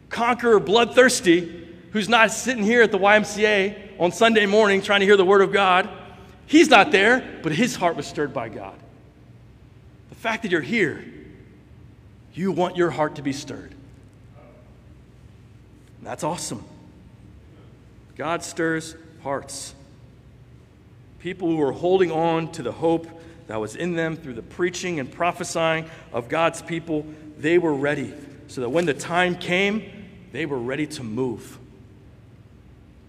conqueror, 0.10 0.60
bloodthirsty, 0.60 1.68
who's 1.92 2.10
not 2.10 2.32
sitting 2.32 2.64
here 2.64 2.82
at 2.82 2.92
the 2.92 3.00
YMCA 3.00 4.00
on 4.00 4.12
Sunday 4.12 4.46
morning 4.46 4.82
trying 4.82 5.00
to 5.00 5.06
hear 5.06 5.16
the 5.16 5.26
word 5.26 5.42
of 5.42 5.54
God 5.54 5.90
He's 6.48 6.70
not 6.70 6.92
there, 6.92 7.40
but 7.42 7.52
his 7.52 7.76
heart 7.76 7.96
was 7.96 8.06
stirred 8.06 8.34
by 8.34 8.50
God. 8.50 8.78
The 10.10 10.16
fact 10.16 10.44
that 10.44 10.52
you're 10.52 10.62
here, 10.62 11.04
you 12.34 12.52
want 12.52 12.78
your 12.78 12.92
heart 12.92 13.16
to 13.16 13.22
be 13.22 13.34
stirred. 13.34 13.74
That's 16.04 16.24
awesome. 16.24 16.64
God 18.16 18.44
stirs 18.44 18.96
hearts. 19.24 19.74
People 21.26 21.50
who 21.50 21.56
were 21.56 21.72
holding 21.72 22.12
on 22.12 22.52
to 22.52 22.62
the 22.62 22.72
hope 22.72 23.08
that 23.48 23.60
was 23.60 23.76
in 23.76 23.96
them 23.96 24.16
through 24.16 24.36
the 24.36 24.44
preaching 24.44 25.00
and 25.00 25.12
prophesying 25.12 25.90
of 26.14 26.30
God's 26.30 26.62
people, 26.62 27.04
they 27.40 27.58
were 27.58 27.74
ready. 27.74 28.14
So 28.46 28.62
that 28.62 28.70
when 28.70 28.86
the 28.86 28.94
time 28.94 29.34
came, 29.34 29.92
they 30.32 30.46
were 30.46 30.60
ready 30.60 30.86
to 30.86 31.04
move. 31.04 31.58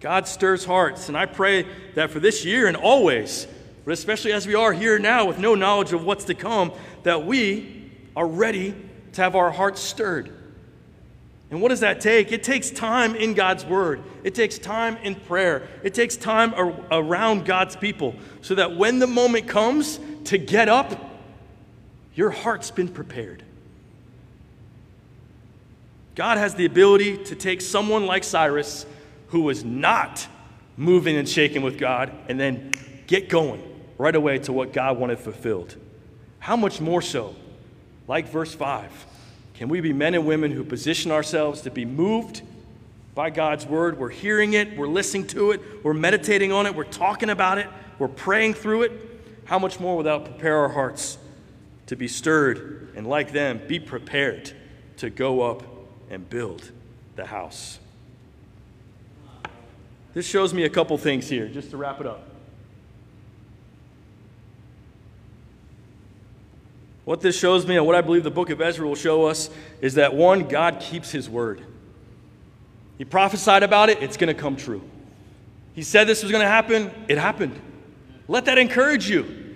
God 0.00 0.26
stirs 0.26 0.64
hearts. 0.64 1.08
And 1.08 1.18
I 1.18 1.26
pray 1.26 1.66
that 1.94 2.08
for 2.10 2.18
this 2.18 2.42
year 2.42 2.68
and 2.68 2.74
always, 2.74 3.46
but 3.84 3.90
especially 3.90 4.32
as 4.32 4.46
we 4.46 4.54
are 4.54 4.72
here 4.72 4.98
now 4.98 5.26
with 5.26 5.38
no 5.38 5.54
knowledge 5.54 5.92
of 5.92 6.02
what's 6.02 6.24
to 6.24 6.34
come, 6.34 6.72
that 7.02 7.26
we 7.26 7.92
are 8.16 8.26
ready 8.26 8.74
to 9.12 9.20
have 9.20 9.36
our 9.36 9.50
hearts 9.50 9.82
stirred. 9.82 10.34
And 11.50 11.62
what 11.62 11.68
does 11.68 11.80
that 11.80 12.00
take? 12.00 12.32
It 12.32 12.42
takes 12.42 12.70
time 12.70 13.14
in 13.14 13.34
God's 13.34 13.64
Word. 13.64 14.02
It 14.24 14.34
takes 14.34 14.58
time 14.58 14.96
in 14.98 15.14
prayer. 15.14 15.68
It 15.84 15.94
takes 15.94 16.16
time 16.16 16.52
ar- 16.54 16.74
around 16.90 17.44
God's 17.44 17.76
people 17.76 18.16
so 18.40 18.56
that 18.56 18.76
when 18.76 18.98
the 18.98 19.06
moment 19.06 19.46
comes 19.46 20.00
to 20.24 20.38
get 20.38 20.68
up, 20.68 20.98
your 22.14 22.30
heart's 22.30 22.70
been 22.70 22.88
prepared. 22.88 23.44
God 26.16 26.38
has 26.38 26.54
the 26.54 26.64
ability 26.64 27.18
to 27.24 27.36
take 27.36 27.60
someone 27.60 28.06
like 28.06 28.24
Cyrus 28.24 28.86
who 29.28 29.42
was 29.42 29.62
not 29.64 30.26
moving 30.76 31.16
and 31.16 31.28
shaking 31.28 31.62
with 31.62 31.78
God 31.78 32.10
and 32.28 32.40
then 32.40 32.72
get 33.06 33.28
going 33.28 33.62
right 33.98 34.14
away 34.14 34.38
to 34.40 34.52
what 34.52 34.72
God 34.72 34.98
wanted 34.98 35.18
fulfilled. 35.18 35.76
How 36.38 36.56
much 36.56 36.80
more 36.80 37.02
so, 37.02 37.36
like 38.08 38.28
verse 38.28 38.54
5, 38.54 38.90
can 39.56 39.68
we 39.68 39.80
be 39.80 39.92
men 39.92 40.14
and 40.14 40.26
women 40.26 40.50
who 40.52 40.62
position 40.62 41.10
ourselves 41.10 41.62
to 41.62 41.70
be 41.70 41.84
moved 41.84 42.42
by 43.14 43.30
God's 43.30 43.64
word? 43.64 43.98
We're 43.98 44.10
hearing 44.10 44.52
it, 44.52 44.76
we're 44.76 44.86
listening 44.86 45.26
to 45.28 45.52
it, 45.52 45.62
we're 45.82 45.94
meditating 45.94 46.52
on 46.52 46.66
it, 46.66 46.74
we're 46.74 46.84
talking 46.84 47.30
about 47.30 47.56
it, 47.56 47.66
we're 47.98 48.08
praying 48.08 48.54
through 48.54 48.82
it. 48.82 48.92
How 49.46 49.58
much 49.58 49.80
more 49.80 49.96
without 49.96 50.26
prepare 50.26 50.58
our 50.58 50.68
hearts 50.68 51.16
to 51.86 51.96
be 51.96 52.06
stirred 52.06 52.92
and, 52.96 53.06
like 53.06 53.32
them, 53.32 53.60
be 53.66 53.80
prepared 53.80 54.52
to 54.98 55.08
go 55.08 55.42
up 55.42 55.62
and 56.10 56.28
build 56.28 56.70
the 57.14 57.24
house? 57.24 57.78
This 60.12 60.26
shows 60.26 60.52
me 60.52 60.64
a 60.64 60.70
couple 60.70 60.98
things 60.98 61.28
here, 61.28 61.48
just 61.48 61.70
to 61.70 61.76
wrap 61.76 62.00
it 62.00 62.06
up. 62.06 62.35
What 67.06 67.20
this 67.20 67.38
shows 67.38 67.64
me, 67.64 67.76
and 67.76 67.86
what 67.86 67.94
I 67.94 68.00
believe 68.00 68.24
the 68.24 68.32
book 68.32 68.50
of 68.50 68.60
Ezra 68.60 68.84
will 68.84 68.96
show 68.96 69.26
us, 69.26 69.48
is 69.80 69.94
that 69.94 70.12
one, 70.12 70.48
God 70.48 70.80
keeps 70.80 71.12
his 71.12 71.30
word. 71.30 71.62
He 72.98 73.04
prophesied 73.04 73.62
about 73.62 73.90
it, 73.90 74.02
it's 74.02 74.16
going 74.16 74.34
to 74.34 74.34
come 74.34 74.56
true. 74.56 74.82
He 75.72 75.84
said 75.84 76.08
this 76.08 76.24
was 76.24 76.32
going 76.32 76.42
to 76.42 76.48
happen, 76.48 76.90
it 77.06 77.16
happened. 77.16 77.60
Let 78.26 78.46
that 78.46 78.58
encourage 78.58 79.08
you. 79.08 79.54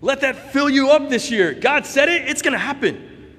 Let 0.00 0.22
that 0.22 0.50
fill 0.50 0.70
you 0.70 0.88
up 0.88 1.10
this 1.10 1.30
year. 1.30 1.52
God 1.52 1.84
said 1.84 2.08
it, 2.08 2.26
it's 2.26 2.40
going 2.40 2.54
to 2.54 2.58
happen. 2.58 3.36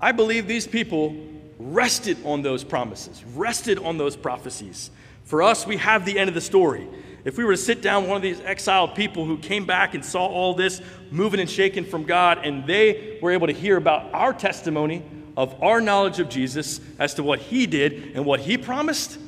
I 0.00 0.12
believe 0.12 0.46
these 0.46 0.66
people 0.66 1.14
rested 1.58 2.16
on 2.24 2.40
those 2.40 2.64
promises, 2.64 3.22
rested 3.34 3.78
on 3.78 3.98
those 3.98 4.16
prophecies. 4.16 4.90
For 5.24 5.42
us, 5.42 5.66
we 5.66 5.76
have 5.76 6.06
the 6.06 6.18
end 6.18 6.28
of 6.28 6.34
the 6.34 6.40
story. 6.40 6.88
If 7.24 7.38
we 7.38 7.44
were 7.44 7.52
to 7.52 7.58
sit 7.58 7.82
down 7.82 8.08
one 8.08 8.16
of 8.16 8.22
these 8.22 8.40
exiled 8.40 8.94
people 8.94 9.24
who 9.24 9.38
came 9.38 9.64
back 9.64 9.94
and 9.94 10.04
saw 10.04 10.26
all 10.26 10.54
this 10.54 10.80
moving 11.10 11.38
and 11.38 11.48
shaking 11.48 11.84
from 11.84 12.04
God, 12.04 12.38
and 12.42 12.66
they 12.66 13.18
were 13.22 13.30
able 13.30 13.46
to 13.46 13.52
hear 13.52 13.76
about 13.76 14.12
our 14.12 14.32
testimony 14.32 15.04
of 15.36 15.62
our 15.62 15.80
knowledge 15.80 16.18
of 16.18 16.28
Jesus 16.28 16.80
as 16.98 17.14
to 17.14 17.22
what 17.22 17.38
he 17.38 17.66
did 17.66 18.12
and 18.14 18.24
what 18.24 18.40
he 18.40 18.58
promised, 18.58 19.18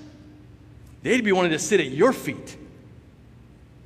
they'd 1.02 1.24
be 1.24 1.32
wanting 1.32 1.52
to 1.52 1.58
sit 1.58 1.80
at 1.80 1.90
your 1.90 2.12
feet. 2.12 2.56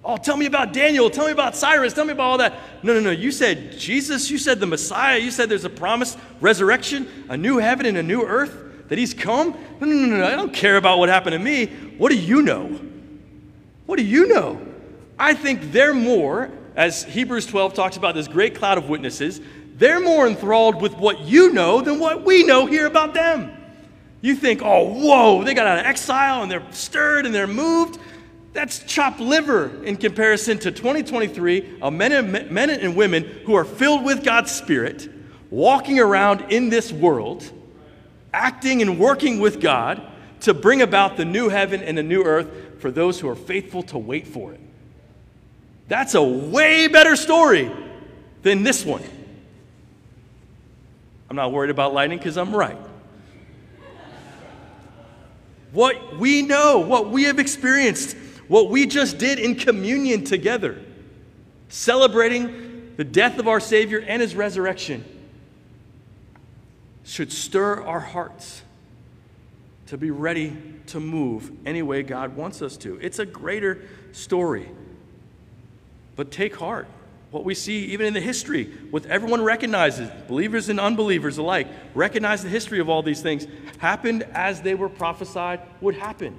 Oh, 0.03 0.17
tell 0.17 0.39
me 0.39 0.47
about 0.47 0.73
Daniel. 0.73 1.11
Tell 1.11 1.27
me 1.27 1.33
about 1.33 1.55
Cyrus. 1.55 1.93
Tell 1.93 2.05
me 2.05 2.13
about 2.13 2.25
all 2.25 2.39
that. 2.39 2.55
No, 2.83 2.95
no, 2.95 3.01
no. 3.01 3.11
You 3.11 3.31
said 3.31 3.79
Jesus. 3.79 4.31
You 4.31 4.39
said 4.39 4.59
the 4.59 4.67
Messiah. 4.67 5.19
You 5.19 5.31
said 5.31 5.51
there's 5.51 5.67
a 5.67 5.71
promise, 5.71 6.17
resurrection, 6.41 7.27
a 7.29 7.37
new 7.37 7.59
heaven 7.59 7.85
and 7.85 7.99
a 7.99 8.03
new 8.03 8.23
earth, 8.23 8.89
that 8.89 8.97
he's 8.97 9.13
come. 9.13 9.51
No, 9.81 9.87
no, 9.87 10.07
no, 10.07 10.17
no. 10.17 10.27
I 10.27 10.31
don't 10.31 10.55
care 10.55 10.79
about 10.79 10.99
what 10.99 11.11
happened 11.11 11.35
to 11.35 11.39
me. 11.39 11.67
What 11.99 12.11
do 12.11 12.17
you 12.17 12.41
know? 12.41 12.81
What 13.89 13.97
do 13.97 14.05
you 14.05 14.29
know? 14.29 14.61
I 15.19 15.33
think 15.33 15.73
they're 15.73 15.95
more, 15.95 16.51
as 16.77 17.05
Hebrews 17.05 17.47
12 17.47 17.73
talks 17.73 17.97
about 17.97 18.15
this 18.15 18.29
great 18.29 18.55
cloud 18.55 18.77
of 18.77 18.91
witnesses, 18.91 19.41
they're 19.77 19.99
more 19.99 20.29
enthralled 20.29 20.83
with 20.83 20.93
what 20.99 21.21
you 21.21 21.55
know 21.55 21.81
than 21.81 21.99
what 21.99 22.23
we 22.23 22.43
know 22.43 22.67
here 22.67 22.85
about 22.85 23.15
them. 23.15 23.51
You 24.21 24.35
think, 24.35 24.61
oh, 24.63 24.93
whoa, 24.93 25.43
they 25.43 25.55
got 25.55 25.67
out 25.67 25.79
of 25.79 25.87
exile 25.87 26.43
and 26.43 26.53
they're 26.53 26.71
stirred 26.71 27.25
and 27.25 27.35
they're 27.35 27.47
moved. 27.47 27.99
That's 28.53 28.81
chopped 28.81 29.21
liver 29.21 29.83
in 29.83 29.97
comparison 29.97 30.59
to 30.59 30.71
2023 30.71 31.79
of 31.81 31.91
men 31.95 32.13
and, 32.13 32.51
men 32.51 32.69
and 32.69 32.95
women 32.95 33.25
who 33.47 33.55
are 33.55 33.65
filled 33.65 34.05
with 34.05 34.23
God's 34.23 34.51
Spirit, 34.51 35.09
walking 35.49 35.99
around 35.99 36.53
in 36.53 36.69
this 36.69 36.93
world, 36.93 37.51
acting 38.35 38.83
and 38.83 38.99
working 38.99 39.39
with 39.39 39.63
God 39.63 40.03
to 40.41 40.53
bring 40.53 40.83
about 40.83 41.17
the 41.17 41.25
new 41.25 41.49
heaven 41.49 41.83
and 41.83 41.97
the 41.97 42.03
new 42.03 42.23
earth 42.23 42.51
for 42.79 42.91
those 42.91 43.21
who 43.21 43.29
are 43.29 43.35
faithful 43.35 43.83
to 43.85 43.99
wait 43.99 44.27
for 44.27 44.53
it. 44.53 44.61
That's 45.89 46.15
a 46.15 46.23
way 46.23 46.87
better 46.87 47.17
story 47.17 47.71
than 48.43 48.63
this 48.63 48.85
one. 48.85 49.03
I'm 51.31 51.37
not 51.37 51.53
worried 51.53 51.71
about 51.71 51.93
lightning 51.93 52.19
because 52.19 52.37
I'm 52.37 52.55
right. 52.55 52.79
What 55.73 56.17
we 56.17 56.43
know, 56.43 56.79
what 56.79 57.11
we 57.11 57.25
have 57.25 57.39
experienced, 57.39 58.17
what 58.49 58.71
we 58.71 58.87
just 58.87 59.19
did 59.19 59.39
in 59.39 59.55
communion 59.55 60.25
together, 60.25 60.83
celebrating 61.69 62.95
the 62.97 63.05
death 63.05 63.39
of 63.39 63.47
our 63.47 63.61
Savior 63.61 63.99
and 63.99 64.23
his 64.23 64.35
resurrection, 64.35 65.05
should 67.05 67.33
stir 67.33 67.83
our 67.83 68.01
hearts 68.01 68.63
to 69.89 69.97
be 69.97 70.11
ready 70.11 70.55
to 70.87 71.01
move 71.01 71.51
any 71.65 71.83
way 71.83 72.03
God 72.03 72.37
wants 72.37 72.61
us 72.61 72.77
to. 72.79 72.99
It's 73.01 73.19
a 73.19 73.27
greater 73.27 73.83
story. 74.13 74.69
But 76.15 76.31
take 76.31 76.57
heart. 76.57 76.87
What 77.31 77.45
we 77.45 77.55
see 77.55 77.87
even 77.87 78.07
in 78.07 78.15
the 78.15 78.21
history, 78.21 78.73
what 78.91 79.05
everyone 79.07 79.43
recognizes, 79.43 80.11
believers 80.29 80.69
and 80.69 80.81
unbelievers 80.81 81.39
alike, 81.39 81.69
recognize 81.95 82.43
the 82.43 82.49
history 82.49 82.81
of 82.81 82.89
all 82.89 83.03
these 83.03 83.21
things, 83.21 83.47
happened 83.79 84.25
as 84.33 84.63
they 84.63 84.75
were 84.75 84.89
prophesied 84.89 85.61
would 85.81 85.95
happen. 85.95 86.37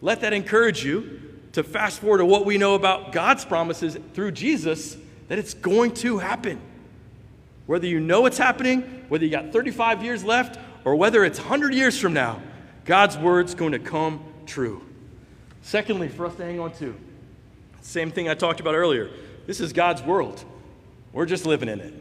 Let 0.00 0.20
that 0.20 0.32
encourage 0.32 0.84
you 0.84 1.20
to 1.52 1.62
fast 1.62 2.00
forward 2.00 2.18
to 2.18 2.26
what 2.26 2.44
we 2.44 2.58
know 2.58 2.74
about 2.74 3.12
God's 3.12 3.44
promises 3.44 3.96
through 4.12 4.32
Jesus, 4.32 4.96
that 5.28 5.38
it's 5.38 5.54
going 5.54 5.94
to 5.94 6.18
happen. 6.18 6.60
Whether 7.66 7.86
you 7.86 8.00
know 8.00 8.26
it's 8.26 8.38
happening, 8.38 9.04
whether 9.08 9.24
you 9.24 9.30
got 9.30 9.52
35 9.52 10.02
years 10.02 10.24
left, 10.24 10.60
or 10.84 10.96
whether 10.96 11.24
it's 11.24 11.38
100 11.38 11.74
years 11.74 11.98
from 11.98 12.12
now, 12.12 12.42
God's 12.84 13.16
word's 13.16 13.54
going 13.54 13.72
to 13.72 13.78
come 13.78 14.22
true. 14.46 14.82
Secondly, 15.62 16.08
for 16.08 16.26
us 16.26 16.34
to 16.36 16.44
hang 16.44 16.60
on 16.60 16.72
to, 16.74 16.94
same 17.80 18.10
thing 18.10 18.28
I 18.28 18.34
talked 18.34 18.60
about 18.60 18.74
earlier. 18.74 19.10
This 19.46 19.60
is 19.60 19.72
God's 19.72 20.02
world. 20.02 20.44
We're 21.12 21.26
just 21.26 21.46
living 21.46 21.68
in 21.68 21.80
it. 21.80 21.94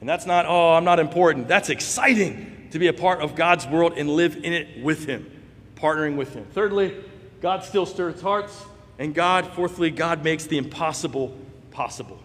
And 0.00 0.08
that's 0.08 0.26
not, 0.26 0.46
oh, 0.46 0.74
I'm 0.74 0.84
not 0.84 1.00
important. 1.00 1.48
That's 1.48 1.70
exciting 1.70 2.68
to 2.70 2.78
be 2.78 2.88
a 2.88 2.92
part 2.92 3.20
of 3.20 3.34
God's 3.34 3.66
world 3.66 3.94
and 3.96 4.10
live 4.10 4.36
in 4.36 4.52
it 4.52 4.82
with 4.82 5.06
Him, 5.06 5.30
partnering 5.76 6.16
with 6.16 6.34
Him. 6.34 6.46
Thirdly, 6.52 6.94
God 7.40 7.64
still 7.64 7.86
stirs 7.86 8.20
hearts. 8.20 8.64
And 8.98 9.14
God, 9.14 9.52
fourthly, 9.54 9.90
God 9.90 10.22
makes 10.22 10.46
the 10.46 10.58
impossible 10.58 11.36
possible. 11.70 12.20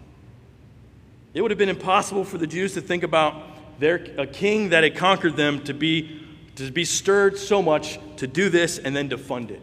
It 1.34 1.42
would 1.42 1.52
have 1.52 1.58
been 1.58 1.70
impossible 1.70 2.24
for 2.24 2.38
the 2.38 2.48
Jews 2.48 2.74
to 2.76 2.82
think 2.82 3.04
about 3.04 3.80
their, 3.80 3.96
a 4.18 4.28
king 4.28 4.70
that 4.70 4.84
had 4.84 4.96
conquered 4.96 5.36
them 5.36 5.64
to 5.64 5.74
be 5.74 6.29
to 6.60 6.72
be 6.72 6.86
stirred 6.86 7.38
so 7.38 7.62
much 7.62 8.00
to 8.18 8.28
do 8.28 8.50
this 8.50 8.78
and 8.78 8.96
then 8.96 9.10
to 9.10 9.18
fund 9.18 9.52
it. 9.52 9.62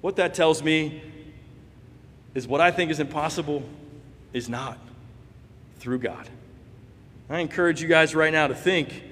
What 0.00 0.16
that 0.16 0.34
tells 0.34 0.62
me 0.62 1.02
is 2.34 2.46
what 2.46 2.60
I 2.60 2.70
think 2.70 2.90
is 2.90 3.00
impossible 3.00 3.62
is 4.32 4.48
not 4.48 4.78
through 5.78 5.98
God. 5.98 6.28
I 7.28 7.40
encourage 7.40 7.80
you 7.80 7.88
guys 7.88 8.14
right 8.14 8.32
now 8.32 8.48
to 8.48 8.54
think 8.54 9.04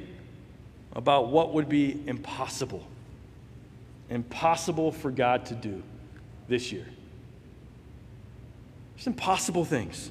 about 0.93 1.29
what 1.29 1.55
would 1.55 1.69
be 1.69 2.03
impossible. 2.07 2.87
Impossible 4.11 4.93
for 4.93 5.11
God 5.11 5.47
to 5.47 5.55
do 5.55 5.83
this 6.49 6.73
year. 6.73 6.87
There's 8.97 9.07
impossible 9.07 9.65
things. 9.65 10.11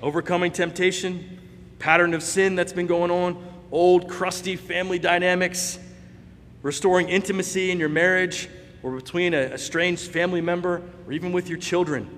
Overcoming 0.00 0.52
temptation, 0.52 1.40
pattern 1.78 2.14
of 2.14 2.22
sin 2.22 2.54
that's 2.54 2.72
been 2.72 2.86
going 2.86 3.10
on, 3.10 3.44
old, 3.70 4.08
crusty 4.08 4.56
family 4.56 4.98
dynamics, 4.98 5.78
restoring 6.62 7.08
intimacy 7.08 7.70
in 7.70 7.78
your 7.78 7.88
marriage 7.88 8.48
or 8.82 8.92
between 8.92 9.34
a 9.34 9.40
estranged 9.40 10.10
family 10.10 10.40
member 10.40 10.82
or 11.06 11.12
even 11.12 11.32
with 11.32 11.48
your 11.48 11.58
children? 11.58 12.08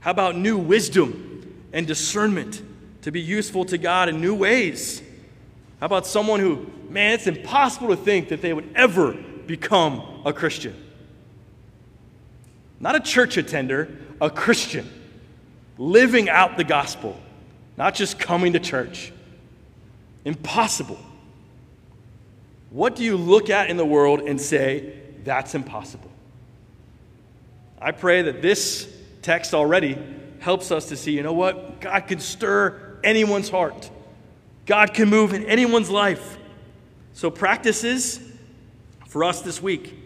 How 0.00 0.10
about 0.10 0.36
new 0.36 0.56
wisdom 0.56 1.66
and 1.72 1.86
discernment 1.86 2.62
to 3.02 3.10
be 3.10 3.20
useful 3.20 3.64
to 3.66 3.78
God 3.78 4.08
in 4.08 4.20
new 4.20 4.34
ways? 4.34 5.02
How 5.78 5.86
about 5.86 6.06
someone 6.06 6.40
who, 6.40 6.70
man, 6.88 7.12
it's 7.12 7.26
impossible 7.26 7.88
to 7.88 7.96
think 7.96 8.28
that 8.28 8.42
they 8.42 8.52
would 8.52 8.70
ever 8.74 9.12
become 9.46 10.22
a 10.24 10.32
Christian? 10.32 10.74
Not 12.78 12.94
a 12.94 13.00
church 13.00 13.36
attender, 13.36 13.98
a 14.20 14.30
Christian, 14.30 14.88
living 15.76 16.28
out 16.28 16.56
the 16.56 16.64
gospel, 16.64 17.18
not 17.76 17.94
just 17.94 18.18
coming 18.18 18.54
to 18.54 18.58
church. 18.58 19.12
Impossible. 20.24 20.98
What 22.70 22.94
do 22.94 23.02
you 23.02 23.16
look 23.16 23.50
at 23.50 23.70
in 23.70 23.76
the 23.76 23.84
world 23.84 24.20
and 24.20 24.40
say, 24.40 24.92
that's 25.24 25.54
impossible? 25.54 26.10
I 27.80 27.92
pray 27.92 28.22
that 28.22 28.42
this 28.42 28.92
text 29.22 29.54
already 29.54 29.98
helps 30.38 30.70
us 30.70 30.86
to 30.86 30.96
see, 30.96 31.12
you 31.12 31.22
know 31.22 31.32
what? 31.32 31.80
God 31.80 32.00
can 32.06 32.20
stir 32.20 32.98
anyone's 33.02 33.48
heart. 33.48 33.90
God 34.66 34.94
can 34.94 35.08
move 35.08 35.32
in 35.32 35.44
anyone's 35.46 35.90
life. 35.90 36.38
So, 37.12 37.30
practices 37.30 38.20
for 39.08 39.24
us 39.24 39.42
this 39.42 39.60
week. 39.60 39.96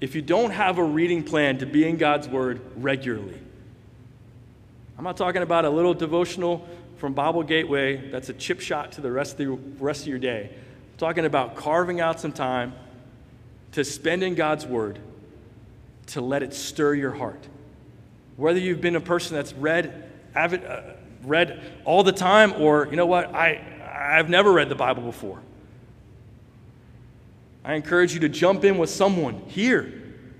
If 0.00 0.14
you 0.14 0.22
don't 0.22 0.50
have 0.50 0.78
a 0.78 0.84
reading 0.84 1.22
plan 1.22 1.58
to 1.58 1.66
be 1.66 1.86
in 1.86 1.96
God's 1.96 2.28
Word 2.28 2.60
regularly, 2.76 3.38
I'm 4.96 5.04
not 5.04 5.16
talking 5.16 5.42
about 5.42 5.64
a 5.64 5.70
little 5.70 5.94
devotional 5.94 6.66
from 6.96 7.12
Bible 7.12 7.42
Gateway 7.42 8.10
that's 8.10 8.28
a 8.28 8.32
chip 8.32 8.60
shot 8.60 8.92
to 8.92 9.00
the 9.00 9.10
rest 9.10 9.32
of, 9.32 9.38
the 9.38 9.84
rest 9.84 10.02
of 10.02 10.08
your 10.08 10.18
day. 10.18 10.50
I'm 10.52 10.98
talking 10.98 11.24
about 11.24 11.56
carving 11.56 12.00
out 12.00 12.20
some 12.20 12.32
time 12.32 12.74
to 13.72 13.84
spend 13.84 14.22
in 14.22 14.34
God's 14.34 14.66
Word 14.66 14.98
to 16.08 16.20
let 16.20 16.42
it 16.42 16.54
stir 16.54 16.94
your 16.94 17.12
heart. 17.12 17.46
Whether 18.36 18.58
you've 18.58 18.80
been 18.80 18.96
a 18.96 19.00
person 19.00 19.36
that's 19.36 19.52
read, 19.52 20.10
avid, 20.34 20.64
uh, 20.64 20.82
read 21.22 21.62
all 21.84 22.02
the 22.02 22.12
time, 22.12 22.54
or 22.60 22.86
you 22.90 22.96
know 22.96 23.06
what, 23.06 23.34
I, 23.34 23.62
I've 23.98 24.30
never 24.30 24.52
read 24.52 24.68
the 24.68 24.74
Bible 24.74 25.02
before. 25.02 25.40
I 27.64 27.74
encourage 27.74 28.14
you 28.14 28.20
to 28.20 28.28
jump 28.28 28.64
in 28.64 28.78
with 28.78 28.90
someone 28.90 29.42
here 29.48 29.92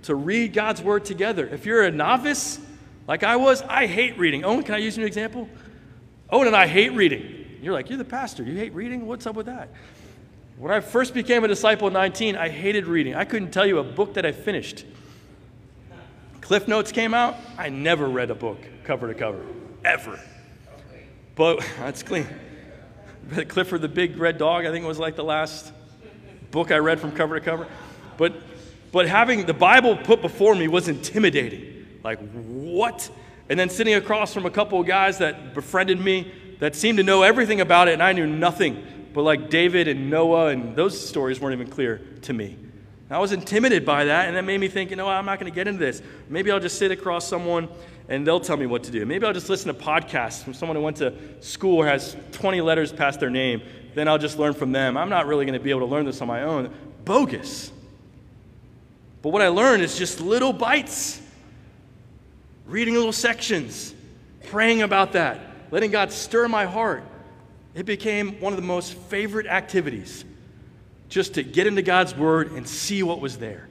to 0.02 0.14
read 0.14 0.52
God's 0.52 0.80
Word 0.80 1.04
together. 1.04 1.46
If 1.46 1.66
you're 1.66 1.82
a 1.82 1.90
novice, 1.90 2.60
like 3.08 3.24
I 3.24 3.36
was, 3.36 3.62
I 3.62 3.86
hate 3.86 4.16
reading. 4.18 4.44
Owen, 4.44 4.62
can 4.62 4.74
I 4.74 4.78
use 4.78 4.96
an 4.96 5.04
example? 5.04 5.48
Owen 6.30 6.46
and 6.46 6.56
I 6.56 6.66
hate 6.66 6.92
reading. 6.92 7.58
You're 7.62 7.72
like, 7.72 7.88
you're 7.88 7.98
the 7.98 8.04
pastor. 8.04 8.42
You 8.42 8.56
hate 8.56 8.74
reading? 8.74 9.06
What's 9.06 9.26
up 9.26 9.36
with 9.36 9.46
that? 9.46 9.70
When 10.56 10.72
I 10.72 10.80
first 10.80 11.14
became 11.14 11.44
a 11.44 11.48
disciple 11.48 11.86
at 11.88 11.92
19, 11.92 12.36
I 12.36 12.48
hated 12.48 12.86
reading. 12.86 13.14
I 13.14 13.24
couldn't 13.24 13.50
tell 13.50 13.66
you 13.66 13.78
a 13.78 13.84
book 13.84 14.14
that 14.14 14.24
I 14.24 14.32
finished. 14.32 14.84
Cliff 16.40 16.66
Notes 16.66 16.92
came 16.92 17.12
out. 17.12 17.36
I 17.58 17.68
never 17.68 18.08
read 18.08 18.30
a 18.30 18.34
book 18.34 18.58
cover 18.84 19.08
to 19.08 19.14
cover, 19.14 19.44
ever. 19.84 20.18
But 21.34 21.58
that's 21.78 22.02
clean. 22.02 22.26
Clifford 23.48 23.82
the 23.82 23.88
Big 23.88 24.16
Red 24.16 24.38
Dog, 24.38 24.64
I 24.64 24.70
think 24.70 24.84
it 24.84 24.88
was 24.88 25.00
like 25.00 25.16
the 25.16 25.24
last 25.24 25.72
book 26.50 26.70
I 26.70 26.78
read 26.78 27.00
from 27.00 27.12
cover 27.12 27.38
to 27.38 27.44
cover. 27.44 27.66
But, 28.16 28.34
but 28.92 29.08
having 29.08 29.46
the 29.46 29.54
Bible 29.54 29.96
put 29.96 30.22
before 30.22 30.54
me 30.54 30.68
was 30.68 30.88
intimidating. 30.88 31.86
Like, 32.04 32.20
what? 32.30 33.10
And 33.48 33.58
then 33.58 33.70
sitting 33.70 33.94
across 33.94 34.34
from 34.34 34.46
a 34.46 34.50
couple 34.50 34.80
of 34.80 34.86
guys 34.86 35.18
that 35.18 35.54
befriended 35.54 36.00
me 36.00 36.32
that 36.58 36.74
seemed 36.74 36.98
to 36.98 37.04
know 37.04 37.22
everything 37.22 37.60
about 37.60 37.88
it, 37.88 37.92
and 37.92 38.02
I 38.02 38.12
knew 38.12 38.26
nothing. 38.26 38.84
But 39.12 39.22
like 39.22 39.50
David 39.50 39.88
and 39.88 40.10
Noah, 40.10 40.48
and 40.48 40.74
those 40.74 41.08
stories 41.08 41.40
weren't 41.40 41.54
even 41.54 41.70
clear 41.70 42.00
to 42.22 42.32
me. 42.32 42.58
I 43.08 43.18
was 43.18 43.30
intimidated 43.30 43.86
by 43.86 44.06
that, 44.06 44.26
and 44.26 44.36
that 44.36 44.44
made 44.44 44.58
me 44.58 44.66
think, 44.66 44.90
you 44.90 44.96
know, 44.96 45.06
I'm 45.06 45.26
not 45.26 45.38
going 45.38 45.50
to 45.50 45.54
get 45.54 45.68
into 45.68 45.78
this. 45.78 46.02
Maybe 46.28 46.50
I'll 46.50 46.58
just 46.58 46.76
sit 46.76 46.90
across 46.90 47.26
someone 47.26 47.68
and 48.08 48.26
they'll 48.26 48.40
tell 48.40 48.56
me 48.56 48.66
what 48.66 48.82
to 48.84 48.90
do. 48.90 49.04
Maybe 49.06 49.24
I'll 49.26 49.32
just 49.32 49.48
listen 49.48 49.72
to 49.72 49.80
podcasts 49.80 50.42
from 50.42 50.54
someone 50.54 50.76
who 50.76 50.82
went 50.82 50.96
to 50.98 51.14
school 51.40 51.76
or 51.78 51.86
has 51.86 52.16
20 52.32 52.60
letters 52.60 52.92
past 52.92 53.20
their 53.20 53.30
name. 53.30 53.62
Then 53.94 54.08
I'll 54.08 54.18
just 54.18 54.38
learn 54.38 54.54
from 54.54 54.72
them. 54.72 54.96
I'm 54.96 55.08
not 55.08 55.26
really 55.26 55.44
going 55.44 55.58
to 55.58 55.62
be 55.62 55.70
able 55.70 55.80
to 55.80 55.86
learn 55.86 56.04
this 56.04 56.20
on 56.20 56.28
my 56.28 56.42
own. 56.42 56.72
Bogus. 57.04 57.72
But 59.22 59.30
what 59.30 59.42
I 59.42 59.48
learned 59.48 59.82
is 59.82 59.96
just 59.96 60.20
little 60.20 60.52
bites, 60.52 61.20
reading 62.66 62.94
little 62.94 63.12
sections, 63.12 63.94
praying 64.48 64.82
about 64.82 65.12
that, 65.12 65.40
letting 65.70 65.90
God 65.90 66.12
stir 66.12 66.48
my 66.48 66.64
heart. 66.64 67.02
It 67.74 67.86
became 67.86 68.40
one 68.40 68.52
of 68.52 68.56
the 68.56 68.66
most 68.66 68.94
favorite 68.94 69.46
activities 69.46 70.24
just 71.08 71.34
to 71.34 71.42
get 71.42 71.66
into 71.66 71.82
God's 71.82 72.16
Word 72.16 72.52
and 72.52 72.66
see 72.66 73.02
what 73.02 73.20
was 73.20 73.38
there. 73.38 73.68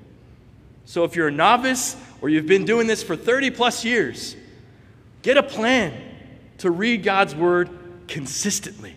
So 0.85 1.03
if 1.03 1.15
you're 1.15 1.27
a 1.27 1.31
novice 1.31 1.97
or 2.21 2.29
you've 2.29 2.45
been 2.45 2.65
doing 2.65 2.87
this 2.87 3.03
for 3.03 3.15
30 3.15 3.51
plus 3.51 3.83
years, 3.83 4.35
get 5.21 5.37
a 5.37 5.43
plan 5.43 5.93
to 6.59 6.71
read 6.71 7.03
God's 7.03 7.35
Word 7.35 7.69
consistently 8.07 8.95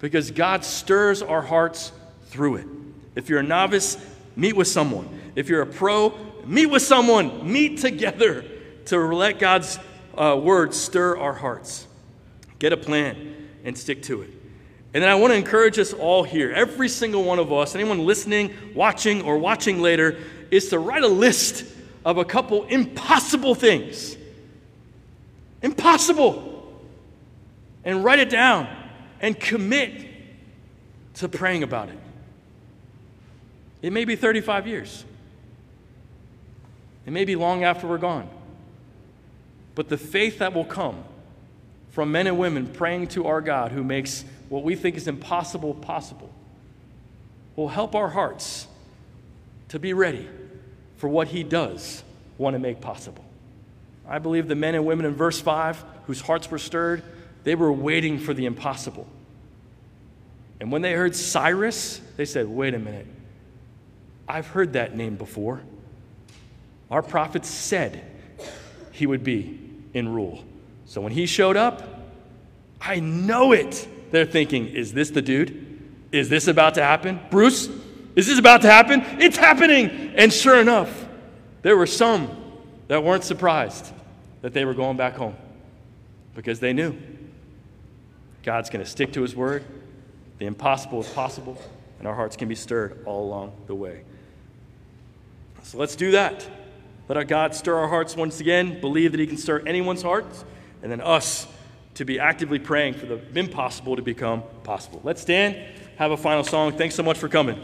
because 0.00 0.30
God 0.30 0.64
stirs 0.64 1.22
our 1.22 1.42
hearts 1.42 1.92
through 2.26 2.56
it. 2.56 2.66
If 3.14 3.28
you're 3.28 3.40
a 3.40 3.44
novice, 3.44 3.96
meet 4.34 4.56
with 4.56 4.66
someone. 4.66 5.20
If 5.36 5.48
you're 5.48 5.62
a 5.62 5.66
pro, 5.66 6.14
meet 6.46 6.66
with 6.66 6.82
someone. 6.82 7.52
Meet 7.52 7.78
together 7.78 8.44
to 8.86 8.98
let 8.98 9.38
God's 9.38 9.78
uh, 10.16 10.38
Word 10.40 10.74
stir 10.74 11.16
our 11.16 11.32
hearts. 11.32 11.86
Get 12.58 12.72
a 12.72 12.76
plan 12.76 13.48
and 13.64 13.76
stick 13.76 14.02
to 14.04 14.22
it. 14.22 14.30
And 14.92 15.02
then 15.02 15.10
I 15.10 15.16
want 15.16 15.32
to 15.32 15.36
encourage 15.36 15.78
us 15.78 15.92
all 15.92 16.22
here, 16.22 16.52
every 16.52 16.88
single 16.88 17.24
one 17.24 17.40
of 17.40 17.52
us, 17.52 17.74
anyone 17.74 18.06
listening, 18.06 18.54
watching, 18.74 19.22
or 19.22 19.38
watching 19.38 19.82
later, 19.82 20.18
is 20.52 20.68
to 20.68 20.78
write 20.78 21.02
a 21.02 21.08
list 21.08 21.64
of 22.04 22.18
a 22.18 22.24
couple 22.24 22.64
impossible 22.66 23.56
things. 23.56 24.16
Impossible. 25.62 26.52
And 27.84 28.04
write 28.04 28.20
it 28.20 28.30
down 28.30 28.68
and 29.20 29.38
commit 29.38 30.06
to 31.14 31.28
praying 31.28 31.62
about 31.64 31.88
it. 31.88 31.98
It 33.82 33.92
may 33.92 34.04
be 34.04 34.16
35 34.16 34.66
years, 34.66 35.04
it 37.04 37.12
may 37.12 37.24
be 37.24 37.36
long 37.36 37.64
after 37.64 37.86
we're 37.86 37.98
gone. 37.98 38.28
But 39.74 39.88
the 39.88 39.98
faith 39.98 40.38
that 40.38 40.54
will 40.54 40.64
come 40.64 41.04
from 41.90 42.12
men 42.12 42.26
and 42.26 42.38
women 42.38 42.66
praying 42.66 43.08
to 43.08 43.26
our 43.26 43.40
God 43.40 43.72
who 43.72 43.82
makes 43.84 44.24
what 44.48 44.62
we 44.62 44.74
think 44.74 44.96
is 44.96 45.08
impossible 45.08 45.74
possible 45.74 46.30
will 47.56 47.68
help 47.68 47.94
our 47.94 48.08
hearts 48.08 48.66
to 49.68 49.78
be 49.78 49.92
ready 49.92 50.28
for 50.96 51.08
what 51.08 51.28
He 51.28 51.42
does 51.42 52.02
want 52.38 52.54
to 52.54 52.58
make 52.58 52.80
possible. 52.80 53.24
I 54.08 54.18
believe 54.18 54.48
the 54.48 54.54
men 54.54 54.74
and 54.74 54.84
women 54.84 55.06
in 55.06 55.14
verse 55.14 55.40
5 55.40 55.84
whose 56.06 56.20
hearts 56.20 56.50
were 56.50 56.58
stirred, 56.58 57.02
they 57.44 57.54
were 57.54 57.72
waiting 57.72 58.18
for 58.18 58.34
the 58.34 58.46
impossible. 58.46 59.06
And 60.60 60.70
when 60.70 60.82
they 60.82 60.92
heard 60.92 61.16
Cyrus, 61.16 62.00
they 62.16 62.24
said, 62.24 62.48
Wait 62.48 62.74
a 62.74 62.78
minute. 62.78 63.06
I've 64.26 64.46
heard 64.48 64.74
that 64.74 64.96
name 64.96 65.16
before. 65.16 65.60
Our 66.90 67.02
prophets 67.02 67.48
said 67.48 68.04
he 68.92 69.06
would 69.06 69.24
be 69.24 69.63
in 69.94 70.08
rule. 70.08 70.44
So 70.84 71.00
when 71.00 71.12
he 71.12 71.26
showed 71.26 71.56
up, 71.56 71.82
I 72.80 73.00
know 73.00 73.52
it. 73.52 73.88
They're 74.10 74.26
thinking, 74.26 74.68
is 74.68 74.92
this 74.92 75.10
the 75.10 75.22
dude? 75.22 75.82
Is 76.12 76.28
this 76.28 76.46
about 76.46 76.74
to 76.74 76.82
happen? 76.82 77.18
Bruce, 77.30 77.68
is 78.14 78.26
this 78.26 78.38
about 78.38 78.62
to 78.62 78.70
happen? 78.70 79.02
It's 79.20 79.36
happening. 79.36 80.12
And 80.16 80.32
sure 80.32 80.60
enough, 80.60 81.08
there 81.62 81.76
were 81.76 81.86
some 81.86 82.28
that 82.88 83.02
weren't 83.02 83.24
surprised 83.24 83.92
that 84.42 84.52
they 84.52 84.64
were 84.64 84.74
going 84.74 84.96
back 84.96 85.14
home 85.14 85.34
because 86.34 86.60
they 86.60 86.72
knew 86.72 86.96
God's 88.42 88.68
going 88.68 88.84
to 88.84 88.90
stick 88.90 89.12
to 89.14 89.22
his 89.22 89.34
word. 89.34 89.64
The 90.38 90.46
impossible 90.46 91.00
is 91.00 91.08
possible, 91.08 91.60
and 91.98 92.06
our 92.06 92.14
hearts 92.14 92.36
can 92.36 92.48
be 92.48 92.54
stirred 92.54 93.02
all 93.06 93.24
along 93.24 93.52
the 93.66 93.74
way. 93.74 94.02
So 95.62 95.78
let's 95.78 95.96
do 95.96 96.10
that. 96.10 96.46
Let 97.06 97.18
our 97.18 97.24
God 97.24 97.54
stir 97.54 97.76
our 97.76 97.88
hearts 97.88 98.16
once 98.16 98.40
again, 98.40 98.80
believe 98.80 99.12
that 99.12 99.20
he 99.20 99.26
can 99.26 99.36
stir 99.36 99.62
anyone's 99.66 100.02
hearts, 100.02 100.44
and 100.82 100.90
then 100.90 101.02
us 101.02 101.46
to 101.94 102.04
be 102.04 102.18
actively 102.18 102.58
praying 102.58 102.94
for 102.94 103.04
the 103.06 103.20
impossible 103.38 103.96
to 103.96 104.02
become 104.02 104.42
possible. 104.62 105.00
Let's 105.04 105.20
stand, 105.20 105.56
have 105.96 106.12
a 106.12 106.16
final 106.16 106.42
song. 106.42 106.72
Thanks 106.72 106.94
so 106.94 107.02
much 107.02 107.18
for 107.18 107.28
coming. 107.28 107.60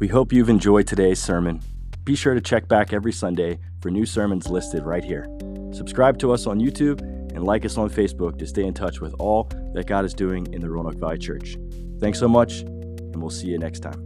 We 0.00 0.08
hope 0.08 0.32
you've 0.32 0.50
enjoyed 0.50 0.88
today's 0.88 1.22
sermon. 1.22 1.62
Be 2.02 2.16
sure 2.16 2.34
to 2.34 2.40
check 2.40 2.66
back 2.66 2.92
every 2.92 3.12
Sunday 3.12 3.60
for 3.80 3.90
new 3.90 4.04
sermons 4.04 4.48
listed 4.48 4.82
right 4.82 5.04
here. 5.04 5.26
Subscribe 5.72 6.18
to 6.18 6.32
us 6.32 6.46
on 6.46 6.58
YouTube 6.58 7.13
and 7.34 7.44
like 7.44 7.64
us 7.64 7.76
on 7.76 7.90
Facebook 7.90 8.38
to 8.38 8.46
stay 8.46 8.64
in 8.64 8.72
touch 8.74 9.00
with 9.00 9.14
all 9.18 9.50
that 9.74 9.86
God 9.86 10.04
is 10.04 10.14
doing 10.14 10.52
in 10.52 10.60
the 10.60 10.70
Roanoke 10.70 10.96
Valley 10.96 11.18
Church. 11.18 11.56
Thanks 11.98 12.18
so 12.18 12.28
much 12.28 12.60
and 12.60 13.16
we'll 13.16 13.30
see 13.30 13.48
you 13.48 13.58
next 13.58 13.80
time. 13.80 14.00